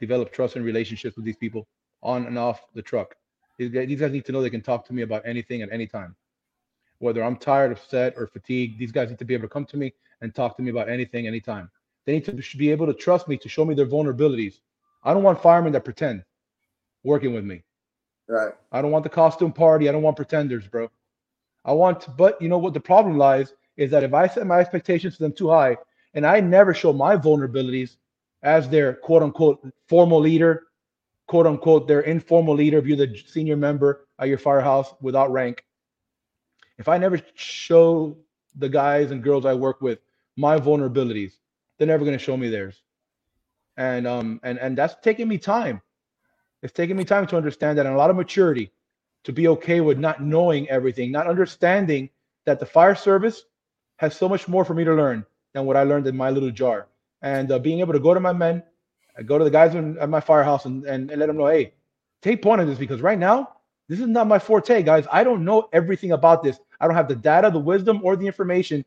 [0.00, 1.68] develop trust and relationships with these people
[2.02, 3.14] on and off the truck.
[3.58, 6.16] These guys need to know they can talk to me about anything at any time.
[6.98, 9.76] Whether I'm tired, upset, or fatigued, these guys need to be able to come to
[9.76, 11.70] me and talk to me about anything, anytime.
[12.04, 14.60] They need to be able to trust me to show me their vulnerabilities.
[15.04, 16.24] I don't want firemen that pretend
[17.04, 17.62] working with me.
[18.28, 18.52] Right.
[18.70, 19.88] I don't want the costume party.
[19.88, 20.90] I don't want pretenders, bro.
[21.64, 24.58] I want but you know what the problem lies is that if I set my
[24.60, 25.76] expectations to them too high
[26.14, 27.96] and I never show my vulnerabilities
[28.42, 30.64] as their quote unquote formal leader,
[31.26, 35.64] quote unquote their informal leader, if you're the senior member at your firehouse without rank,
[36.78, 38.16] if I never show
[38.56, 40.00] the guys and girls I work with
[40.36, 41.32] my vulnerabilities,
[41.78, 42.82] they're never going to show me theirs.
[43.76, 45.80] And um and and that's taking me time.
[46.62, 48.70] It's taken me time to understand that and a lot of maturity
[49.24, 52.08] to be okay with not knowing everything, not understanding
[52.44, 53.44] that the fire service
[53.96, 55.24] has so much more for me to learn
[55.54, 56.88] than what I learned in my little jar.
[57.22, 58.62] And uh, being able to go to my men,
[59.16, 61.46] I go to the guys in, at my firehouse and, and, and let them know,
[61.46, 61.74] hey,
[62.20, 63.56] take point of this because right now,
[63.88, 65.06] this is not my forte, guys.
[65.12, 66.58] I don't know everything about this.
[66.80, 68.84] I don't have the data, the wisdom, or the information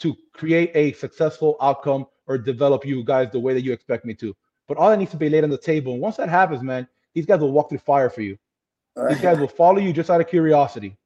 [0.00, 4.14] to create a successful outcome or develop you guys the way that you expect me
[4.14, 4.34] to.
[4.66, 5.92] But all that needs to be laid on the table.
[5.92, 8.38] And once that happens, man, these guys will walk through fire for you.
[9.08, 10.96] These guys will follow you just out of curiosity,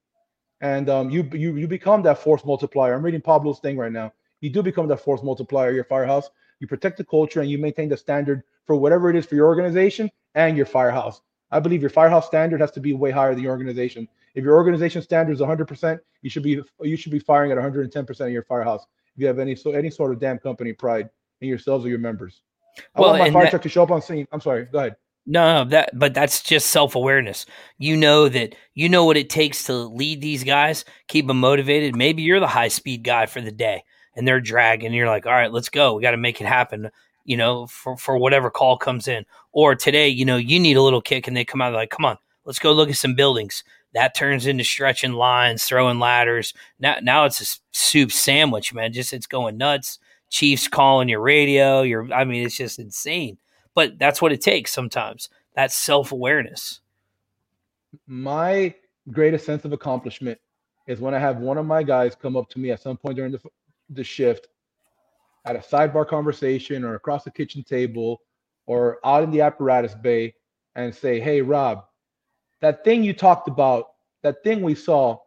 [0.60, 2.94] and um, you you you become that force multiplier.
[2.94, 4.12] I'm reading Pablo's thing right now.
[4.40, 5.70] You do become that force multiplier.
[5.72, 6.28] Your firehouse.
[6.58, 9.46] You protect the culture and you maintain the standard for whatever it is for your
[9.46, 11.20] organization and your firehouse.
[11.50, 14.08] I believe your firehouse standard has to be way higher than your organization.
[14.34, 18.20] If your organization standard is 100%, you should be you should be firing at 110%
[18.20, 18.84] of your firehouse.
[19.14, 21.08] If you have any so any sort of damn company pride
[21.40, 22.40] in yourselves or your members.
[22.94, 24.26] I Well, want my fire that- truck to show up on scene.
[24.32, 24.64] I'm sorry.
[24.64, 24.96] Go ahead.
[25.28, 27.46] No, no, that but that's just self-awareness.
[27.78, 31.96] You know that you know what it takes to lead these guys, keep them motivated.
[31.96, 33.82] Maybe you're the high-speed guy for the day
[34.14, 34.92] and they're dragging.
[34.92, 35.94] You're like, "All right, let's go.
[35.94, 36.90] We got to make it happen."
[37.24, 39.24] You know, for for whatever call comes in.
[39.52, 42.04] Or today, you know, you need a little kick and they come out like, "Come
[42.04, 46.54] on, let's go look at some buildings." That turns into stretching lines, throwing ladders.
[46.78, 48.92] Now now it's a soup sandwich, man.
[48.92, 49.98] Just it's going nuts.
[50.30, 51.82] Chiefs calling your radio.
[51.82, 53.38] You're I mean, it's just insane.
[53.76, 55.28] But that's what it takes sometimes.
[55.54, 56.80] That's self awareness.
[58.08, 58.74] my
[59.12, 60.40] greatest sense of accomplishment
[60.88, 63.16] is when I have one of my guys come up to me at some point
[63.16, 63.40] during the,
[63.90, 64.48] the shift
[65.44, 68.20] at a sidebar conversation or across the kitchen table
[68.66, 70.34] or out in the apparatus bay
[70.74, 71.84] and say, Hey, Rob,
[72.60, 73.92] that thing you talked about,
[74.22, 75.18] that thing we saw,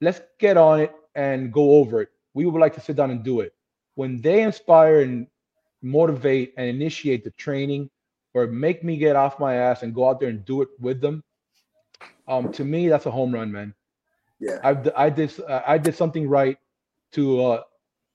[0.00, 2.08] let's get on it and go over it.
[2.34, 3.54] We would like to sit down and do it.
[3.94, 5.26] When they inspire and
[5.82, 7.90] motivate and initiate the training
[8.34, 11.00] or make me get off my ass and go out there and do it with
[11.00, 11.22] them,
[12.28, 13.74] um, to me, that's a home run, man.
[14.38, 14.58] Yeah.
[14.64, 16.58] I've I did uh, I did something right
[17.12, 17.62] to uh,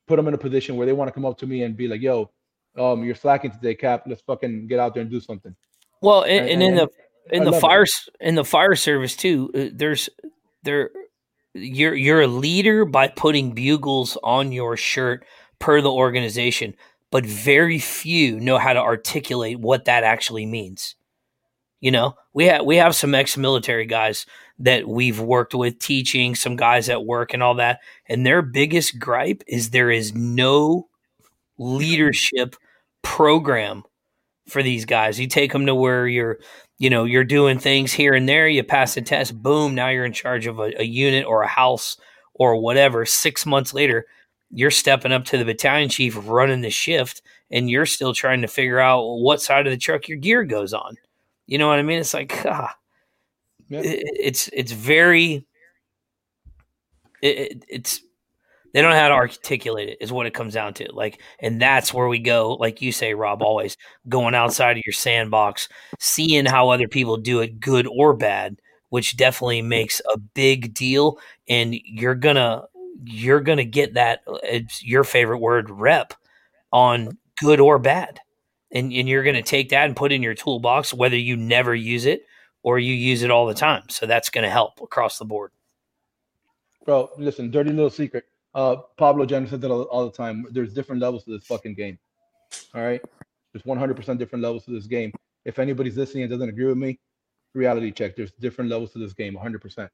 [0.07, 1.87] put them in a position where they want to come up to me and be
[1.87, 2.29] like, "Yo,
[2.77, 4.03] um, you're slacking today, Cap.
[4.07, 5.55] Let's fucking get out there and do something."
[6.01, 6.89] Well, and, And- and in the
[7.31, 7.61] I in the love it.
[7.61, 7.85] fire
[8.19, 10.09] in the fire service too, uh, there's
[10.63, 10.89] there
[11.53, 15.25] you're you're a leader by putting bugles on your shirt
[15.59, 16.73] per the organization,
[17.11, 20.95] but very few know how to articulate what that actually means.
[21.79, 24.25] You know, we have we have some ex-military guys
[24.59, 27.79] that we've worked with teaching, some guys at work and all that,
[28.09, 30.87] and their biggest gripe is there is no
[31.59, 32.55] leadership
[33.03, 33.83] program
[34.47, 35.19] for these guys.
[35.19, 36.39] You take them to where you're,
[36.79, 38.47] you know, you're doing things here and there.
[38.47, 41.47] You pass the test, boom, now you're in charge of a, a unit or a
[41.47, 41.97] house
[42.33, 43.05] or whatever.
[43.05, 44.05] Six months later,
[44.51, 47.21] you're stepping up to the battalion chief running the shift,
[47.51, 50.73] and you're still trying to figure out what side of the truck your gear goes
[50.73, 50.97] on.
[51.47, 51.99] You know what I mean?
[51.99, 52.75] It's like, ah,
[53.69, 55.45] it- it's it's very,
[57.21, 58.01] it, it- it's
[58.73, 61.61] they don't know how to articulate it is what it comes down to like and
[61.61, 63.77] that's where we go like you say rob always
[64.09, 65.69] going outside of your sandbox
[65.99, 68.57] seeing how other people do it good or bad
[68.89, 71.17] which definitely makes a big deal
[71.49, 72.63] and you're gonna
[73.03, 76.13] you're gonna get that it's your favorite word rep
[76.71, 78.19] on good or bad
[78.71, 82.05] and, and you're gonna take that and put in your toolbox whether you never use
[82.05, 82.25] it
[82.63, 85.51] or you use it all the time so that's gonna help across the board
[86.87, 88.23] Bro, listen, dirty little secret.
[88.55, 90.45] Uh, Pablo Jenner said that all, all the time.
[90.51, 91.99] There's different levels to this fucking game.
[92.73, 93.01] All right,
[93.51, 95.11] there's 100% different levels to this game.
[95.43, 96.97] If anybody's listening and doesn't agree with me,
[97.53, 98.15] reality check.
[98.15, 99.89] There's different levels to this game, 100%.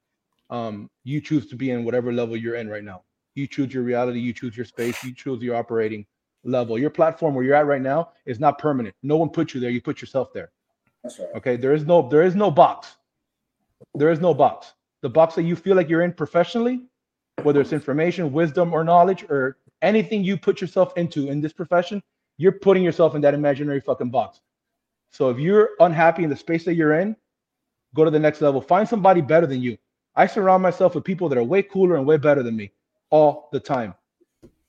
[0.50, 3.02] Um, you choose to be in whatever level you're in right now.
[3.34, 4.20] You choose your reality.
[4.20, 5.02] You choose your space.
[5.02, 6.06] You choose your operating
[6.44, 6.78] level.
[6.78, 8.94] Your platform where you're at right now is not permanent.
[9.02, 9.70] No one put you there.
[9.70, 10.52] You put yourself there.
[11.02, 11.28] That's right.
[11.36, 12.96] Okay, there is no there is no box.
[13.94, 14.72] There is no box.
[15.02, 16.86] The box that you feel like you're in professionally,
[17.42, 22.02] whether it's information, wisdom, or knowledge, or anything you put yourself into in this profession,
[22.38, 24.40] you're putting yourself in that imaginary fucking box.
[25.10, 27.14] So if you're unhappy in the space that you're in,
[27.94, 28.60] go to the next level.
[28.60, 29.76] Find somebody better than you.
[30.16, 32.72] I surround myself with people that are way cooler and way better than me
[33.10, 33.94] all the time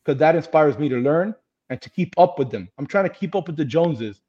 [0.04, 1.36] because that inspires me to learn
[1.70, 2.70] and to keep up with them.
[2.78, 4.22] I'm trying to keep up with the Joneses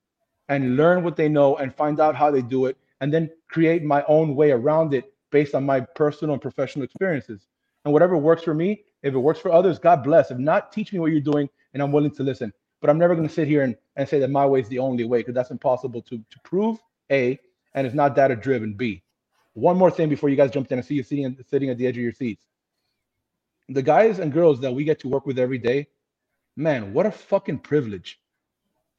[0.48, 3.84] and learn what they know and find out how they do it and then create
[3.84, 7.46] my own way around it based on my personal and professional experiences.
[7.84, 10.30] and whatever works for me, if it works for others, God bless.
[10.32, 12.52] If not, teach me what you're doing, and I'm willing to listen.
[12.80, 14.80] But I'm never going to sit here and, and say that my way is the
[14.80, 16.78] only way because that's impossible to, to prove,
[17.12, 17.38] A,
[17.74, 19.04] and it's not data driven, B.
[19.56, 20.78] One more thing before you guys jump in.
[20.78, 22.44] I see you sitting, sitting at the edge of your seats.
[23.70, 25.88] The guys and girls that we get to work with every day,
[26.58, 28.20] man, what a fucking privilege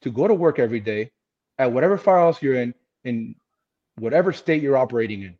[0.00, 1.12] to go to work every day
[1.60, 2.74] at whatever firehouse you're in,
[3.04, 3.36] in
[4.00, 5.38] whatever state you're operating in,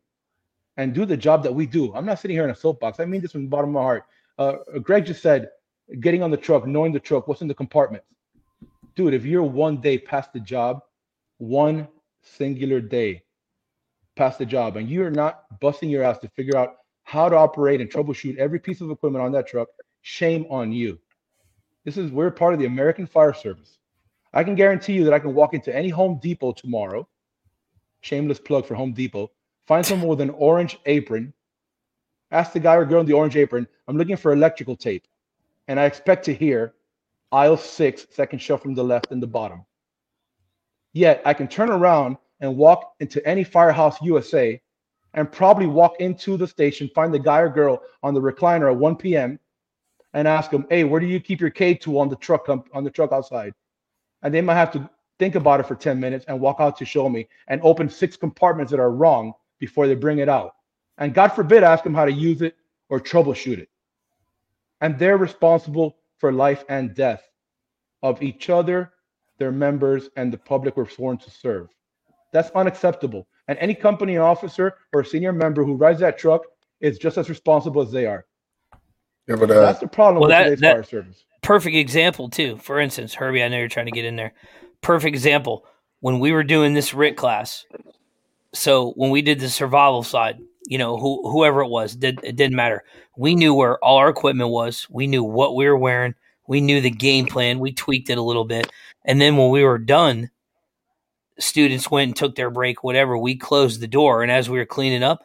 [0.77, 1.93] and do the job that we do.
[1.93, 3.01] I'm not sitting here in a soapbox.
[3.01, 4.05] I mean this from the bottom of my heart.
[4.37, 5.49] Uh, Greg just said,
[5.99, 8.05] getting on the truck, knowing the truck, what's in the compartment.
[8.95, 10.79] Dude, if you're one day past the job,
[11.39, 11.89] one
[12.21, 13.23] singular day
[14.19, 17.79] past the job, and you're not busting your ass to figure out how to operate
[17.79, 19.69] and troubleshoot every piece of equipment on that truck,
[20.01, 20.99] shame on you.
[21.85, 23.77] This is we're part of the American Fire Service.
[24.33, 27.07] I can guarantee you that I can walk into any Home Depot tomorrow.
[28.01, 29.31] Shameless plug for Home Depot.
[29.67, 31.33] Find someone with an orange apron.
[32.31, 35.07] Ask the guy or girl in the orange apron, I'm looking for electrical tape.
[35.69, 36.73] And I expect to hear
[37.31, 39.63] aisle six, second shelf from the left and the bottom.
[40.91, 44.61] Yet I can turn around and walk into any firehouse USA
[45.13, 48.77] and probably walk into the station, find the guy or girl on the recliner at
[48.77, 49.39] 1 p.m.
[50.13, 52.63] and ask them, "Hey, where do you keep your K tool on the truck um,
[52.73, 53.53] on the truck outside?"
[54.21, 56.85] And they might have to think about it for 10 minutes and walk out to
[56.85, 60.55] show me and open six compartments that are wrong before they bring it out.
[60.97, 62.55] And God forbid, ask them how to use it
[62.89, 63.69] or troubleshoot it.
[64.81, 67.23] And they're responsible for life and death
[68.01, 68.93] of each other,
[69.37, 71.69] their members, and the public we're sworn to serve.
[72.31, 73.27] That's unacceptable.
[73.47, 76.43] And any company officer or senior member who rides that truck
[76.81, 78.25] is just as responsible as they are.
[79.27, 81.23] Yeah, but uh, That's the problem Well, with that- today's that- fire service.
[81.41, 82.57] perfect example too.
[82.57, 84.33] For instance, Herbie, I know you're trying to get in there.
[84.81, 85.65] Perfect example
[86.01, 87.65] when we were doing this RIT class.
[88.53, 92.35] So when we did the survival side, you know, who, whoever it was, did it
[92.35, 92.83] didn't matter.
[93.17, 94.87] We knew where all our equipment was.
[94.89, 96.15] We knew what we were wearing.
[96.47, 97.59] We knew the game plan.
[97.59, 98.71] We tweaked it a little bit,
[99.05, 100.31] and then when we were done,
[101.39, 102.83] students went and took their break.
[102.83, 105.23] Whatever, we closed the door, and as we were cleaning up,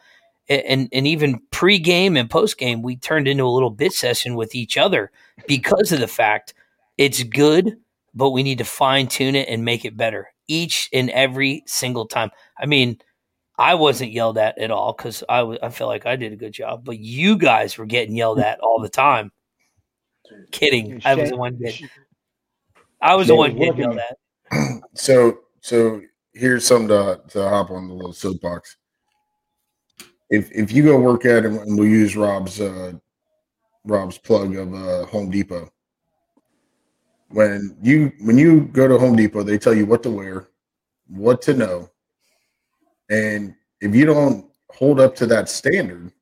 [0.49, 4.77] and and even pre-game and post-game, we turned into a little bit session with each
[4.77, 5.11] other
[5.47, 6.55] because of the fact
[6.99, 7.77] it's good,
[8.15, 12.07] but we need to fine tune it and make it better each and every single
[12.07, 12.31] time.
[12.59, 12.99] I mean,
[13.59, 16.53] I wasn't yelled at at all because I I feel like I did a good
[16.53, 19.32] job, but you guys were getting yelled at all the time.
[20.51, 21.89] Kidding, I was the one getting.
[23.01, 24.16] I was the one was getting yelled at.
[24.95, 26.03] so so
[26.35, 28.77] here's something to, to hop on the little soapbox.
[30.28, 32.93] If if you go work at and we'll use Rob's uh,
[33.86, 35.73] Rob's plug of uh, Home Depot.
[37.28, 40.49] When you when you go to Home Depot, they tell you what to wear,
[41.09, 41.89] what to know,
[43.09, 46.12] and if you don't hold up to that standard,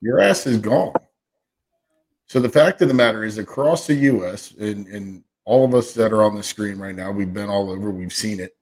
[0.00, 0.94] your ass is gone.
[2.26, 4.52] So the fact of the matter is, across the U.S.
[4.52, 7.72] and and all of us that are on the screen right now, we've been all
[7.72, 8.52] over, we've seen it.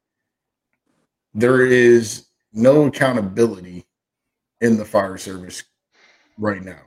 [1.34, 3.84] There is no accountability
[4.62, 5.64] in the fire service
[6.38, 6.80] right now.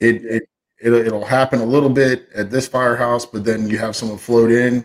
[0.00, 0.42] It it
[0.80, 4.50] it'll, it'll happen a little bit at this firehouse, but then you have someone float
[4.50, 4.82] in,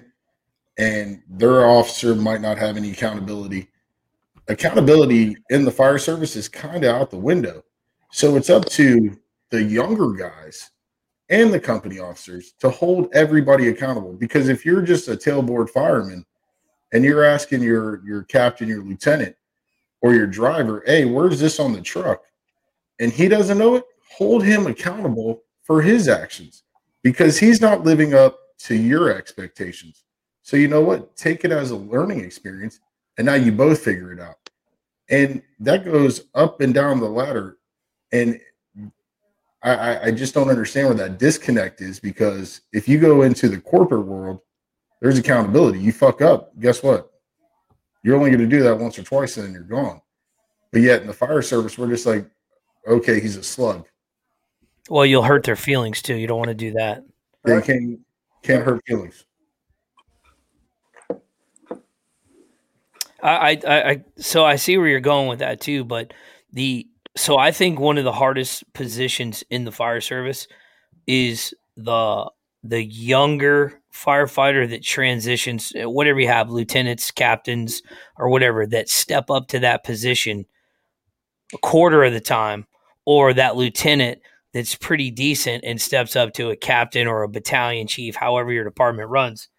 [0.77, 3.69] and their officer might not have any accountability.
[4.49, 7.63] Accountability in the fire service is kind of out the window.
[8.11, 9.17] So it's up to
[9.51, 10.69] the younger guys
[11.29, 14.13] and the company officers to hold everybody accountable.
[14.13, 16.25] Because if you're just a tailboard fireman
[16.91, 19.35] and you're asking your your captain, your lieutenant,
[20.01, 22.23] or your driver, hey, where's this on the truck?
[22.99, 26.63] And he doesn't know it, hold him accountable for his actions
[27.03, 30.03] because he's not living up to your expectations.
[30.41, 31.15] So you know what?
[31.15, 32.79] Take it as a learning experience,
[33.17, 34.35] and now you both figure it out.
[35.09, 37.57] And that goes up and down the ladder.
[38.11, 38.39] And
[39.61, 43.59] I, I, just don't understand where that disconnect is because if you go into the
[43.59, 44.39] corporate world,
[45.01, 45.79] there's accountability.
[45.79, 47.11] You fuck up, guess what?
[48.03, 50.01] You're only going to do that once or twice, and then you're gone.
[50.71, 52.29] But yet in the fire service, we're just like,
[52.87, 53.85] okay, he's a slug.
[54.89, 56.15] Well, you'll hurt their feelings too.
[56.15, 57.03] You don't want to do that.
[57.43, 57.99] They can't
[58.43, 59.25] can't hurt feelings.
[63.21, 66.13] I, I, I- so I see where you're going with that too, but
[66.53, 66.87] the
[67.19, 70.47] so I think one of the hardest positions in the fire service
[71.05, 72.29] is the
[72.63, 77.81] the younger firefighter that transitions, uh, whatever you have, lieutenants, captains,
[78.17, 80.45] or whatever that step up to that position
[81.53, 82.65] a quarter of the time,
[83.05, 84.19] or that lieutenant
[84.53, 88.63] that's pretty decent and steps up to a captain or a battalion chief, however your
[88.63, 89.49] department runs,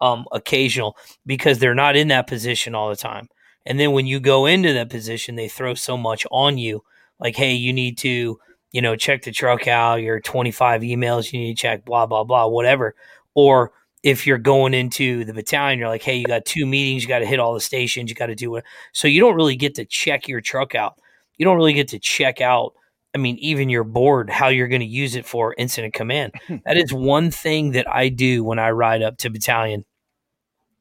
[0.00, 3.28] um, occasional because they're not in that position all the time.
[3.66, 6.82] And then when you go into that position, they throw so much on you,
[7.20, 8.38] like, hey, you need to
[8.72, 12.24] you know, check the truck out, your 25 emails you need to check, blah, blah,
[12.24, 12.94] blah, whatever.
[13.34, 13.72] Or
[14.02, 17.18] if you're going into the battalion, you're like, hey, you got two meetings, you got
[17.18, 18.64] to hit all the stations, you got to do it.
[18.92, 20.98] So you don't really get to check your truck out.
[21.36, 22.74] You don't really get to check out,
[23.14, 26.32] I mean, even your board, how you're going to use it for incident command.
[26.46, 26.56] Hmm.
[26.64, 29.84] that is one thing that I do when I ride up to battalion.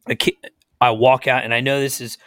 [0.08, 0.18] I,
[0.80, 2.18] I walk out, and I know this is,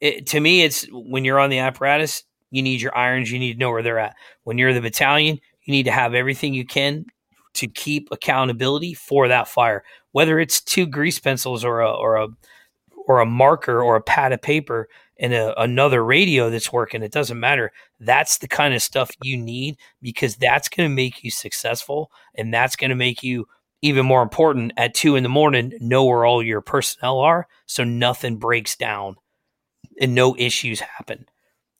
[0.00, 3.54] it, to me, it's when you're on the apparatus, you need your irons, you need
[3.54, 4.16] to know where they're at.
[4.44, 7.04] When you're the battalion, you need to have everything you can
[7.54, 9.84] to keep accountability for that fire.
[10.12, 12.28] Whether it's two grease pencils or a or a
[13.08, 14.88] or a marker or a pad of paper
[15.18, 17.72] and a, another radio that's working it doesn't matter.
[17.98, 22.52] That's the kind of stuff you need because that's going to make you successful and
[22.52, 23.46] that's going to make you
[23.80, 27.84] even more important at two in the morning know where all your personnel are so
[27.84, 29.16] nothing breaks down
[30.00, 31.26] and no issues happen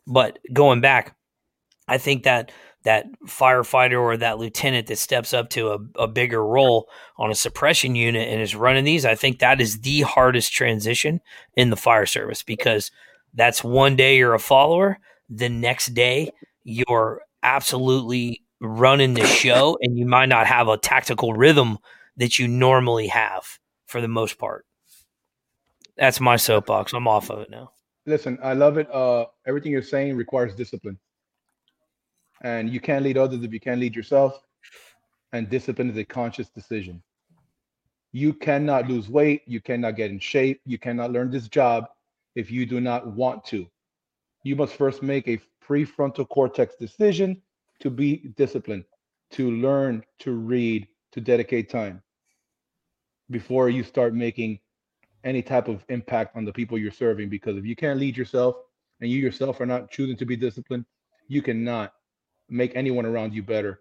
[0.08, 1.16] but going back
[1.86, 2.50] i think that
[2.84, 7.34] that firefighter or that lieutenant that steps up to a, a bigger role on a
[7.34, 11.20] suppression unit and is running these, I think that is the hardest transition
[11.54, 12.90] in the fire service because
[13.34, 14.98] that's one day you're a follower,
[15.28, 16.30] the next day
[16.64, 21.78] you're absolutely running the show and you might not have a tactical rhythm
[22.16, 24.64] that you normally have for the most part.
[25.96, 26.92] That's my soapbox.
[26.92, 27.72] I'm off of it now.
[28.08, 28.90] Listen, I love it.
[28.90, 30.98] Uh, everything you're saying requires discipline
[32.40, 34.40] and you can't lead others if you can't lead yourself.
[35.34, 37.02] And discipline is a conscious decision.
[38.12, 39.42] You cannot lose weight.
[39.46, 40.62] You cannot get in shape.
[40.64, 41.84] You cannot learn this job
[42.34, 43.66] if you do not want to.
[44.42, 47.42] You must first make a prefrontal cortex decision
[47.80, 48.84] to be disciplined,
[49.32, 52.02] to learn, to read, to dedicate time
[53.30, 54.60] before you start making
[55.24, 57.28] any type of impact on the people you're serving.
[57.28, 58.56] Because if you can't lead yourself
[59.00, 60.84] and you yourself are not choosing to be disciplined,
[61.28, 61.92] you cannot
[62.48, 63.80] make anyone around you better.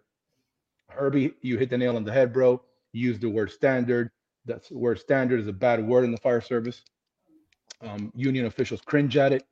[0.90, 2.62] Herbie, you hit the nail on the head, bro.
[2.94, 4.10] Used the word standard.
[4.46, 6.82] That's the word standard is a bad word in the fire service.
[7.82, 9.44] Um, union officials cringe at it.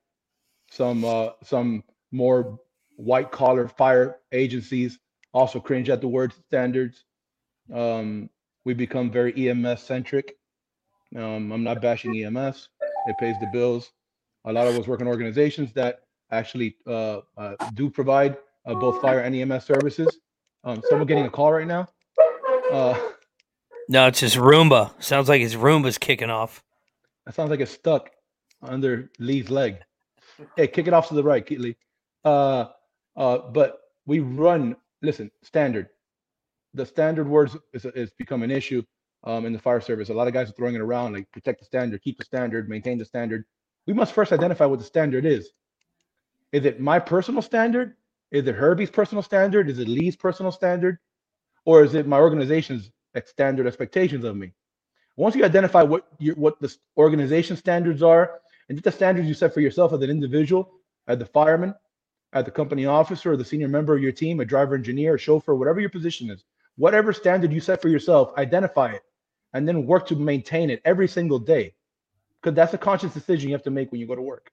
[0.72, 2.60] Some uh, some more
[2.96, 4.98] white collar fire agencies
[5.34, 7.04] also cringe at the word standards.
[7.74, 8.30] Um,
[8.64, 10.38] we become very EMS centric.
[11.16, 12.70] Um, I'm not bashing EMS;
[13.08, 13.92] it pays the bills.
[14.46, 16.02] A lot of us work in organizations that
[16.32, 20.20] actually uh, uh, do provide uh, both fire and EMS services.
[20.64, 21.88] Um, someone getting a call right now.
[22.72, 23.00] Uh,
[23.88, 24.92] no, it's his Roomba.
[25.02, 26.64] Sounds like his Roomba's kicking off.
[27.26, 28.10] That sounds like it's stuck
[28.62, 29.78] under Lee's leg.
[30.56, 31.76] Hey, kick it off to the right, Lee.
[32.24, 32.66] Uh,
[33.16, 34.76] uh, but we run.
[35.02, 35.90] Listen, standard.
[36.74, 38.84] The standard words is, is become an issue
[39.26, 40.10] um, in the fire service.
[40.10, 42.70] A lot of guys are throwing it around like protect the standard, keep the standard,
[42.70, 43.46] maintain the standard.
[43.88, 45.50] We must first identify what the standard is.
[46.52, 47.96] Is it my personal standard
[48.32, 49.70] is it Herbie's personal standard?
[49.70, 50.98] Is it Lee's personal standard?
[51.64, 52.92] Or is it my organization's
[53.26, 54.52] standard expectations of me?
[55.16, 59.54] Once you identify what your what the organization standards are and the standards you set
[59.54, 60.70] for yourself as an individual,
[61.08, 61.74] as the fireman,
[62.34, 65.18] as the company officer, or the senior member of your team, a driver, engineer, a
[65.18, 66.44] chauffeur, whatever your position is,
[66.76, 69.04] whatever standard you set for yourself, identify it
[69.56, 71.74] and then work to maintain it every single day.
[72.42, 74.52] Because that's a conscious decision you have to make when you go to work.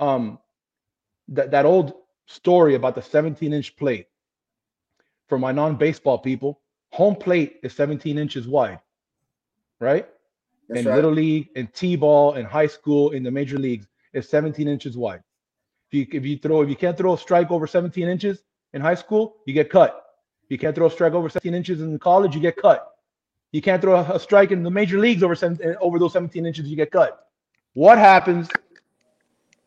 [0.00, 0.38] Um,
[1.28, 1.92] that, that old
[2.26, 4.06] story about the 17 inch plate.
[5.28, 6.60] For my non baseball people,
[6.90, 8.80] home plate is 17 inches wide,
[9.78, 10.08] right?
[10.68, 10.96] That's in right.
[10.96, 15.22] little league, in t-ball, in high school, in the major leagues, is 17 inches wide.
[15.90, 18.42] If you if you throw if you can't throw a strike over 17 inches
[18.72, 20.02] in high school, you get cut.
[20.44, 22.89] If you can't throw a strike over 17 inches in college, you get cut.
[23.52, 26.46] You can't throw a strike in the major leagues over seven, eh, over those 17
[26.46, 27.26] inches, you get cut.
[27.74, 28.48] What happens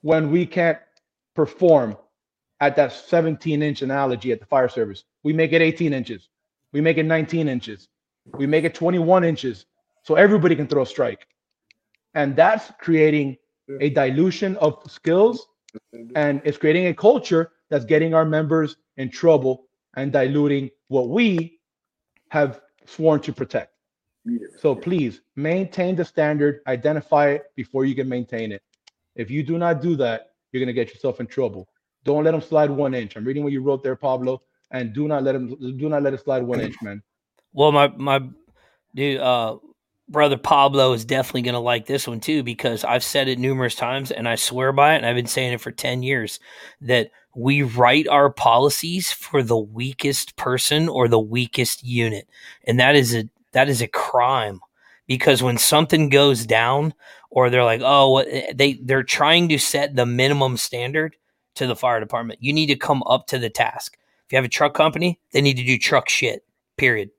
[0.01, 0.79] when we can't
[1.33, 1.97] perform
[2.63, 5.03] at that 17 inch analogy at the fire service.
[5.23, 6.29] We make it 18 inches.
[6.71, 7.89] We make it 19 inches.
[8.37, 9.65] We make it 21 inches
[10.03, 11.27] so everybody can throw a strike.
[12.13, 13.37] And that's creating
[13.81, 15.47] a dilution of skills
[16.15, 19.65] and it's creating a culture that's getting our members in trouble
[19.95, 21.59] and diluting what we
[22.29, 23.72] have sworn to protect.
[24.59, 28.61] So please maintain the standard, identify it before you can maintain it.
[29.15, 31.67] If you do not do that, you're going to get yourself in trouble.
[32.03, 33.15] Don't let them slide one inch.
[33.15, 34.41] I'm reading what you wrote there, Pablo,
[34.71, 37.01] and do not let him do not let it slide one inch, man.
[37.53, 38.21] Well, my my
[38.93, 39.57] dude, uh,
[40.09, 44.11] brother Pablo is definitely gonna like this one too because I've said it numerous times
[44.11, 46.39] and I swear by it, and I've been saying it for ten years
[46.81, 52.27] that we write our policies for the weakest person or the weakest unit,
[52.65, 54.59] and that is a that is a crime
[55.07, 56.93] because when something goes down
[57.29, 58.23] or they're like oh
[58.53, 61.15] they they're trying to set the minimum standard
[61.55, 62.39] to the fire department.
[62.41, 63.97] You need to come up to the task.
[64.25, 66.43] If you have a truck company, they need to do truck shit.
[66.77, 67.09] Period.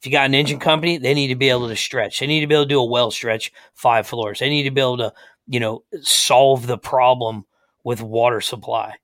[0.00, 2.20] If you got an engine company, they need to be able to stretch.
[2.20, 4.38] They need to be able to do a well stretch five floors.
[4.38, 5.12] They need to be able to,
[5.46, 7.44] you know, solve the problem
[7.84, 8.94] with water supply,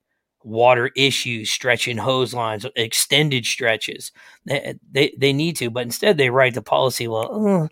[0.45, 4.11] water issues, stretching hose lines, extended stretches.
[4.45, 7.07] They, they, they need to, but instead they write the policy.
[7.07, 7.69] Well, oh,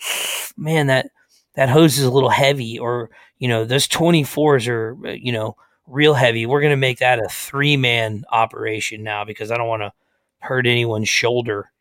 [0.58, 1.12] man, that
[1.56, 5.32] that hose is a little heavy, or you know, those twenty fours are, uh, you
[5.32, 5.56] know,
[5.86, 6.46] real heavy.
[6.46, 9.94] We're going to make that a three man operation now because I don't want to
[10.40, 11.72] hurt anyone's shoulder.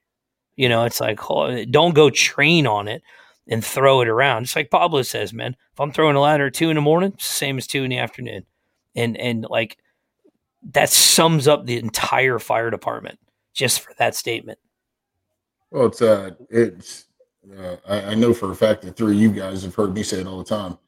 [0.56, 3.02] You know, it's like, oh, don't go train on it
[3.48, 4.42] and throw it around.
[4.42, 7.14] It's like Pablo says, man, if I'm throwing a ladder at two in the morning,
[7.18, 8.44] same as two in the afternoon.
[8.94, 9.78] And, and like
[10.70, 13.18] that sums up the entire fire department
[13.52, 14.58] just for that statement.
[15.70, 17.06] Well, it's, uh, it's,
[17.58, 20.02] uh, I, I know for a fact that three of you guys have heard me
[20.02, 20.78] say it all the time.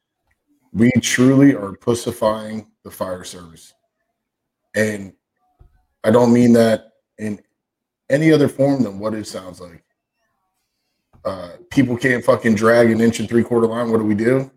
[0.71, 3.73] We truly are pussifying the fire service.
[4.75, 5.13] And
[6.03, 7.39] I don't mean that in
[8.09, 9.83] any other form than what it sounds like.
[11.23, 13.89] Uh, people can't fucking drag an inch and three quarter line.
[13.89, 14.51] What do we do?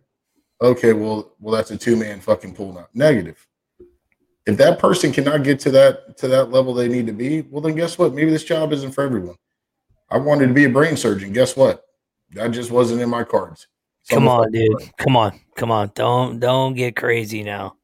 [0.61, 3.48] Okay, well, well, that's a two man fucking pull Not Negative.
[4.49, 7.61] If that person cannot get to that to that level they need to be, well,
[7.61, 8.15] then guess what?
[8.15, 9.37] Maybe this job isn't for everyone.
[10.11, 11.35] I wanted to be a brain surgeon.
[11.35, 11.85] Guess what?
[12.31, 13.66] That just wasn't in my cards.
[14.09, 14.73] Come on, dude.
[14.97, 15.39] Come on.
[15.55, 15.93] Come on.
[15.95, 17.77] Don't don't get crazy now.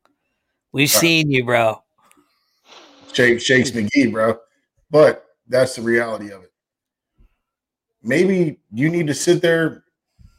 [0.73, 1.01] We've right.
[1.01, 1.82] seen you, bro.
[3.12, 4.39] Shake, Shakes McGee, bro.
[4.91, 6.53] But that's the reality of it.
[8.03, 9.85] Maybe you need to sit there,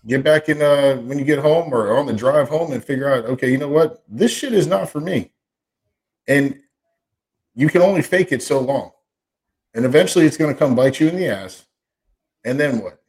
[0.08, 3.14] get back in uh, when you get home or on the drive home and figure
[3.14, 4.04] out, okay, you know what?
[4.10, 5.32] This shit is not for me.
[6.28, 6.60] And
[7.54, 8.92] you can only fake it so long.
[9.74, 11.66] And eventually it's going to come bite you in the ass.
[12.44, 13.02] And then what?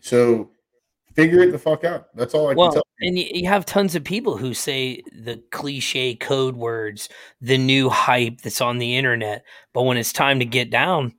[0.00, 0.50] So
[1.14, 2.14] figure it the fuck out.
[2.14, 3.08] That's all I well, can tell you.
[3.08, 7.08] And you have tons of people who say the cliche code words,
[7.40, 11.14] the new hype that's on the internet, but when it's time to get down,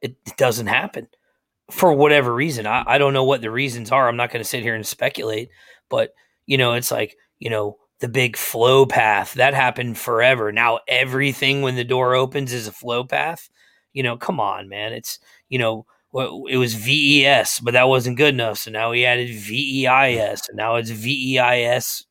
[0.00, 1.08] it, doesn't happen
[1.70, 2.66] for whatever reason.
[2.66, 4.08] I, I don't know what the reasons are.
[4.08, 5.48] I'm not going to sit here and speculate,
[5.88, 6.14] but
[6.46, 10.52] you know, it's like, you know, the big flow path that happened forever.
[10.52, 13.48] Now everything when the door opens is a flow path.
[13.92, 14.92] You know, come on, man.
[14.92, 15.18] It's,
[15.48, 18.58] you know, it was VES, but that wasn't good enough.
[18.58, 22.06] So now we added VEIS, and now it's VEIS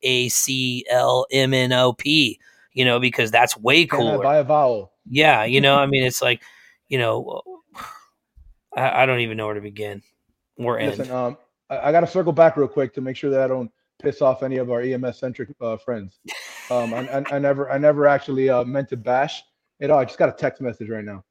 [2.72, 4.22] You know, because that's way cooler.
[4.22, 4.92] By a vowel.
[5.08, 6.42] Yeah, you know, I mean, it's like,
[6.88, 7.42] you know,
[8.76, 10.02] I, I don't even know where to begin.
[10.58, 11.36] We're Listen, um,
[11.68, 14.22] I, I got to circle back real quick to make sure that I don't piss
[14.22, 16.18] off any of our EMS centric uh, friends.
[16.70, 19.42] Um, I, I, I, never, I never actually uh, meant to bash
[19.80, 19.90] it.
[19.90, 21.24] All I just got a text message right now.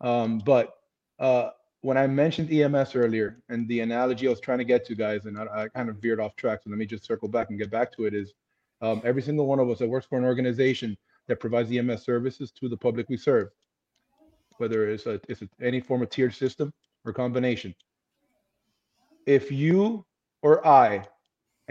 [0.00, 0.74] Um, but
[1.18, 1.50] uh,
[1.82, 5.26] when I mentioned EMS earlier and the analogy I was trying to get to, guys,
[5.26, 7.58] and I, I kind of veered off track, so let me just circle back and
[7.58, 8.14] get back to it.
[8.14, 8.32] Is
[8.80, 10.96] um, every single one of us that works for an organization
[11.28, 13.48] that provides EMS services to the public we serve,
[14.58, 16.72] whether it's a, it's a, any form of tiered system
[17.04, 17.74] or combination.
[19.26, 20.04] If you
[20.42, 21.04] or I,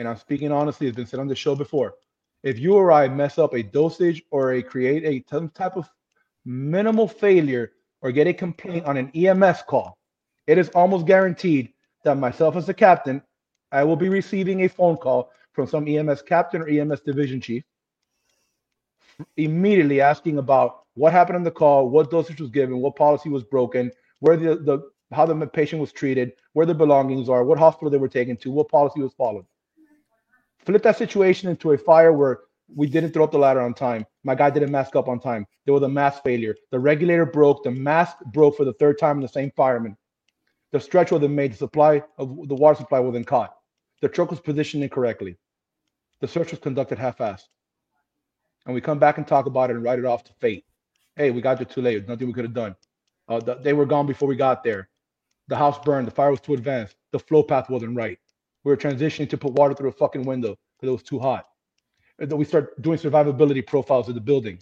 [0.01, 1.93] and I'm speaking honestly, it's been said on the show before,
[2.43, 5.89] if you or I mess up a dosage or a create a type of
[6.43, 7.71] minimal failure
[8.01, 9.97] or get a complaint on an EMS call,
[10.47, 11.71] it is almost guaranteed
[12.03, 13.21] that myself as a captain,
[13.71, 17.63] I will be receiving a phone call from some EMS captain or EMS division chief
[19.37, 23.43] immediately asking about what happened on the call, what dosage was given, what policy was
[23.43, 24.79] broken, where the, the
[25.13, 28.49] how the patient was treated, where the belongings are, what hospital they were taken to,
[28.49, 29.45] what policy was followed.
[30.65, 32.41] Flip that situation into a fire where
[32.73, 34.05] we didn't throw up the ladder on time.
[34.23, 35.45] My guy didn't mask up on time.
[35.65, 36.55] There was a mask failure.
[36.71, 37.63] The regulator broke.
[37.63, 39.97] The mask broke for the third time in the same fireman.
[40.71, 41.53] The stretch wasn't made.
[41.53, 43.53] The supply of the water supply wasn't caught.
[44.01, 45.38] The truck was positioned incorrectly.
[46.21, 47.47] The search was conducted half-assed.
[48.65, 50.65] And we come back and talk about it and write it off to fate.
[51.15, 52.07] Hey, we got there too late.
[52.07, 52.75] Nothing we could have done.
[53.27, 54.89] Uh, the, they were gone before we got there.
[55.47, 56.07] The house burned.
[56.07, 56.95] The fire was too advanced.
[57.11, 58.19] The flow path wasn't right.
[58.63, 61.47] We were transitioning to put water through a fucking window because it was too hot.
[62.19, 64.59] Then we start doing survivability profiles of the building.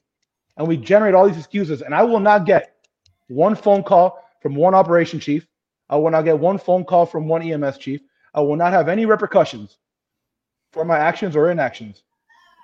[0.57, 1.81] And we generate all these excuses.
[1.81, 2.75] And I will not get
[3.27, 5.47] one phone call from one operation chief
[5.89, 8.01] I will not get one phone call from one EMS chief.
[8.33, 9.77] I will not have any repercussions
[10.71, 12.03] for my actions or inactions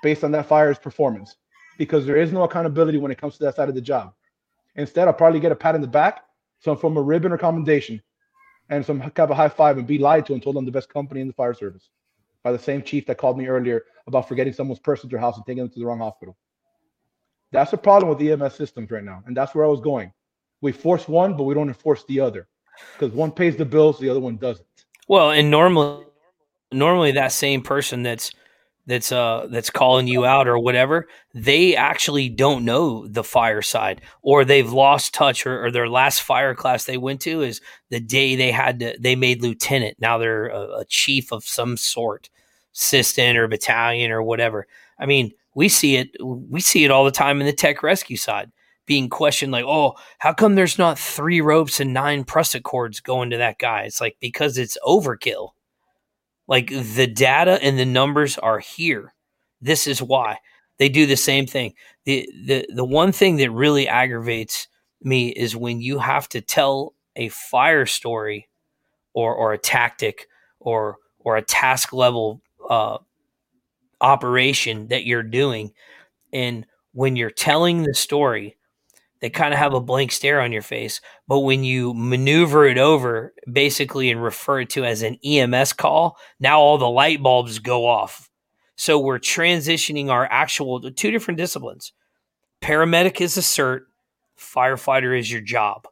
[0.03, 1.38] based on that fire's performance
[1.80, 4.14] because there is no accountability when it comes to that side of the job.
[4.76, 6.26] Instead, I'll probably get a pat in the back,
[6.60, 8.02] some form of ribbon or commendation,
[8.70, 10.72] and some kind of a high five and be lied to and told I'm the
[10.72, 11.90] best company in the fire service
[12.44, 15.36] by the same chief that called me earlier about forgetting someone's purse at their house
[15.38, 16.38] and taking them to the wrong hospital.
[17.52, 19.24] That's the problem with EMS systems right now.
[19.26, 20.12] And that's where I was going.
[20.62, 22.48] We force one, but we don't enforce the other
[22.94, 24.68] because one pays the bills, the other one doesn't.
[25.08, 26.06] Well, and normally,
[26.72, 28.32] normally that same person that's
[28.88, 34.02] that's uh that's calling you out or whatever, they actually don't know the fire side
[34.22, 37.99] or they've lost touch or, or their last fire class they went to is the
[37.99, 39.98] day they had to they made lieutenant.
[39.99, 42.30] Now they're a, a chief of some sort,
[42.76, 44.68] assistant or battalion or whatever.
[44.99, 48.18] I mean, we see it we see it all the time in the tech rescue
[48.18, 48.52] side
[48.86, 53.32] being questioned like, oh, how come there's not three ropes and nine prusik cords going
[53.32, 53.84] to that guy?
[53.84, 55.49] It's like because it's overkill.
[56.48, 59.14] Like the data and the numbers are here.
[59.62, 60.40] This is why
[60.78, 61.74] they do the same thing.
[62.06, 64.68] The the the one thing that really aggravates
[65.02, 68.48] me is when you have to tell a fire story
[69.14, 70.28] or or a tactic
[70.60, 72.98] or or a task level uh,
[74.02, 75.72] operation that you're doing
[76.34, 78.58] and when you're telling the story
[79.22, 81.02] they kind of have a blank stare on your face.
[81.28, 86.18] But when you maneuver it over basically and refer it to as an EMS call,
[86.40, 88.30] now all the light bulbs go off.
[88.76, 91.94] So we're transitioning our actual two different disciplines.
[92.62, 93.82] Paramedic is a cert,
[94.38, 95.88] firefighter is your job.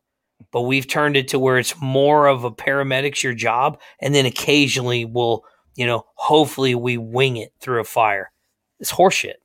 [0.52, 4.26] But we've turned it to where it's more of a paramedic's your job, and then
[4.26, 5.44] occasionally we'll,
[5.76, 8.32] you know, hopefully we wing it through a fire.
[8.80, 9.36] It's horseshit.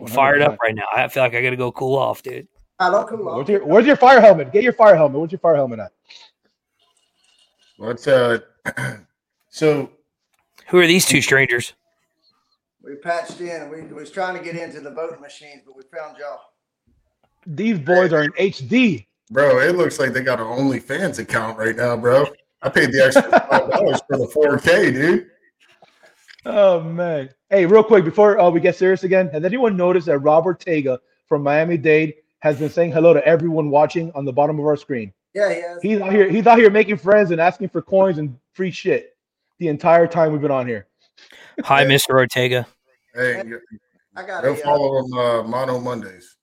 [0.00, 0.84] I'm fired up right now.
[0.94, 2.48] I feel like I got to go cool off, dude.
[2.78, 4.52] I don't cool Where's your, where's your fire helmet?
[4.52, 5.18] Get your fire helmet.
[5.18, 5.92] Where's your fire helmet at?
[7.78, 8.38] What's uh?
[9.48, 9.90] so
[10.68, 11.72] Who are these two strangers?
[12.82, 15.82] We patched in we, we was trying to get into the voting machines, but we
[15.94, 16.40] found y'all.
[17.46, 19.06] These boys are in HD.
[19.30, 22.26] Bro, it looks like they got an OnlyFans account right now, bro.
[22.62, 25.30] I paid the extra five dollars for the 4K, dude.
[26.44, 27.30] Oh man.
[27.50, 31.00] Hey, real quick before uh, we get serious again, has anyone noticed that Robert Ortega
[31.28, 32.14] from Miami Dade
[32.46, 35.12] has been saying hello to everyone watching on the bottom of our screen?
[35.34, 35.82] Yeah, he has.
[35.82, 36.30] He's out here.
[36.30, 39.16] He's out here making friends and asking for coins and free shit
[39.58, 40.86] the entire time we've been on here.
[41.64, 42.10] Hi, Mr.
[42.10, 42.64] Ortega.
[43.14, 43.42] Hey,
[44.14, 46.36] I got go a, uh, follow him uh, Mono Mondays.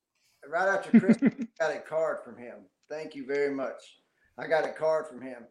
[0.47, 2.65] right after Christmas, I got a card from him.
[2.89, 3.81] Thank you very much.
[4.37, 5.45] I got a card from him,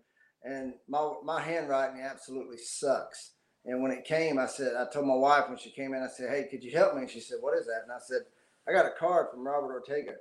[0.44, 3.32] and my my handwriting absolutely sucks.
[3.64, 6.08] And when it came, I said, I told my wife when she came in, I
[6.08, 8.22] said, "Hey, could you help me?" And she said, "What is that?" And I said,
[8.68, 10.16] "I got a card from Robert Ortega."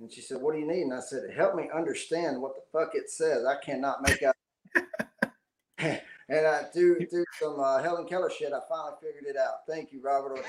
[0.00, 2.62] And she said, "What do you need?" And I said, "Help me understand what the
[2.72, 3.44] fuck it says.
[3.44, 4.34] I cannot make out."
[5.78, 9.66] and I through through some uh, Helen Keller shit, I finally figured it out.
[9.68, 10.42] Thank you, Robert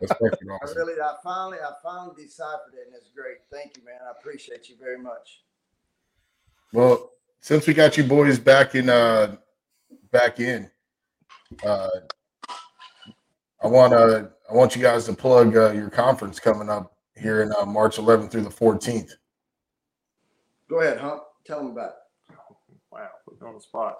[0.00, 0.76] That's I awesome.
[0.76, 3.38] really, I finally, I finally deciphered it, and it's great.
[3.50, 3.98] Thank you, man.
[4.06, 5.42] I appreciate you very much.
[6.72, 9.36] Well, since we got you boys back in, uh,
[10.10, 10.70] back in,
[11.64, 11.88] uh,
[13.62, 17.42] I want to, I want you guys to plug uh, your conference coming up here
[17.42, 19.10] in uh, March 11th through the 14th.
[20.68, 21.22] Go ahead, Hump.
[21.46, 22.36] Tell them about it.
[22.90, 23.96] Wow, put me on the spot.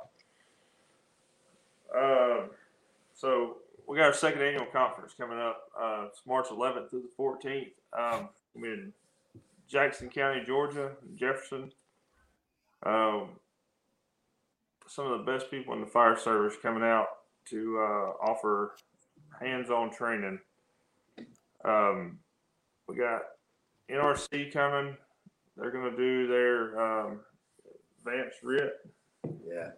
[1.97, 2.51] Um,
[3.15, 5.63] so we got our second annual conference coming up.
[5.79, 7.73] Uh, it's March 11th through the 14th.
[7.97, 8.93] Um, I'm in
[9.69, 11.73] Jackson County, Georgia, Jefferson.
[12.85, 13.31] Um,
[14.87, 17.07] some of the best people in the fire service coming out
[17.47, 18.77] to uh, offer
[19.41, 20.39] hands-on training.
[21.65, 22.19] Um,
[22.89, 23.23] we got
[23.91, 24.97] NRC coming.
[25.57, 27.21] They're going to do their um,
[27.99, 28.73] advanced RIT.
[29.49, 29.71] Yeah.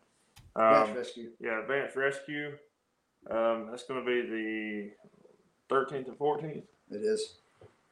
[0.57, 1.31] Um, rescue.
[1.41, 2.57] yeah, advanced rescue.
[3.31, 4.91] Um, that's going to be the
[5.75, 6.63] 13th and 14th.
[6.91, 7.35] It is.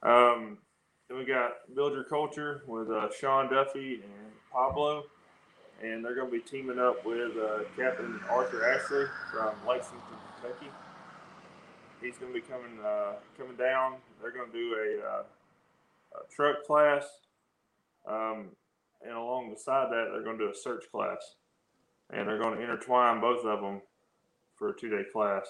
[0.02, 0.58] Um,
[1.08, 5.04] then we got Build Your Culture with uh, Sean Duffy and Pablo,
[5.82, 10.00] and they're going to be teaming up with uh, Captain Arthur Ashley from Lexington,
[10.40, 10.70] Kentucky.
[12.00, 13.94] He's going to be coming uh, coming down.
[14.20, 15.22] They're going to do a, uh,
[16.14, 17.04] a truck class,
[18.08, 18.48] um,
[19.02, 21.36] and along beside that, they're going to do a search class,
[22.10, 23.80] and they're going to intertwine both of them
[24.56, 25.46] for a two day class.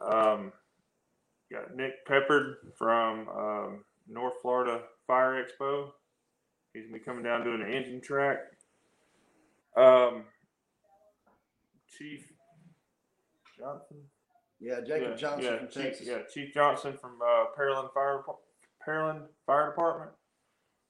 [0.00, 0.52] Um,
[1.52, 5.90] got Nick Peppard from um, North Florida Fire Expo.
[6.72, 8.38] He's gonna be coming down doing an engine track.
[9.76, 10.24] Um,
[11.98, 12.32] Chief
[13.58, 13.98] Johnson.
[14.60, 16.06] Yeah, Jacob yeah, Johnson yeah, from Chief, Texas.
[16.06, 18.22] yeah, Chief Johnson from uh, Pearland Fire
[18.86, 20.10] Pearland Fire Department.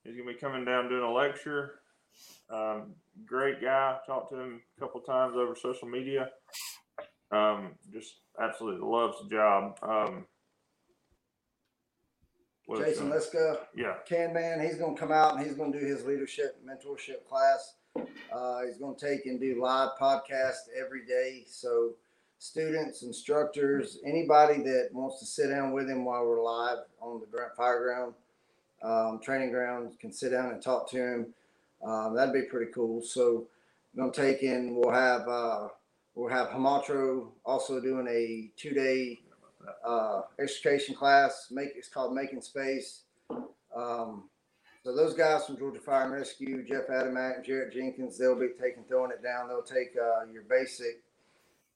[0.04, 1.80] He's gonna be coming down doing a lecture.
[2.50, 2.94] Um,
[3.24, 3.98] great guy.
[4.06, 6.30] Talked to him a couple times over social media.
[7.30, 9.78] Um, just absolutely loves the job.
[9.82, 10.26] Um,
[12.76, 13.10] Jason?
[13.10, 16.04] Liska, Yeah, Can Man, he's going to come out and he's going to do his
[16.04, 17.74] leadership mentorship class.
[18.32, 21.44] Uh, he's going to take and do live podcast every day.
[21.48, 21.94] So
[22.40, 27.26] students, instructors, anybody that wants to sit down with him while we're live on the
[27.26, 28.14] gra- fire ground,
[28.82, 31.26] um, training ground, can sit down and talk to him.
[31.84, 33.02] Um, that'd be pretty cool.
[33.02, 33.46] So
[33.96, 35.68] I'm to take in, we'll have uh,
[36.14, 39.20] we'll have Hamatro also doing a two day
[39.84, 41.48] uh, education class.
[41.50, 43.02] Make it's called Making Space.
[43.76, 44.24] Um,
[44.82, 48.48] so those guys from Georgia Fire and Rescue, Jeff Adamak and Jarrett Jenkins, they'll be
[48.58, 49.46] taking throwing it down.
[49.46, 51.02] They'll take uh, your basic,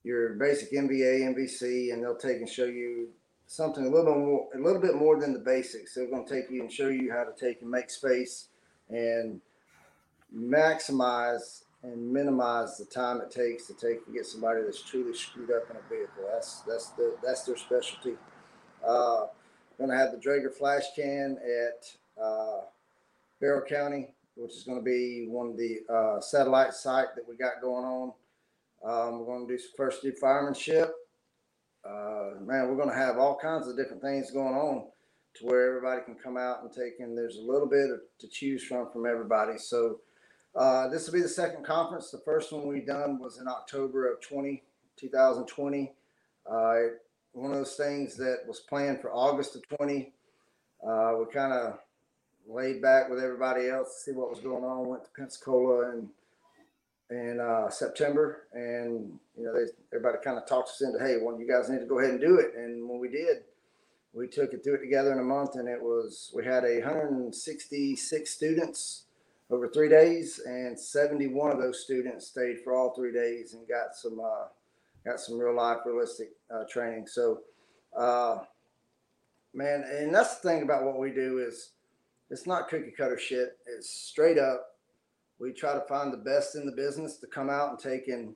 [0.05, 3.09] your basic MVA, MVC, and they'll take and show you
[3.47, 5.95] something a little more, a little bit more than the basics.
[5.95, 8.49] They're going to take you and show you how to take and make space
[8.89, 9.41] and
[10.37, 15.51] maximize and minimize the time it takes to take and get somebody that's truly screwed
[15.51, 16.25] up in a vehicle.
[16.33, 18.15] That's that's the that's their specialty.
[18.87, 19.27] Uh,
[19.79, 22.61] going to have the Drager flash can at uh,
[23.41, 27.37] Barrow County, which is going to be one of the uh, satellite site that we
[27.37, 28.13] got going on.
[28.85, 30.91] Um, we're going to do some first do firemanship.
[31.85, 34.87] Uh, man, we're going to have all kinds of different things going on
[35.37, 37.15] to where everybody can come out and take in.
[37.15, 37.89] There's a little bit
[38.21, 39.59] to choose from from everybody.
[39.59, 40.01] So
[40.55, 42.11] uh, this will be the second conference.
[42.11, 44.63] The first one we done was in October of 20,
[44.97, 45.93] 2020.
[46.51, 46.75] Uh,
[47.33, 50.13] one of those things that was planned for August of 20.
[50.87, 51.79] Uh, we kind of
[52.47, 54.87] laid back with everybody else to see what was going on.
[54.87, 56.09] Went to Pensacola in
[57.11, 61.39] in uh, September, and you know they everybody kind of talked us into, hey, well,
[61.39, 62.53] you guys need to go ahead and do it.
[62.57, 63.43] And when we did,
[64.13, 68.31] we took it through it together in a month, and it was we had 166
[68.31, 69.05] students
[69.51, 73.95] over three days, and 71 of those students stayed for all three days and got
[73.95, 74.47] some uh,
[75.05, 77.07] got some real life, realistic uh, training.
[77.07, 77.41] So,
[77.97, 78.39] uh,
[79.53, 81.71] man, and that's the thing about what we do is
[82.31, 83.59] it's not cookie cutter shit.
[83.67, 84.74] It's straight up.
[85.39, 88.35] We try to find the best in the business to come out and take and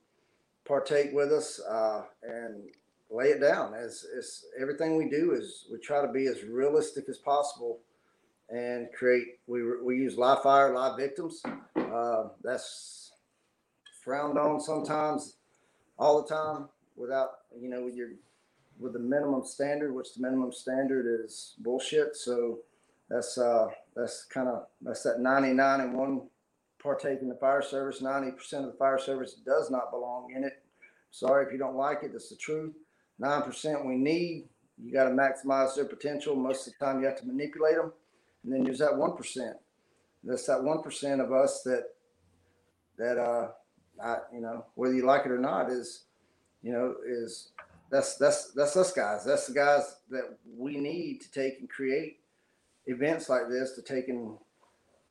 [0.66, 2.64] partake with us uh, and
[3.10, 3.74] lay it down.
[3.74, 7.80] As, as everything we do is we try to be as realistic as possible
[8.50, 9.38] and create.
[9.46, 11.42] We we use live fire, live victims.
[11.76, 13.12] Uh, that's
[14.04, 15.36] frowned on sometimes,
[15.98, 18.10] all the time, without you know with your
[18.78, 22.16] with the minimum standard, which the minimum standard is bullshit.
[22.16, 22.60] So
[23.10, 26.22] that's uh that's kind of that's that 99 and one
[26.88, 28.00] partake in the fire service.
[28.00, 30.62] 90% of the fire service does not belong in it.
[31.10, 32.12] Sorry if you don't like it.
[32.12, 32.74] That's the truth.
[33.20, 34.48] 9% we need.
[34.82, 36.36] You got to maximize their potential.
[36.36, 37.92] Most of the time you have to manipulate them
[38.44, 39.52] and then there's that 1%
[40.24, 41.84] that's that 1% of us that
[42.96, 43.48] that uh
[44.02, 46.04] I, you know whether you like it or not is
[46.62, 47.50] you know is
[47.90, 49.24] that's that's that's us guys.
[49.24, 52.18] That's the guys that we need to take and create
[52.86, 54.36] events like this to take and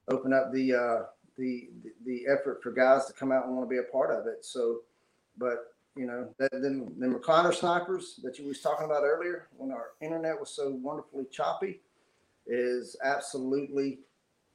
[0.09, 1.03] open up the uh,
[1.37, 1.69] the
[2.05, 4.43] the effort for guys to come out and want to be a part of it.
[4.43, 4.81] So,
[5.37, 9.71] but you know, that, then the recliner snipers that you was talking about earlier, when
[9.71, 11.81] our internet was so wonderfully choppy,
[12.45, 13.99] is absolutely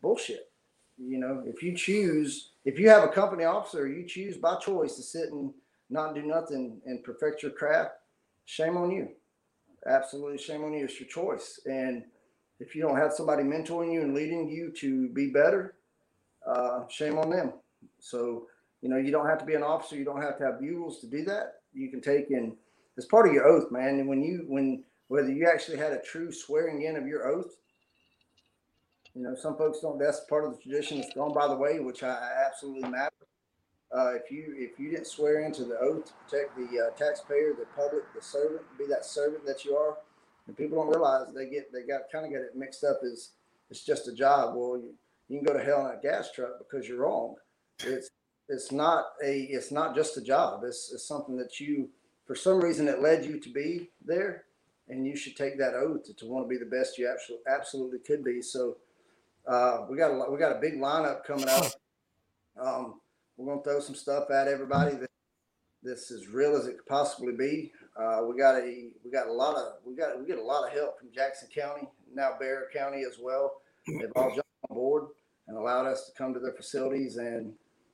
[0.01, 0.51] bullshit.
[0.99, 4.95] You know, if you choose, if you have a company officer, you choose by choice
[4.97, 5.53] to sit and
[5.91, 7.95] not do nothing and perfect your craft.
[8.45, 9.09] Shame on you.
[9.87, 10.85] Absolutely shame on you.
[10.85, 11.61] It's your choice.
[11.67, 12.05] And
[12.61, 15.75] if you don't have somebody mentoring you and leading you to be better,
[16.47, 17.53] uh, shame on them.
[17.99, 18.47] So,
[18.81, 19.97] you know, you don't have to be an officer.
[19.97, 21.61] You don't have to have bugles to do that.
[21.73, 22.57] You can take in
[22.99, 23.99] as part of your oath, man.
[24.01, 27.57] And when you, when, whether you actually had a true swearing in of your oath,
[29.15, 31.81] you know, some folks don't, that's part of the tradition that's gone by the way,
[31.81, 33.13] which I, I absolutely matter.
[33.95, 37.53] Uh, if you if you didn't swear into the oath to protect the uh, taxpayer,
[37.53, 39.99] the public, the servant, be that servant that you are,
[40.47, 43.33] and people don't realize they get they got kind of get it mixed up as
[43.69, 44.55] it's just a job.
[44.57, 44.95] Well, you,
[45.29, 47.37] you can go to hell in a gas truck because you're wrong.
[47.85, 48.11] It's
[48.49, 50.63] it's not a it's not just a job.
[50.65, 51.89] It's, it's something that you
[52.27, 54.45] for some reason it led you to be there,
[54.89, 57.45] and you should take that oath to, to want to be the best you absolutely
[57.51, 58.43] absolutely could be.
[58.43, 58.77] So
[59.47, 61.67] uh, we got a we got a big lineup coming up.
[62.61, 63.01] Um,
[63.37, 65.11] we're gonna throw some stuff at everybody that
[65.83, 67.73] this is real as it could possibly be.
[67.99, 70.67] Uh, we got a we got a lot of we got we get a lot
[70.67, 73.53] of help from Jackson County now Barrow County as well.
[73.87, 74.35] They've all
[74.75, 75.05] board
[75.49, 77.53] and allowed us to come to their facilities and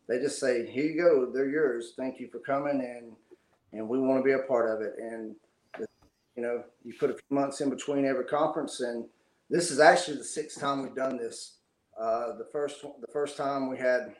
[0.08, 3.12] they just say here you go they're yours thank you for coming and
[3.72, 5.34] and we want to be a part of it and
[6.36, 9.04] you know you put a few months in between every conference and
[9.50, 11.54] this is actually the sixth time we've done this.
[11.98, 14.14] Uh, the first the first time we had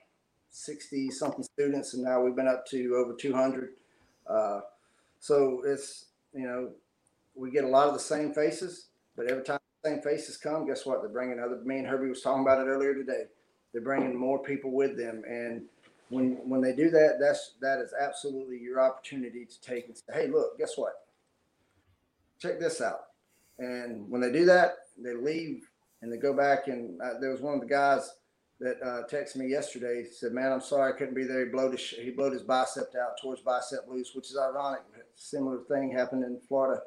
[0.50, 3.68] 60 something students and now we've been up to over 200
[4.28, 4.60] uh,
[5.20, 6.70] so it's you know
[7.36, 9.57] we get a lot of the same faces but every time
[9.88, 12.70] same faces come guess what they're bringing other me and herbie was talking about it
[12.70, 13.24] earlier today
[13.72, 15.62] they're bringing more people with them and
[16.10, 20.12] when when they do that that's that is absolutely your opportunity to take and say
[20.12, 20.92] hey look guess what
[22.40, 23.00] check this out
[23.58, 25.68] and when they do that they leave
[26.02, 28.14] and they go back and uh, there was one of the guys
[28.60, 30.02] that uh, texted me yesterday.
[30.02, 32.42] He said, "Man, I'm sorry I couldn't be there." He blowed his he blowed his
[32.42, 34.80] bicep out, his bicep loose, which is ironic.
[35.14, 36.82] Similar thing happened in Florida,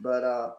[0.00, 0.52] but uh,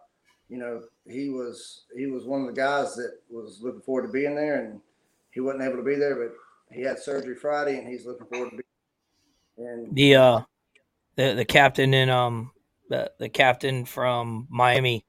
[0.53, 4.13] you know he was he was one of the guys that was looking forward to
[4.13, 4.79] being there, and
[5.31, 6.35] he wasn't able to be there, but
[6.75, 8.63] he had surgery Friday, and he's looking forward to be.
[9.57, 10.41] And The uh,
[11.15, 12.51] the the captain and um
[12.87, 15.05] the the captain from Miami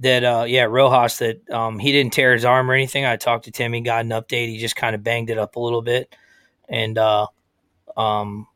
[0.00, 3.04] that uh yeah Rojas that um he didn't tear his arm or anything.
[3.04, 3.72] I talked to Tim.
[3.72, 4.48] He got an update.
[4.48, 6.16] He just kind of banged it up a little bit,
[6.68, 7.28] and uh
[7.96, 8.48] um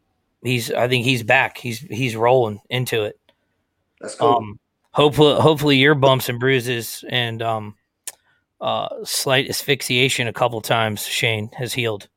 [0.43, 1.59] he's I think he's back.
[1.59, 3.21] He's he's rolling into it.
[4.01, 4.31] that's cool.
[4.31, 4.59] Um,
[4.95, 7.75] hopefully, hopefully your bumps and bruises and um,
[8.61, 12.09] uh, slight asphyxiation a couple times, Shane has healed.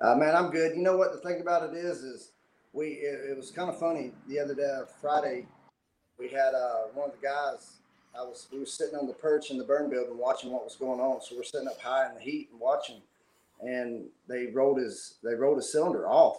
[0.00, 0.76] Uh, man, I'm good.
[0.76, 2.32] You know what the thing about it is, is
[2.72, 5.46] we it, it was kind of funny the other day, Friday.
[6.18, 7.76] We had uh, one of the guys.
[8.16, 10.76] I was we were sitting on the perch in the burn building watching what was
[10.76, 11.20] going on.
[11.20, 13.02] So we're sitting up high in the heat and watching,
[13.60, 16.38] and they rolled his they rolled his cylinder off,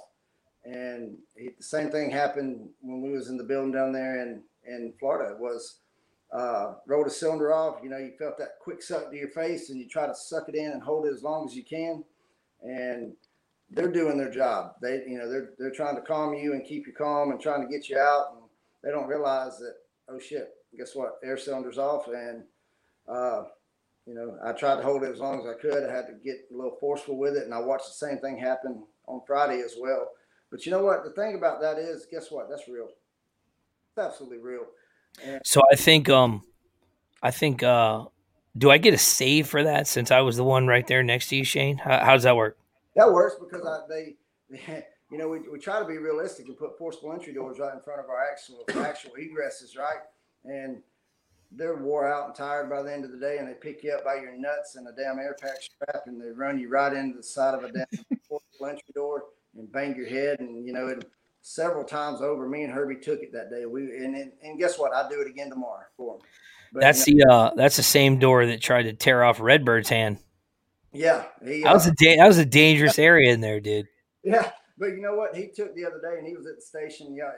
[0.64, 4.42] and he, the same thing happened when we was in the building down there in
[4.68, 5.36] in Florida.
[5.40, 5.80] Was
[6.34, 7.80] uh, rolled a cylinder off.
[7.84, 10.50] You know, you felt that quick suck to your face, and you try to suck
[10.50, 12.04] it in and hold it as long as you can,
[12.64, 13.14] and
[13.72, 14.74] they're doing their job.
[14.82, 17.62] They, you know, they're they're trying to calm you and keep you calm and trying
[17.62, 18.34] to get you out.
[18.34, 18.44] And
[18.84, 19.76] they don't realize that,
[20.10, 21.20] oh shit, guess what?
[21.24, 22.08] Air cylinder's off.
[22.08, 22.44] And
[23.08, 23.44] uh,
[24.06, 25.84] you know, I tried to hold it as long as I could.
[25.84, 28.38] I had to get a little forceful with it, and I watched the same thing
[28.38, 30.12] happen on Friday as well.
[30.52, 31.04] But you know what?
[31.04, 32.50] The thing about that is, guess what?
[32.50, 32.90] That's real.
[33.96, 34.66] It's absolutely real.
[35.24, 36.42] And So I think um,
[37.24, 38.06] I think uh,
[38.58, 41.30] do I get a save for that since I was the one right there next
[41.30, 41.78] to you, Shane?
[41.78, 42.58] How, how does that work?
[42.96, 44.16] That works because I, they,
[45.12, 47.80] you know, we, we try to be realistic and put forcible entry doors right in
[47.82, 50.00] front of our actual actual egresses, right?
[50.44, 50.82] And
[51.52, 53.94] they're wore out and tired by the end of the day, and they pick you
[53.94, 56.92] up by your nuts and a damn air pack strap, and they run you right
[56.92, 57.86] into the side of a damn
[58.28, 59.24] forcible entry door
[59.58, 61.06] and bang your head, and you know, it,
[61.46, 62.50] several times over.
[62.50, 63.66] Me and Herbie took it that day.
[63.66, 64.94] We and and, and guess what?
[64.94, 66.28] I do it again tomorrow for them.
[66.74, 69.38] But, That's you know, the uh, that's the same door that tried to tear off
[69.38, 70.18] Redbird's hand.
[70.92, 73.88] yeah, he, That was uh, a da- that was a dangerous area in there, dude.
[74.24, 75.36] Yeah, but you know what?
[75.36, 77.16] He took the other day, and he was at the station.
[77.16, 77.32] Yeah,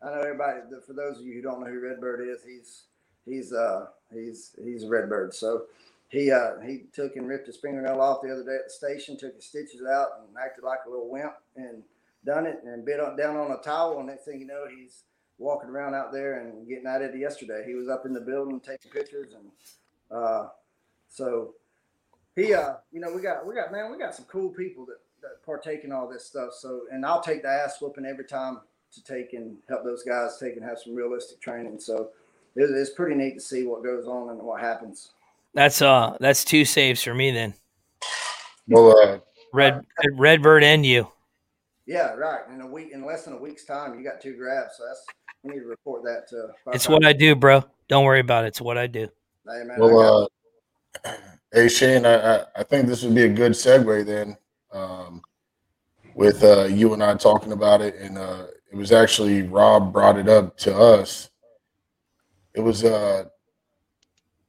[0.00, 0.60] I know everybody.
[0.86, 2.84] For those of you who don't know who Redbird is, he's
[3.26, 5.34] he's uh he's he's a Redbird.
[5.34, 5.64] So
[6.08, 9.18] he uh he took and ripped his fingernail off the other day at the station,
[9.18, 11.82] took his stitches out, and acted like a little wimp, and
[12.24, 13.98] done it, and bit on, down on a towel.
[13.98, 15.04] And next thing you know, he's
[15.38, 17.64] walking around out there and getting at it yesterday.
[17.66, 19.50] He was up in the building taking pictures, and
[20.10, 20.48] uh
[21.08, 21.54] so
[22.34, 24.98] he uh you know we got we got man we got some cool people that
[25.22, 26.52] that partake in all this stuff.
[26.52, 28.60] So, and I'll take the ass whooping every time
[28.92, 31.78] to take and help those guys take and have some realistic training.
[31.80, 32.10] So,
[32.56, 35.10] it, it's pretty neat to see what goes on and what happens.
[35.54, 37.54] That's uh that's two saves for me then.
[38.68, 39.18] Well, uh,
[39.52, 41.08] Red Redbird and you.
[41.88, 42.40] Yeah, right.
[42.52, 44.76] In a week, in less than a week's time, you got two grabs.
[44.76, 45.06] So that's
[45.42, 46.48] we need to report that to.
[46.74, 47.64] It's what I do, bro.
[47.88, 48.48] Don't worry about it.
[48.48, 49.08] It's what I do.
[49.48, 50.28] Hey, man, I got- well,
[51.06, 51.12] uh,
[51.52, 54.36] hey Shane, I, I I think this would be a good segue then,
[54.70, 55.22] um,
[56.14, 60.18] with uh, you and I talking about it, and uh, it was actually Rob brought
[60.18, 61.30] it up to us.
[62.52, 63.24] It was uh,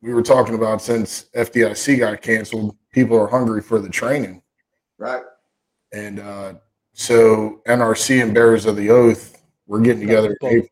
[0.01, 4.41] we were talking about since FDIC got canceled, people are hungry for the training.
[4.97, 5.23] right.
[5.93, 6.53] And uh,
[6.99, 10.69] so NRC and Bearers of the Oath, we're getting together in April.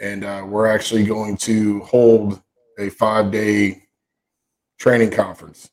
[0.00, 2.42] And uh, we're actually going to hold
[2.76, 3.84] a five day
[4.78, 5.70] training conference.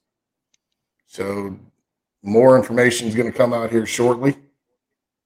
[1.07, 1.57] So
[2.21, 4.37] more information is going to come out here shortly.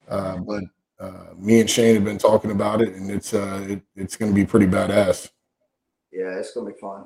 [0.08, 0.64] Uh, but
[0.98, 4.32] uh, me and Shane have been talking about it, and it's uh, it, it's going
[4.32, 5.28] to be pretty badass.
[6.12, 7.04] Yeah, it's gonna be fun.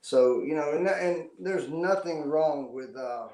[0.00, 3.28] So you know, and, and there's nothing wrong with uh,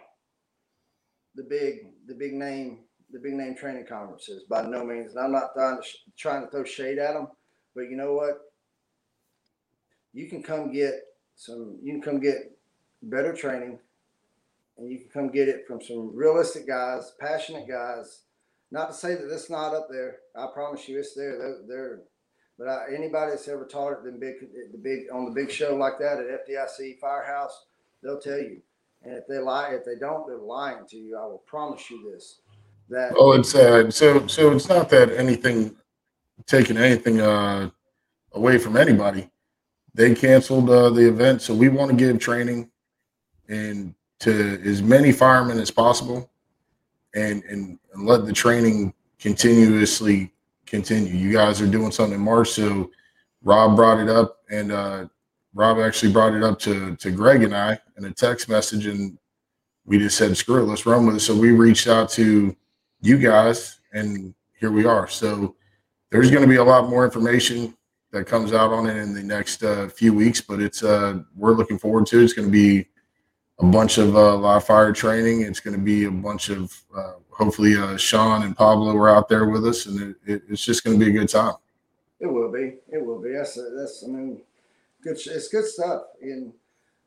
[1.35, 2.81] the big, the big name,
[3.13, 5.15] the big name training conferences by no means.
[5.15, 7.29] And I'm not trying to trying to throw shade at them,
[7.75, 8.53] but you know what?
[10.13, 10.95] You can come get
[11.37, 11.79] some.
[11.83, 12.59] You can come get
[13.03, 13.79] better training,
[14.79, 18.23] and you can come get it from some realistic guys, passionate guys.
[18.71, 20.19] Not to say that it's not up there.
[20.37, 21.39] I promise you, it's there.
[21.39, 22.01] They're, they're
[22.59, 24.41] but I, anybody that's ever taught at the big,
[24.73, 27.67] the big on the big show like that at FDIC Firehouse,
[28.03, 28.61] they'll tell you.
[29.03, 31.17] And if they lie, if they don't, they're lying to you.
[31.17, 32.41] I will promise you this.
[32.91, 35.77] That Oh, it's uh, so so it's not that anything
[36.47, 37.71] taking anything uh,
[38.33, 39.31] away from anybody.
[39.95, 42.71] They canceled uh, the event, so we want to give training
[43.49, 46.31] and to as many firemen as possible,
[47.15, 50.33] and and, and let the training continuously
[50.67, 51.13] continue.
[51.13, 52.91] You guys are doing something in March, so
[53.43, 55.07] Rob brought it up, and uh,
[55.59, 59.19] Rob actually brought it up to to Greg and I in a text message, and
[59.85, 61.21] we just said, screw it, let's run with it.
[61.21, 62.55] So we reached out to
[63.01, 65.09] you guys, and here we are.
[65.09, 65.57] So
[66.11, 67.77] there's going to be a lot more information
[68.13, 71.55] that comes out on it in the next uh, few weeks, but it's uh, we're
[71.55, 72.21] looking forward to.
[72.21, 72.25] It.
[72.25, 72.87] It's going to be
[73.59, 75.41] a bunch of uh, live fire training.
[75.41, 79.29] It's going to be a bunch of uh, hopefully uh, Sean and Pablo are out
[79.29, 81.55] there with us, and it, it, it's just going to be a good time.
[82.21, 82.77] It will be.
[82.93, 83.33] It will be.
[83.33, 84.05] That's that's.
[84.05, 84.43] I mean,
[85.09, 85.27] good.
[85.35, 86.03] It's good stuff.
[86.23, 86.53] And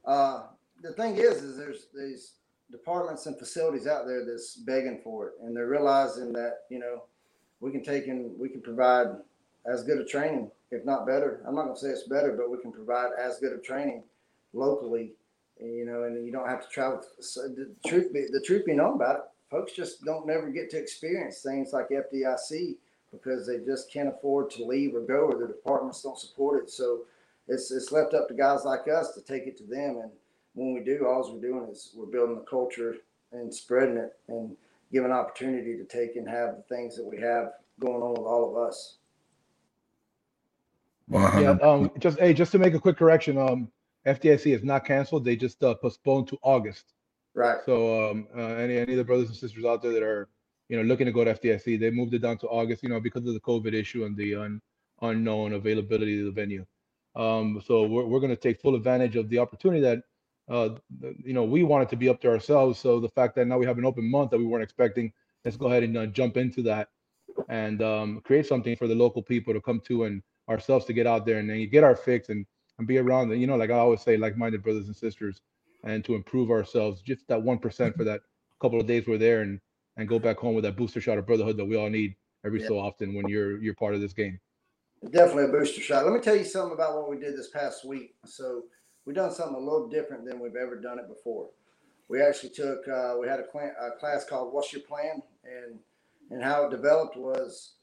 [0.05, 0.43] uh,
[0.81, 2.33] the thing is, is there's these
[2.71, 7.03] departments and facilities out there that's begging for it, and they're realizing that you know
[7.59, 9.07] we can take and we can provide
[9.65, 11.43] as good a training, if not better.
[11.47, 14.03] I'm not going to say it's better, but we can provide as good a training
[14.53, 15.11] locally,
[15.59, 17.01] you know, and you don't have to travel.
[17.19, 19.21] So the truth, be, the truth be known about it,
[19.51, 22.77] folks just don't never get to experience things like FDIC
[23.11, 26.71] because they just can't afford to leave or go, or the departments don't support it.
[26.71, 27.01] So
[27.51, 29.99] it's it's left up to guys like us to take it to them.
[30.01, 30.11] And
[30.53, 32.95] when we do, all we're doing is we're building the culture
[33.33, 34.55] and spreading it and
[34.91, 38.49] giving opportunity to take and have the things that we have going on with all
[38.49, 38.97] of us.
[41.11, 43.69] Yeah, um, just hey, just to make a quick correction, um,
[44.05, 45.25] FDIC is not canceled.
[45.25, 46.93] They just uh, postponed to August.
[47.33, 47.57] Right.
[47.65, 50.29] So um, uh, any any of the brothers and sisters out there that are
[50.69, 52.81] you know looking to go to FDIC, they moved it down to August.
[52.81, 54.61] You know because of the COVID issue and the un,
[55.01, 56.65] unknown availability of the venue.
[57.15, 59.99] Um, so we're we're going to take full advantage of the opportunity that
[60.49, 60.69] uh,
[61.23, 62.79] you know we wanted to be up to ourselves.
[62.79, 65.11] So the fact that now we have an open month that we weren't expecting,
[65.43, 66.89] let's go ahead and uh, jump into that
[67.49, 71.07] and um, create something for the local people to come to and ourselves to get
[71.07, 72.45] out there and then get our fix and,
[72.77, 75.41] and be around you know like i always say like-minded brothers and sisters
[75.83, 78.21] and to improve ourselves just that 1% for that
[78.61, 79.59] couple of days we're there and
[79.97, 82.15] and go back home with that booster shot of brotherhood that we all need
[82.45, 82.67] every yeah.
[82.67, 84.39] so often when you're you're part of this game
[85.09, 87.85] definitely a booster shot let me tell you something about what we did this past
[87.85, 88.63] week so
[89.05, 91.49] we've done something a little different than we've ever done it before
[92.07, 95.79] we actually took uh, we had a, cl- a class called what's your plan and
[96.29, 97.73] and how it developed was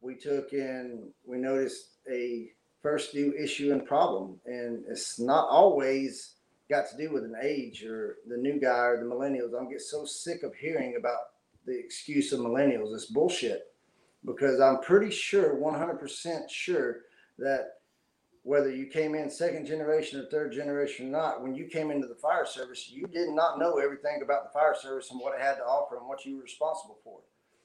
[0.00, 2.50] we took and we noticed a
[2.86, 4.38] first new issue and problem.
[4.46, 6.34] And it's not always
[6.70, 9.58] got to do with an age or the new guy or the millennials.
[9.58, 11.18] I'm get so sick of hearing about
[11.66, 12.94] the excuse of millennials.
[12.94, 13.62] It's bullshit
[14.26, 17.02] because I'm pretty sure, 100% sure
[17.38, 17.68] that
[18.42, 22.06] whether you came in second generation or third generation or not, when you came into
[22.06, 25.40] the fire service, you did not know everything about the fire service and what it
[25.40, 27.20] had to offer and what you were responsible for.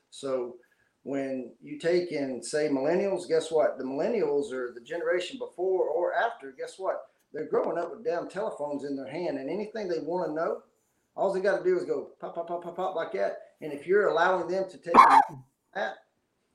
[0.10, 0.56] So
[1.04, 3.78] when you take in say millennials guess what?
[3.78, 7.02] The millennials or the generation before or after guess what?
[7.34, 10.64] They're growing up with damn telephones in their hand and anything they want to know
[11.16, 13.38] all they got to do is go pop pop pop pop pop like that.
[13.62, 14.94] And if you're allowing them to take
[15.74, 15.98] that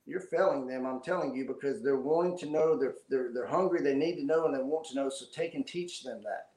[0.06, 3.82] you're failing them i'm telling you because they're wanting to know they're, they're they're hungry
[3.82, 6.48] they need to know and they want to know so take and teach them that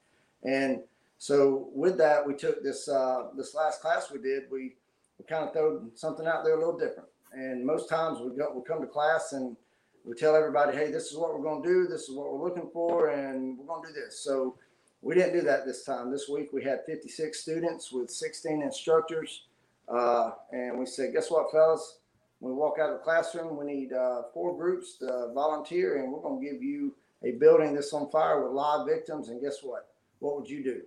[0.50, 0.82] and
[1.18, 4.76] so with that we took this uh this last class we did we,
[5.18, 8.52] we kind of threw something out there a little different and most times we go,
[8.56, 9.56] we come to class and
[10.04, 11.88] we tell everybody, hey, this is what we're going to do.
[11.88, 14.20] This is what we're looking for, and we're going to do this.
[14.20, 14.56] So
[15.02, 16.12] we didn't do that this time.
[16.12, 19.44] This week we had 56 students with 16 instructors.
[19.88, 21.99] Uh, and we said, guess what, fellas?
[22.40, 26.12] When we walk out of the classroom, we need uh, four groups to volunteer, and
[26.12, 29.28] we're going to give you a building that's on fire with live victims.
[29.28, 29.90] And guess what?
[30.20, 30.82] What would you do?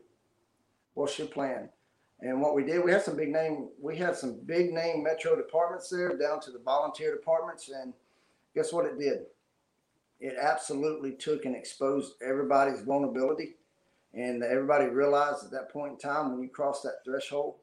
[0.95, 1.69] What's your plan?
[2.20, 5.37] And what we did, we had some big name, we had some big name metro
[5.37, 7.69] departments there down to the volunteer departments.
[7.69, 7.93] And
[8.55, 9.23] guess what it did?
[10.20, 13.57] It absolutely took and exposed everybody's vulnerability.
[14.15, 17.57] And everybody realized at that point in time when you cross that threshold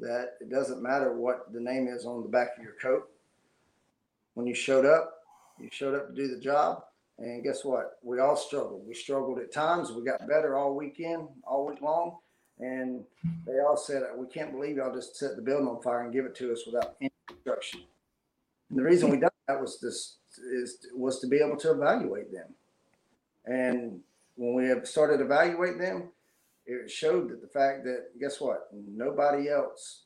[0.00, 3.08] that it doesn't matter what the name is on the back of your coat.
[4.34, 5.24] When you showed up,
[5.58, 6.84] you showed up to do the job.
[7.18, 7.98] And guess what?
[8.02, 8.86] We all struggled.
[8.86, 9.90] We struggled at times.
[9.90, 12.18] We got better all weekend, all week long.
[12.58, 13.04] And
[13.46, 16.26] they all said, "We can't believe y'all just set the building on fire and give
[16.26, 17.80] it to us without any instruction."
[18.70, 22.32] And the reason we done that was this is was to be able to evaluate
[22.32, 22.54] them.
[23.44, 24.02] And
[24.36, 26.12] when we have started evaluating them,
[26.66, 30.02] it showed that the fact that guess what, nobody else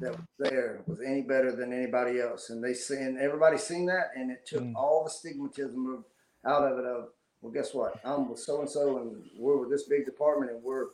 [0.00, 4.10] that was there was any better than anybody else, and they seen everybody seen that,
[4.16, 4.74] and it took mm.
[4.76, 6.04] all the stigmatism of,
[6.46, 6.84] out of it.
[6.84, 7.08] Of
[7.40, 10.62] well, guess what, I'm with so and so, and we're with this big department, and
[10.62, 10.86] we're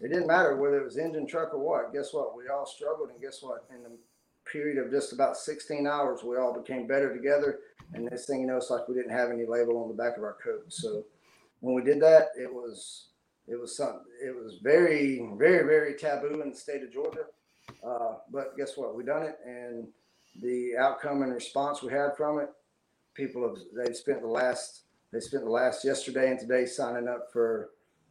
[0.00, 1.92] it didn't matter whether it was engine, truck, or what.
[1.92, 2.36] Guess what?
[2.36, 3.66] We all struggled, and guess what?
[3.74, 3.90] In the
[4.50, 7.58] period of just about 16 hours, we all became better together.
[7.92, 10.16] And this thing, you know, it's like we didn't have any label on the back
[10.16, 10.64] of our coat.
[10.68, 11.04] So
[11.60, 13.08] when we did that, it was
[13.50, 14.04] it was something.
[14.24, 17.26] It was very, very, very taboo in the state of Georgia.
[17.84, 18.94] Uh, but guess what?
[18.94, 19.88] We done it, and
[20.40, 22.48] the outcome and response we had from it,
[23.14, 24.82] people have they've spent the last
[25.12, 27.70] they spent the last yesterday and today signing up for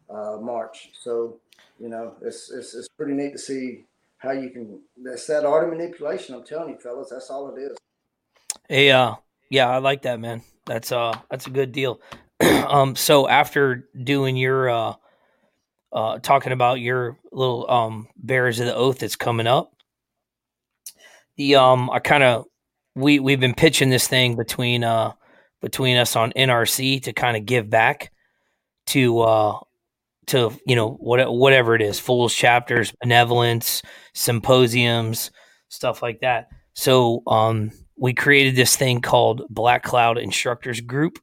[0.09, 0.89] uh, March.
[0.99, 1.39] So,
[1.79, 3.85] you know, it's, it's it's pretty neat to see
[4.17, 4.81] how you can.
[5.01, 6.35] That's that art of manipulation.
[6.35, 7.77] I'm telling you, fellas, that's all it is.
[8.67, 9.15] Hey, uh,
[9.49, 10.41] yeah, I like that, man.
[10.65, 12.01] That's uh, that's a good deal.
[12.41, 14.93] um, so after doing your uh,
[15.91, 19.73] uh, talking about your little um bearers of the oath that's coming up,
[21.37, 22.45] the um, I kind of
[22.95, 25.13] we we've been pitching this thing between uh
[25.61, 28.11] between us on NRC to kind of give back
[28.87, 29.59] to uh
[30.27, 33.81] to you know what whatever it is, fools chapters, benevolence,
[34.13, 35.31] symposiums,
[35.69, 36.49] stuff like that.
[36.73, 41.19] So um we created this thing called Black Cloud Instructors Group.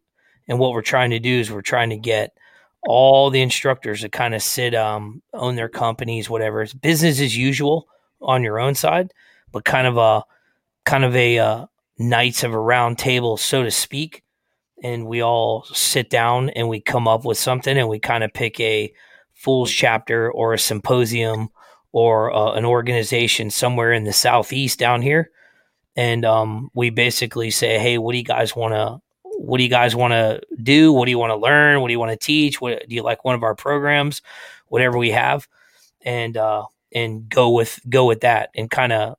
[0.48, 2.32] And what we're trying to do is we're trying to get
[2.82, 6.62] all the instructors that kind of sit, um, own their companies, whatever.
[6.62, 7.88] It's business as usual
[8.20, 9.12] on your own side,
[9.52, 10.24] but kind of a
[10.84, 11.66] kind of a uh,
[11.98, 14.22] knights of a round table, so to speak.
[14.82, 18.32] And we all sit down and we come up with something, and we kind of
[18.32, 18.92] pick a
[19.32, 21.48] fool's chapter or a symposium
[21.92, 25.30] or uh, an organization somewhere in the southeast down here
[25.96, 29.00] and um, we basically say, "Hey, what do you guys want to?
[29.38, 30.92] What do you guys want to do?
[30.92, 31.80] What do you want to learn?
[31.80, 32.60] What do you want to teach?
[32.60, 34.22] What do you like one of our programs?
[34.68, 35.46] Whatever we have,
[36.02, 39.16] and uh, and go with go with that, and kind of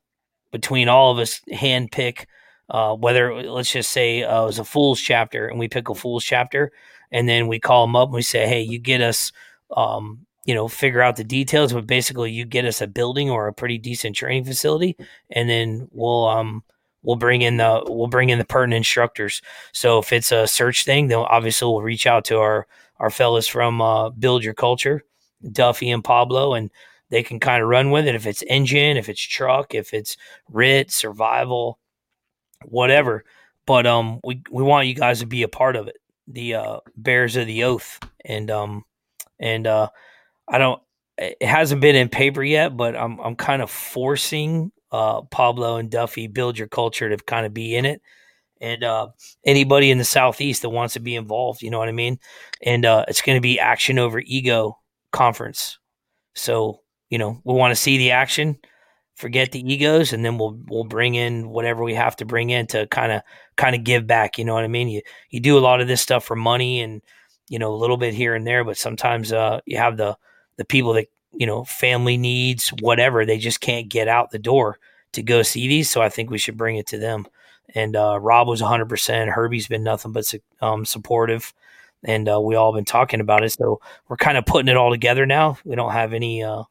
[0.51, 2.25] between all of us handpick
[2.69, 5.95] uh, whether let's just say uh, it was a fool's chapter, and we pick a
[5.95, 6.71] fool's chapter,
[7.11, 9.31] and then we call them up and we say, "Hey, you get us."
[9.75, 13.47] Um, you know, figure out the details, but basically you get us a building or
[13.49, 14.95] a pretty decent training facility,
[15.29, 16.63] and then we'll um
[17.07, 19.41] we'll bring in the we'll bring in the pertinent instructors.
[19.71, 22.67] So if it's a search thing, then obviously we'll reach out to our
[22.99, 25.03] our fellas from uh, Build Your Culture,
[25.51, 26.69] Duffy and Pablo, and
[27.09, 28.15] they can kind of run with it.
[28.15, 30.17] If it's engine, if it's truck, if it's
[30.51, 31.79] RIT, survival,
[32.65, 33.23] whatever.
[33.65, 35.97] But um, we we want you guys to be a part of it.
[36.27, 38.83] The uh, Bearers of the Oath, and um,
[39.39, 39.89] and uh,
[40.47, 40.81] I don't.
[41.17, 45.89] It hasn't been in paper yet, but I'm I'm kind of forcing uh, Pablo and
[45.89, 48.01] Duffy build your culture to kind of be in it,
[48.61, 49.09] and uh,
[49.45, 52.19] anybody in the southeast that wants to be involved, you know what I mean.
[52.63, 54.77] And uh, it's going to be action over ego
[55.11, 55.77] conference,
[56.35, 58.57] so you know we want to see the action,
[59.15, 62.67] forget the egos, and then we'll we'll bring in whatever we have to bring in
[62.67, 63.21] to kind of
[63.57, 64.37] kind of give back.
[64.37, 64.87] You know what I mean?
[64.87, 67.01] You you do a lot of this stuff for money and
[67.49, 70.17] you know a little bit here and there, but sometimes uh, you have the
[70.57, 71.07] the people that
[71.37, 74.79] you know family needs whatever they just can't get out the door
[75.13, 77.25] to go see these so i think we should bring it to them.
[77.75, 81.53] And uh, rob was 100% herbie's been nothing but um, supportive
[82.03, 84.89] and uh, we all been talking about it so we're kind of putting it all
[84.89, 85.57] together now.
[85.65, 86.63] We don't have any uh,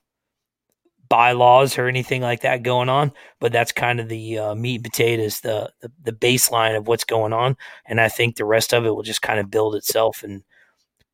[1.08, 4.84] bylaws or anything like that going on but that's kind of the uh, meat and
[4.84, 7.56] potatoes the, the the baseline of what's going on
[7.86, 10.42] and i think the rest of it will just kind of build itself and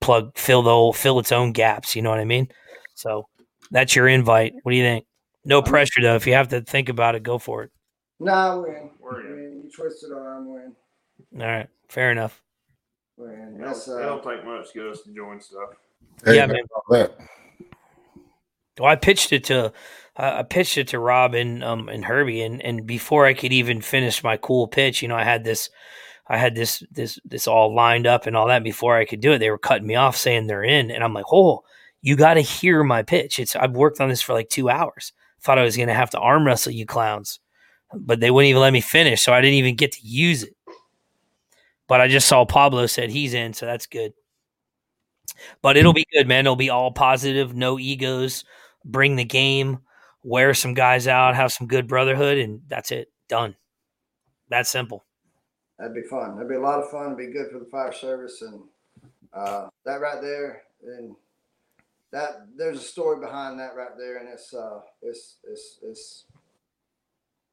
[0.00, 2.48] plug fill the fill its own gaps you know what i mean?
[2.94, 3.26] So
[3.72, 4.52] that's your invite.
[4.62, 5.06] What do you think?
[5.44, 6.14] No pressure though.
[6.14, 7.70] If you have to think about it, go for it.
[8.20, 8.90] Nah, win.
[9.00, 9.62] win.
[9.64, 10.76] You twisted our arm, win.
[11.40, 12.40] All right, fair enough.
[13.16, 13.56] Win.
[13.58, 15.70] It That's, don't, it uh, don't take much to get us to join stuff.
[16.24, 16.58] Hey, Yeah, man,
[16.88, 17.00] man.
[17.00, 17.16] that.
[18.78, 19.70] Well, I pitched it to uh,
[20.16, 23.80] I pitched it to Rob and um and Herbie, and and before I could even
[23.80, 25.70] finish my cool pitch, you know, I had this.
[26.28, 29.32] I had this this this all lined up and all that before I could do
[29.32, 29.38] it.
[29.38, 31.64] They were cutting me off saying they're in, and I'm like, "Oh,
[32.02, 35.12] you got to hear my pitch." It's I've worked on this for like two hours.
[35.40, 37.40] Thought I was going to have to arm wrestle you clowns,
[37.92, 40.54] but they wouldn't even let me finish, so I didn't even get to use it.
[41.88, 44.12] But I just saw Pablo said he's in, so that's good.
[45.62, 46.46] But it'll be good, man.
[46.46, 48.44] It'll be all positive, no egos.
[48.84, 49.80] Bring the game,
[50.22, 53.10] wear some guys out, have some good brotherhood, and that's it.
[53.28, 53.56] Done.
[54.48, 55.04] That simple.
[55.78, 56.34] that'd be fun.
[56.34, 57.06] That'd be a lot of fun.
[57.06, 58.62] It'd Be good for the fire service and
[59.32, 60.62] uh, that right there.
[60.84, 61.16] And
[62.12, 66.24] that there's a story behind that right there, and it's uh, it's it's it's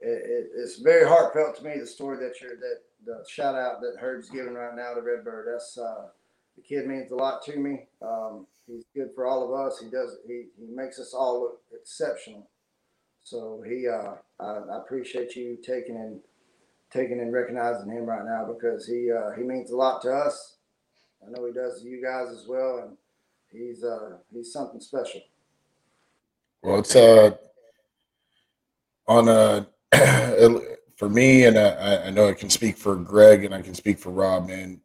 [0.01, 1.79] it, it, it's very heartfelt to me.
[1.79, 5.47] The story that you're that the shout out that Herb's giving right now to Redbird.
[5.51, 6.07] That's uh,
[6.55, 7.87] the kid means a lot to me.
[8.01, 9.79] Um, he's good for all of us.
[9.79, 12.47] He does he he makes us all look exceptional.
[13.23, 16.19] So he uh, I, I appreciate you taking and
[16.91, 20.55] taking and recognizing him right now because he uh, he means a lot to us.
[21.25, 22.97] I know he does to you guys as well, and
[23.51, 25.21] he's uh he's something special.
[26.61, 27.31] Well, it's uh
[29.07, 29.67] on a
[30.95, 33.73] for me, and uh, I, I know I can speak for Greg and I can
[33.73, 34.81] speak for Rob, man.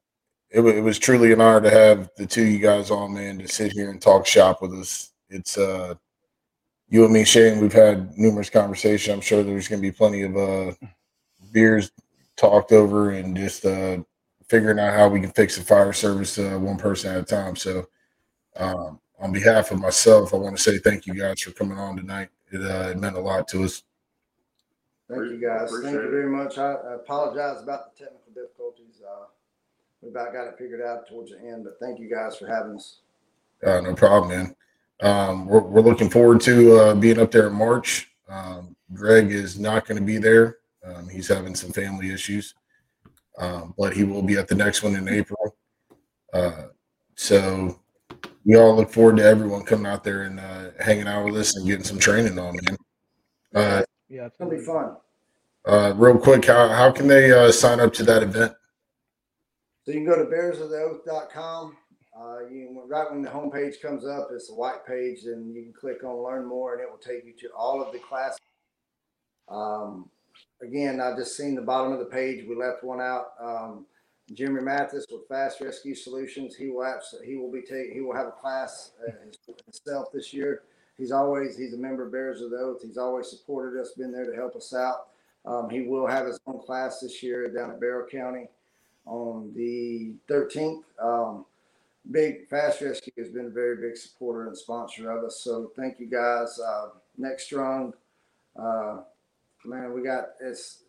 [0.51, 3.39] It, it was truly an honor to have the two of you guys on, man,
[3.41, 5.11] to sit here and talk shop with us.
[5.28, 5.95] It's uh
[6.89, 7.61] you and me, Shane.
[7.61, 9.12] We've had numerous conversations.
[9.12, 10.73] I'm sure there's going to be plenty of uh
[11.53, 11.91] beers
[12.36, 13.99] talked over and just uh
[14.49, 17.57] figuring out how we can fix the fire service uh, one person at a time.
[17.57, 17.86] So
[18.56, 21.97] um, on behalf of myself, I want to say thank you guys for coming on
[21.97, 22.28] tonight.
[22.52, 23.82] It, uh, it meant a lot to us.
[25.09, 25.70] Thank you guys.
[25.70, 26.59] Thank you very much.
[26.59, 29.02] I I apologize about the technical difficulties.
[29.06, 29.26] Uh,
[30.01, 32.76] we about got it figured out towards the end, but thank you guys for having
[32.76, 33.01] us.
[33.64, 34.56] Uh, no problem, man.
[35.01, 38.10] Um, we're, we're looking forward to uh, being up there in March.
[38.28, 40.59] Um, Greg is not going to be there.
[40.85, 42.55] Um, he's having some family issues,
[43.39, 45.56] um, but he will be at the next one in April.
[46.32, 46.64] Uh,
[47.14, 47.81] so
[48.45, 51.57] we all look forward to everyone coming out there and uh, hanging out with us
[51.57, 52.77] and getting some training on, man.
[53.55, 54.97] Uh, Yeah, It's gonna be fun.
[55.66, 58.53] uh, real quick, how, how can they uh, sign up to that event?
[59.85, 61.77] So you can go to bearsoftheoath.com.
[62.19, 65.62] Uh, you can, right when the homepage comes up, it's a white page, and you
[65.62, 68.39] can click on learn more, and it will take you to all of the classes.
[69.49, 70.09] Um,
[70.62, 72.45] again, I've just seen the bottom of the page.
[72.49, 73.27] We left one out.
[73.43, 73.87] Um,
[74.33, 76.57] Jeremy Mathis with Fast Rescue Solutions.
[76.57, 79.13] He will he will be take he will have a class uh,
[79.67, 80.63] himself this year.
[80.97, 82.83] He's always he's a member of Bearers of the Oath.
[82.83, 85.09] He's always supported us, been there to help us out.
[85.45, 88.49] Um, he will have his own class this year down at Barrow County
[89.05, 90.83] on the 13th.
[91.03, 91.45] Um,
[92.11, 95.41] big Fast Rescue has been a very big supporter and sponsor of us.
[95.41, 96.59] So thank you guys.
[96.59, 96.89] Uh,
[97.19, 97.93] Next Strong,
[98.59, 99.01] uh,
[99.65, 100.84] man, we got it's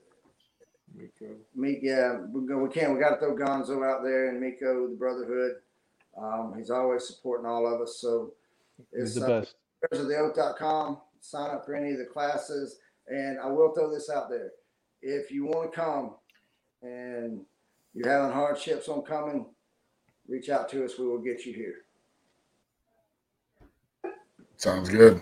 [1.55, 1.79] Meek.
[1.81, 2.57] Yeah, we go.
[2.57, 2.93] We can't.
[2.93, 5.53] We got to throw Gonzo out there and Miko, the Brotherhood.
[6.17, 7.97] Um, he's always supporting all of us.
[7.99, 8.33] So
[8.91, 9.55] he's it's the uh, best.
[9.93, 10.99] bearersoftheoath.com.
[11.19, 12.77] Sign up for any of the classes.
[13.07, 14.51] And I will throw this out there.
[15.01, 16.15] If you want to come
[16.81, 17.41] and
[17.93, 19.45] you're having hardships on coming,
[20.27, 20.97] reach out to us.
[20.97, 21.75] We will get you here.
[24.57, 25.21] Sounds good.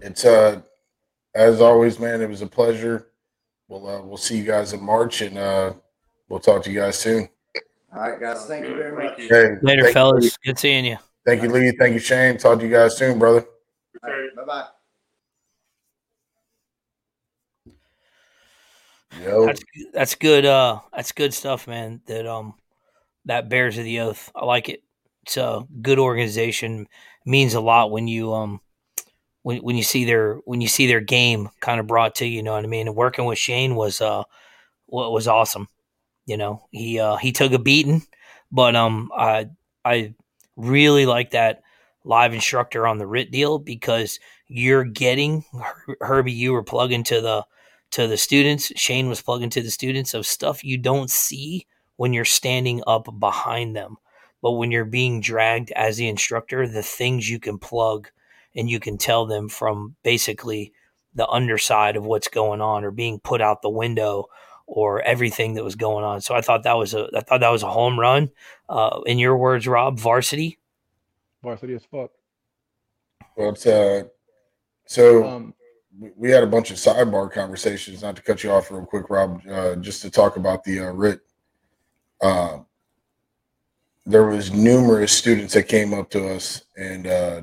[0.00, 0.62] It's uh
[1.34, 2.20] as always, man.
[2.20, 3.11] It was a pleasure.
[3.68, 5.72] We'll uh, we'll see you guys in March, and uh,
[6.28, 7.28] we'll talk to you guys soon.
[7.94, 8.46] All right, guys.
[8.46, 9.18] Thank you very much.
[9.18, 10.24] Hey, Later, fellas.
[10.24, 10.96] You, Good seeing you.
[11.26, 11.72] thank you, Lee.
[11.78, 12.38] Thank you, Shane.
[12.38, 13.46] Talk to you guys soon, brother.
[14.02, 14.64] Bye bye.
[19.22, 19.62] Yo, That's
[19.92, 20.44] that's good.
[20.46, 22.00] Uh, that's good stuff, man.
[22.06, 22.54] That um,
[23.26, 24.30] that bearers of the oath.
[24.34, 24.82] I like it.
[25.24, 26.88] It's a good organization.
[27.24, 28.60] Means a lot when you um,
[29.42, 32.42] when when you see their when you see their game kind of brought to you.
[32.42, 32.88] Know what I mean.
[32.88, 34.24] And working with Shane was uh,
[34.86, 35.68] what was awesome.
[36.26, 38.02] You know, he uh he took a beating,
[38.50, 39.50] but um, I
[39.84, 40.14] I
[40.56, 41.62] really like that
[42.04, 45.44] live instructor on the RIT deal because you're getting
[46.00, 46.32] Herbie.
[46.32, 47.44] You were plugging to the
[47.92, 48.72] to the students.
[48.76, 51.66] Shane was plugging to the students of stuff you don't see
[51.96, 53.96] when you're standing up behind them.
[54.40, 58.10] But when you're being dragged as the instructor, the things you can plug
[58.56, 60.72] and you can tell them from basically
[61.14, 64.26] the underside of what's going on or being put out the window
[64.66, 66.20] or everything that was going on.
[66.20, 68.30] So I thought that was a I thought that was a home run.
[68.68, 70.58] Uh, in your words, Rob, varsity.
[71.42, 72.10] Varsity as fuck.
[73.36, 74.04] well, it's uh,
[74.86, 75.54] so Um,
[75.98, 78.02] we- we had a bunch of sidebar conversations.
[78.02, 80.92] Not to cut you off real quick, Rob, uh, just to talk about the uh,
[80.92, 81.20] RIT.
[82.22, 82.58] Uh,
[84.06, 87.42] there was numerous students that came up to us and uh,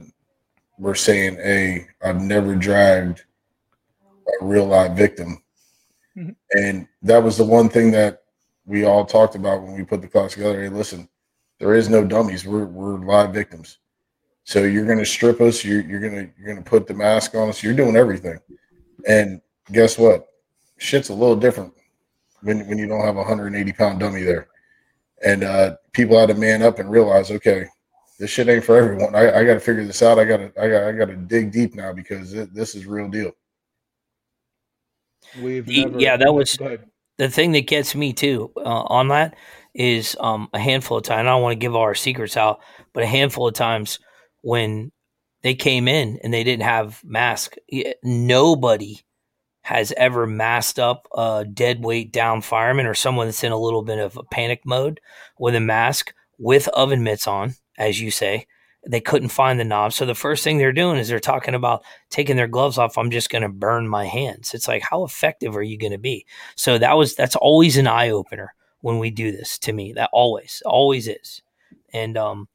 [0.80, 3.24] were saying, "Hey, I've never dragged
[4.42, 5.44] a real live victim,"
[6.18, 6.36] Mhm.
[6.54, 8.24] and that was the one thing that
[8.66, 10.62] we all talked about when we put the class together.
[10.62, 11.10] Hey, listen,
[11.60, 12.46] there is no dummies.
[12.46, 13.80] We're we're live victims.
[14.44, 15.64] So you're going to strip us.
[15.64, 17.62] You're you're gonna you're gonna put the mask on us.
[17.62, 18.40] You're doing everything.
[19.08, 19.42] And
[19.72, 20.28] guess what?
[20.78, 21.74] Shit's a little different
[22.42, 24.48] when when you don't have a 180 pound dummy there.
[25.24, 27.68] And uh, people had to man up and realize, okay,
[28.20, 29.16] this shit ain't for everyone.
[29.16, 30.20] I, I got to figure this out.
[30.20, 32.86] I got to I got I got to dig deep now because it, this is
[32.86, 33.32] real deal.
[35.42, 36.00] we've never.
[36.00, 36.58] yeah, that was-
[37.18, 39.36] the thing that gets me too uh, on that
[39.76, 41.20] is um, a handful of times.
[41.20, 42.62] I don't want to give all our secrets out,
[42.94, 44.00] but a handful of times
[44.42, 44.92] when
[45.42, 47.56] they came in and they didn't have mask,
[48.04, 49.00] nobody
[49.62, 53.84] has ever masked up a dead weight down fireman or someone that's in a little
[53.84, 55.00] bit of a panic mode
[55.38, 58.46] with a mask with oven mitts on, as you say.
[58.88, 59.92] They couldn't find the knob.
[59.92, 62.98] So the first thing they're doing is they're talking about taking their gloves off.
[62.98, 64.54] I'm just going to burn my hands.
[64.54, 66.26] It's like, how effective are you going to be?
[66.56, 69.94] So that was that's always an eye opener when we do this to me.
[69.94, 71.42] That always, always is.
[71.94, 72.48] And um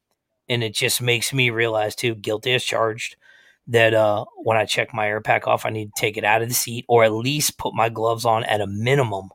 [0.49, 3.17] and it just makes me realize too, guilty as charged,
[3.67, 6.43] that uh when I check my air pack off, I need to take it out
[6.43, 9.29] of the seat or at least put my gloves on at a minimum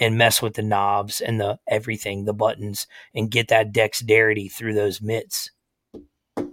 [0.00, 4.74] and mess with the knobs and the everything, the buttons, and get that dexterity through
[4.74, 5.50] those mitts.
[6.36, 6.48] Uh,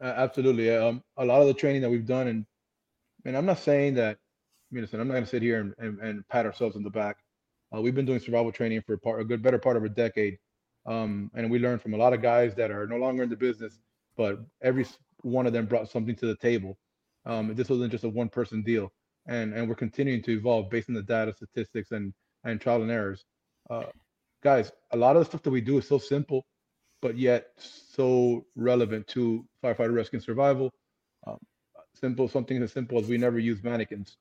[0.00, 0.74] absolutely.
[0.74, 2.46] Um, a lot of the training that we've done, and
[3.24, 4.16] and I'm not saying that.
[4.16, 6.82] I mean, listen, I'm not going to sit here and, and, and pat ourselves on
[6.82, 7.16] the back.
[7.74, 10.36] Uh, we've been doing survival training for part, a good, better part of a decade,
[10.84, 13.36] um, and we learned from a lot of guys that are no longer in the
[13.36, 13.78] business
[14.16, 14.86] but every
[15.22, 16.78] one of them brought something to the table.
[17.26, 18.92] Um, this wasn't just a one person deal,
[19.26, 22.12] and and we're continuing to evolve based on the data, statistics, and
[22.44, 23.24] and trial and errors.
[23.70, 23.84] Uh,
[24.42, 26.44] guys, a lot of the stuff that we do is so simple,
[27.02, 30.72] but yet so relevant to firefighter rescue and survival.
[31.26, 31.38] Um,
[31.94, 34.16] simple, something as simple as we never use mannequins.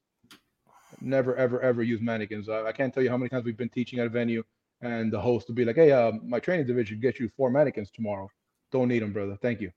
[1.02, 2.50] Never, ever, ever use mannequins.
[2.50, 4.44] I, I can't tell you how many times we've been teaching at a venue,
[4.82, 7.92] and the host will be like, "Hey, uh, my training division get you four mannequins
[7.92, 8.30] tomorrow.
[8.72, 9.38] Don't need them, brother.
[9.42, 9.72] Thank you."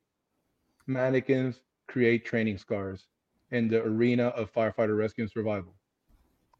[0.86, 3.06] Mannequins create training scars
[3.52, 5.75] in the arena of firefighter rescue and survival.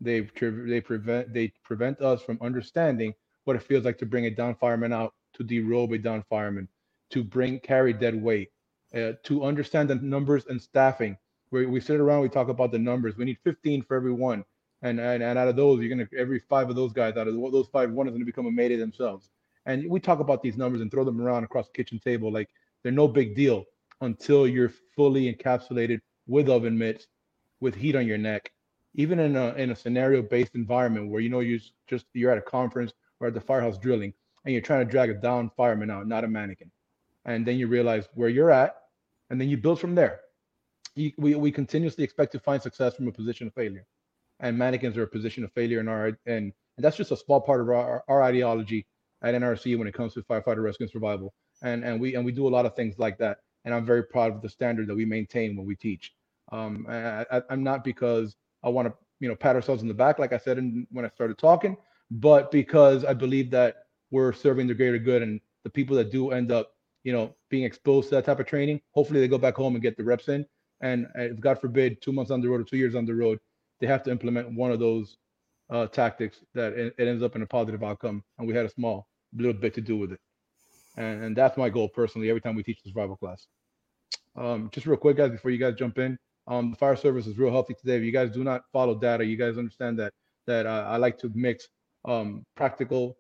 [0.01, 3.15] They they prevent they prevent us from understanding
[3.45, 6.69] what it feels like to bring a down fireman out, to derobe a down fireman,
[7.11, 8.51] to bring carry dead weight,
[8.95, 11.17] uh, to understand the numbers and staffing.
[11.51, 13.17] Where we sit around, we talk about the numbers.
[13.17, 14.45] We need 15 for every one,
[14.83, 17.35] and and, and out of those, you're gonna every five of those guys out of
[17.35, 19.31] those five, one is gonna become a mayday themselves.
[19.65, 22.49] And we talk about these numbers and throw them around across the kitchen table like
[22.83, 23.65] they're no big deal
[24.01, 27.07] until you're fully encapsulated with oven mitts,
[27.61, 28.53] with heat on your neck,
[28.97, 32.39] even in a in a scenario based environment where you know you just you're at
[32.39, 34.13] a conference or at the firehouse drilling
[34.45, 36.71] and you're trying to drag a down fireman out, not a mannequin,
[37.25, 38.77] and then you realize where you're at,
[39.31, 40.21] and then you build from there.
[40.95, 43.87] You, we we continuously expect to find success from a position of failure,
[44.41, 47.41] and mannequins are a position of failure in our and and that's just a small
[47.41, 48.87] part of our, our ideology
[49.23, 51.35] at NRC when it comes to firefighter rescue and survival.
[51.63, 53.39] And and we and we do a lot of things like that.
[53.65, 56.13] And I'm very proud of the standard that we maintain when we teach.
[56.53, 60.19] Um, I, am not because I want to you know pat ourselves in the back,
[60.19, 61.77] like I said in, when I started talking,
[62.11, 63.77] but because I believe that
[64.11, 66.73] we're serving the greater good and the people that do end up
[67.05, 69.83] you know being exposed to that type of training, hopefully they go back home and
[69.83, 70.47] get the reps in.
[70.81, 73.39] And if God forbid, two months on the road or two years on the road,
[73.81, 75.17] they have to implement one of those
[75.71, 78.23] uh, tactics that it, it, ends up in a positive outcome.
[78.39, 80.21] And we had a small little bit to do with it.
[80.97, 83.47] And, and that's my goal personally every time we teach the survival class.
[84.37, 86.19] Um, just real quick, guys, before you guys jump in,
[86.49, 87.97] um, the fire service is real healthy today.
[87.97, 90.13] If you guys do not follow data, you guys understand that
[90.47, 91.69] that uh, I like to mix
[92.05, 93.17] um, practical,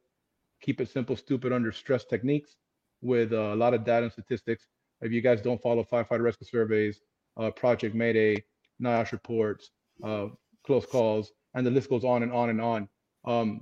[0.62, 2.56] keep it simple, stupid under stress techniques
[3.02, 4.66] with uh, a lot of data and statistics.
[5.00, 7.00] If you guys don't follow firefighter rescue surveys,
[7.36, 8.44] uh, Project Mayday,
[8.80, 9.70] NIOSH reports,
[10.04, 10.28] uh,
[10.64, 12.88] close calls, and the list goes on and on and on.
[13.24, 13.60] Um,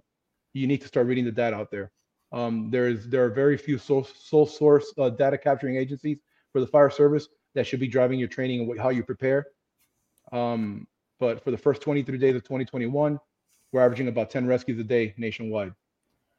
[0.53, 1.91] you need to start reading the data out there.
[2.33, 6.19] Um, there's there are very few sole, sole source uh, data capturing agencies
[6.53, 9.47] for the fire service that should be driving your training and how you prepare.
[10.33, 10.87] Um,
[11.21, 13.19] but for the first 23 days of 2021,
[13.73, 15.73] we're averaging about 10 rescues a day nationwide.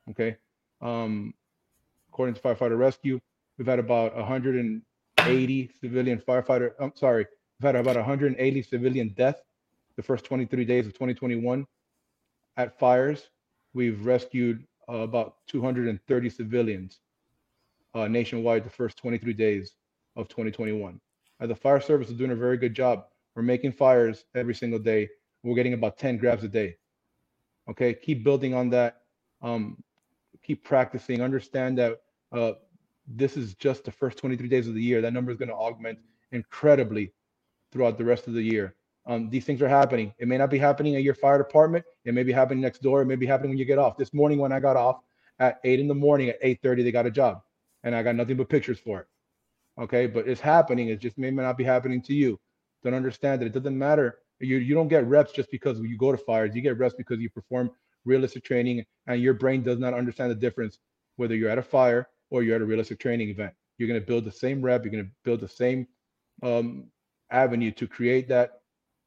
[0.09, 0.37] Okay.
[0.81, 1.33] Um,
[2.09, 3.19] according to Firefighter Rescue,
[3.57, 6.71] we've had about 180 civilian firefighter.
[6.79, 7.25] I'm sorry,
[7.59, 9.41] we've had about 180 civilian deaths
[9.95, 11.65] the first 23 days of 2021
[12.57, 13.29] at fires.
[13.73, 16.99] We've rescued uh, about 230 civilians
[17.93, 19.73] uh, nationwide the first 23 days
[20.15, 20.99] of 2021.
[21.39, 23.05] Uh, the fire service is doing a very good job.
[23.35, 25.09] We're making fires every single day.
[25.43, 26.77] We're getting about 10 grabs a day.
[27.69, 29.01] Okay, keep building on that.
[29.41, 29.83] Um,
[30.43, 31.21] keep practicing.
[31.21, 32.01] Understand that
[32.31, 32.53] uh,
[33.07, 35.01] this is just the first 23 days of the year.
[35.01, 35.99] That number is going to augment
[36.31, 37.11] incredibly
[37.71, 38.75] throughout the rest of the year.
[39.07, 40.13] Um, these things are happening.
[40.17, 41.85] It may not be happening at your fire department.
[42.05, 43.01] It may be happening next door.
[43.01, 43.97] It may be happening when you get off.
[43.97, 45.01] This morning when I got off
[45.39, 47.41] at eight in the morning, at 8:30 they got a job,
[47.83, 49.07] and I got nothing but pictures for it.
[49.77, 50.87] Okay, but it's happening.
[50.87, 52.39] It just may not be happening to you.
[52.83, 54.19] Don't understand that it doesn't matter.
[54.39, 56.55] You you don't get reps just because you go to fires.
[56.55, 57.71] You get reps because you perform
[58.05, 60.79] realistic training, and your brain does not understand the difference
[61.15, 63.53] whether you're at a fire or you're at a realistic training event.
[63.77, 64.83] You're going to build the same rep.
[64.83, 65.87] You're going to build the same
[66.43, 66.85] um,
[67.31, 68.61] avenue to create that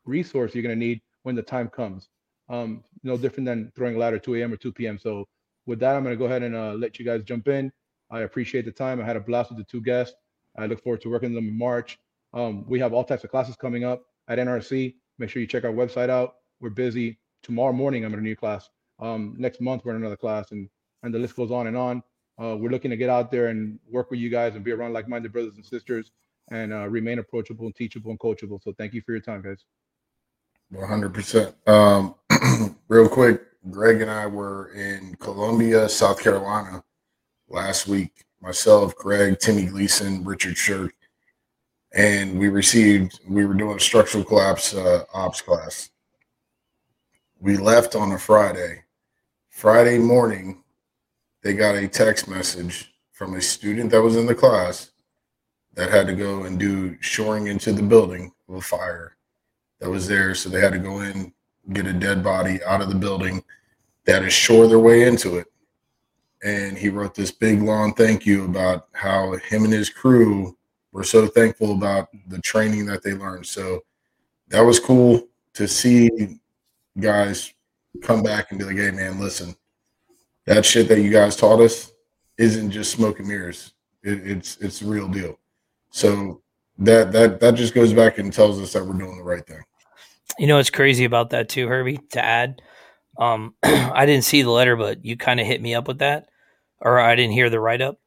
[0.05, 2.09] resource you're going to need when the time comes.
[2.49, 4.53] Um, no different than throwing a ladder 2 a.m.
[4.53, 4.99] or 2 p.m.
[4.99, 5.27] So
[5.67, 7.71] with that, I'm going to go ahead and uh, let you guys jump in.
[8.11, 9.01] I appreciate the time.
[9.01, 10.17] I had a blast with the two guests.
[10.57, 11.99] I look forward to working with them in March.
[12.35, 14.95] Um, we have all types of classes coming up at NRC.
[15.19, 16.35] Make sure you check our website out.
[16.61, 17.19] We're busy.
[17.43, 18.69] Tomorrow morning, I'm in a new class.
[19.01, 20.69] Um, next month, we're in another class, and
[21.03, 22.03] and the list goes on and on.
[22.41, 24.93] Uh, we're looking to get out there and work with you guys and be around
[24.93, 26.11] like-minded brothers and sisters
[26.51, 28.63] and uh, remain approachable and teachable and coachable.
[28.63, 29.65] So thank you for your time, guys.
[30.73, 31.55] 100%.
[31.69, 32.15] Um,
[32.89, 36.83] real quick, Greg and I were in Columbia, South Carolina
[37.49, 40.95] last week myself, Greg, Timmy Gleason, Richard Shirk,
[41.93, 45.91] and we received, we were doing structural collapse uh, ops class.
[47.41, 48.85] We left on a Friday.
[49.51, 50.63] Friday morning,
[51.43, 54.91] they got a text message from a student that was in the class
[55.75, 59.17] that had to go and do shoring into the building of a fire
[59.81, 60.35] that was there.
[60.35, 61.33] So they had to go in,
[61.73, 63.43] get a dead body out of the building.
[64.05, 65.47] They had to shore their way into it
[66.43, 70.57] and he wrote this big long thank you about how him and his crew
[70.99, 73.47] we're so thankful about the training that they learned.
[73.47, 73.85] So
[74.49, 76.41] that was cool to see
[76.99, 77.55] guys
[78.03, 79.55] come back and be like, "Hey, man, listen,
[80.47, 81.93] that shit that you guys taught us
[82.37, 83.75] isn't just smoke and mirrors.
[84.03, 85.39] It, it's it's the real deal."
[85.91, 86.43] So
[86.79, 89.63] that that that just goes back and tells us that we're doing the right thing.
[90.37, 92.01] You know what's crazy about that too, Herbie?
[92.11, 92.61] To add,
[93.19, 96.29] um, I didn't see the letter, but you kind of hit me up with that,
[96.81, 98.01] or I didn't hear the write up.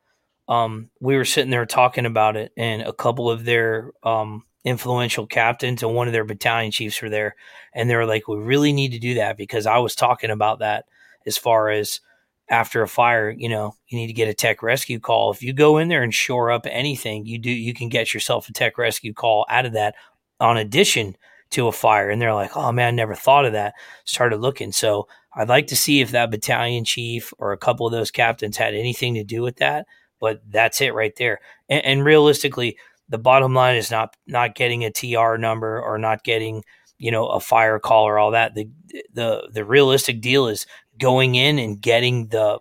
[0.51, 5.25] Um, we were sitting there talking about it, and a couple of their um, influential
[5.25, 7.35] captains and one of their battalion chiefs were there,
[7.73, 10.59] and they were like, "We really need to do that because I was talking about
[10.59, 10.85] that
[11.25, 12.01] as far as."
[12.49, 15.31] After a fire, you know, you need to get a tech rescue call.
[15.31, 18.49] If you go in there and shore up anything, you do you can get yourself
[18.49, 19.95] a tech rescue call out of that
[20.41, 21.15] on addition
[21.51, 22.09] to a fire.
[22.09, 23.75] And they're like, oh man, I never thought of that.
[24.03, 24.71] Started looking.
[24.71, 28.57] So I'd like to see if that battalion chief or a couple of those captains
[28.57, 29.85] had anything to do with that.
[30.21, 31.39] But that's it right there.
[31.67, 32.77] And, and realistically,
[33.09, 36.63] the bottom line is not not getting a TR number or not getting
[36.97, 38.55] you know a fire call or all that.
[38.55, 38.69] The
[39.13, 40.65] the the realistic deal is
[40.97, 42.59] going in and getting the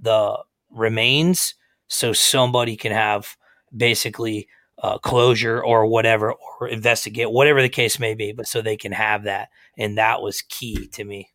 [0.00, 0.38] the
[0.70, 1.54] remains
[1.86, 3.36] so somebody can have
[3.76, 4.48] basically
[4.82, 8.90] uh, closure or whatever or investigate whatever the case may be but so they can
[8.90, 9.48] have that
[9.78, 11.28] and that was key to me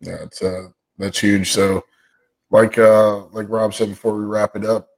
[0.00, 0.68] that's uh
[0.98, 1.82] that's huge so
[2.50, 4.88] like uh like rob said before we wrap it up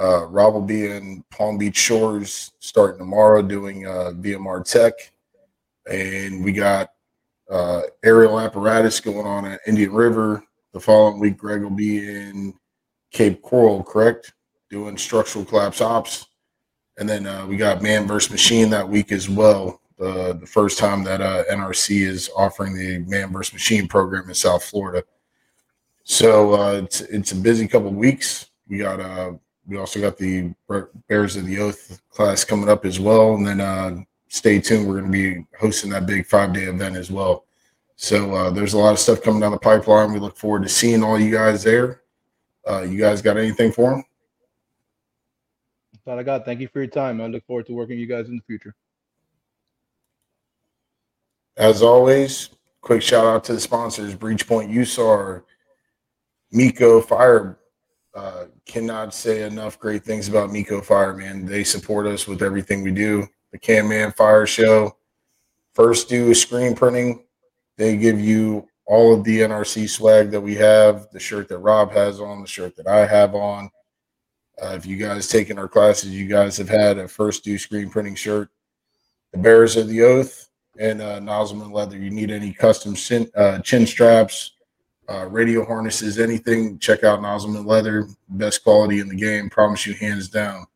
[0.00, 4.12] uh rob will be in palm beach shores starting tomorrow doing uh
[4.64, 4.94] tech
[5.90, 6.90] and we got
[7.50, 10.42] uh, aerial apparatus going on at Indian River.
[10.72, 12.54] The following week, Greg will be in
[13.10, 14.32] Cape Coral, correct?
[14.70, 16.26] Doing structural collapse ops.
[16.98, 19.80] And then uh, we got man versus machine that week as well.
[19.98, 24.34] The, the first time that uh, NRC is offering the man versus machine program in
[24.34, 25.04] South Florida.
[26.04, 28.50] So uh, it's it's a busy couple weeks.
[28.66, 29.34] We got uh
[29.66, 30.52] we also got the
[31.08, 33.96] Bearers of the Oath class coming up as well, and then uh,
[34.28, 34.88] stay tuned.
[34.88, 37.44] We're going to be hosting that big five day event as well.
[37.96, 40.12] So uh, there's a lot of stuff coming down the pipeline.
[40.12, 42.02] We look forward to seeing all you guys there.
[42.68, 44.04] Uh, you guys got anything for them?
[45.92, 46.44] That's all I got.
[46.44, 47.20] Thank you for your time.
[47.20, 48.74] I look forward to working with you guys in the future.
[51.56, 55.44] As always, quick shout out to the sponsors: Breachpoint USAR,
[56.50, 57.58] Miko Fire.
[58.14, 61.46] Uh, cannot say enough great things about Miko Fire, man.
[61.46, 64.96] They support us with everything we do the Can Man Fire Show.
[65.74, 67.24] First Due screen printing.
[67.78, 71.92] They give you all of the NRC swag that we have, the shirt that Rob
[71.92, 73.70] has on, the shirt that I have on.
[74.62, 77.88] Uh, if you guys taken our classes, you guys have had a First Due screen
[77.88, 78.50] printing shirt.
[79.32, 80.48] The Bearers of the Oath
[80.78, 81.96] and uh, Nozzleman Leather.
[81.96, 84.52] You need any custom chin, uh, chin straps,
[85.08, 88.06] uh, radio harnesses, anything, check out Nozzleman Leather.
[88.28, 89.50] Best quality in the game.
[89.50, 90.66] Promise you, hands down.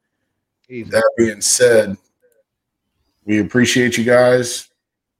[0.69, 0.91] Easy.
[0.91, 1.97] That being said,
[3.25, 4.69] we appreciate you guys.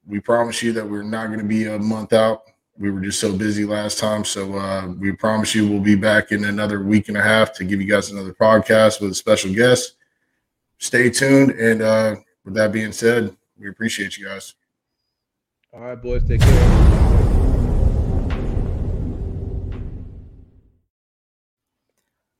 [0.05, 2.43] We promise you that we're not going to be a month out.
[2.77, 4.23] We were just so busy last time.
[4.23, 7.63] So uh, we promise you we'll be back in another week and a half to
[7.63, 9.95] give you guys another podcast with a special guest.
[10.77, 11.51] Stay tuned.
[11.51, 12.15] And uh,
[12.45, 14.53] with that being said, we appreciate you guys.
[15.73, 16.27] All right, boys.
[16.27, 17.26] Take care.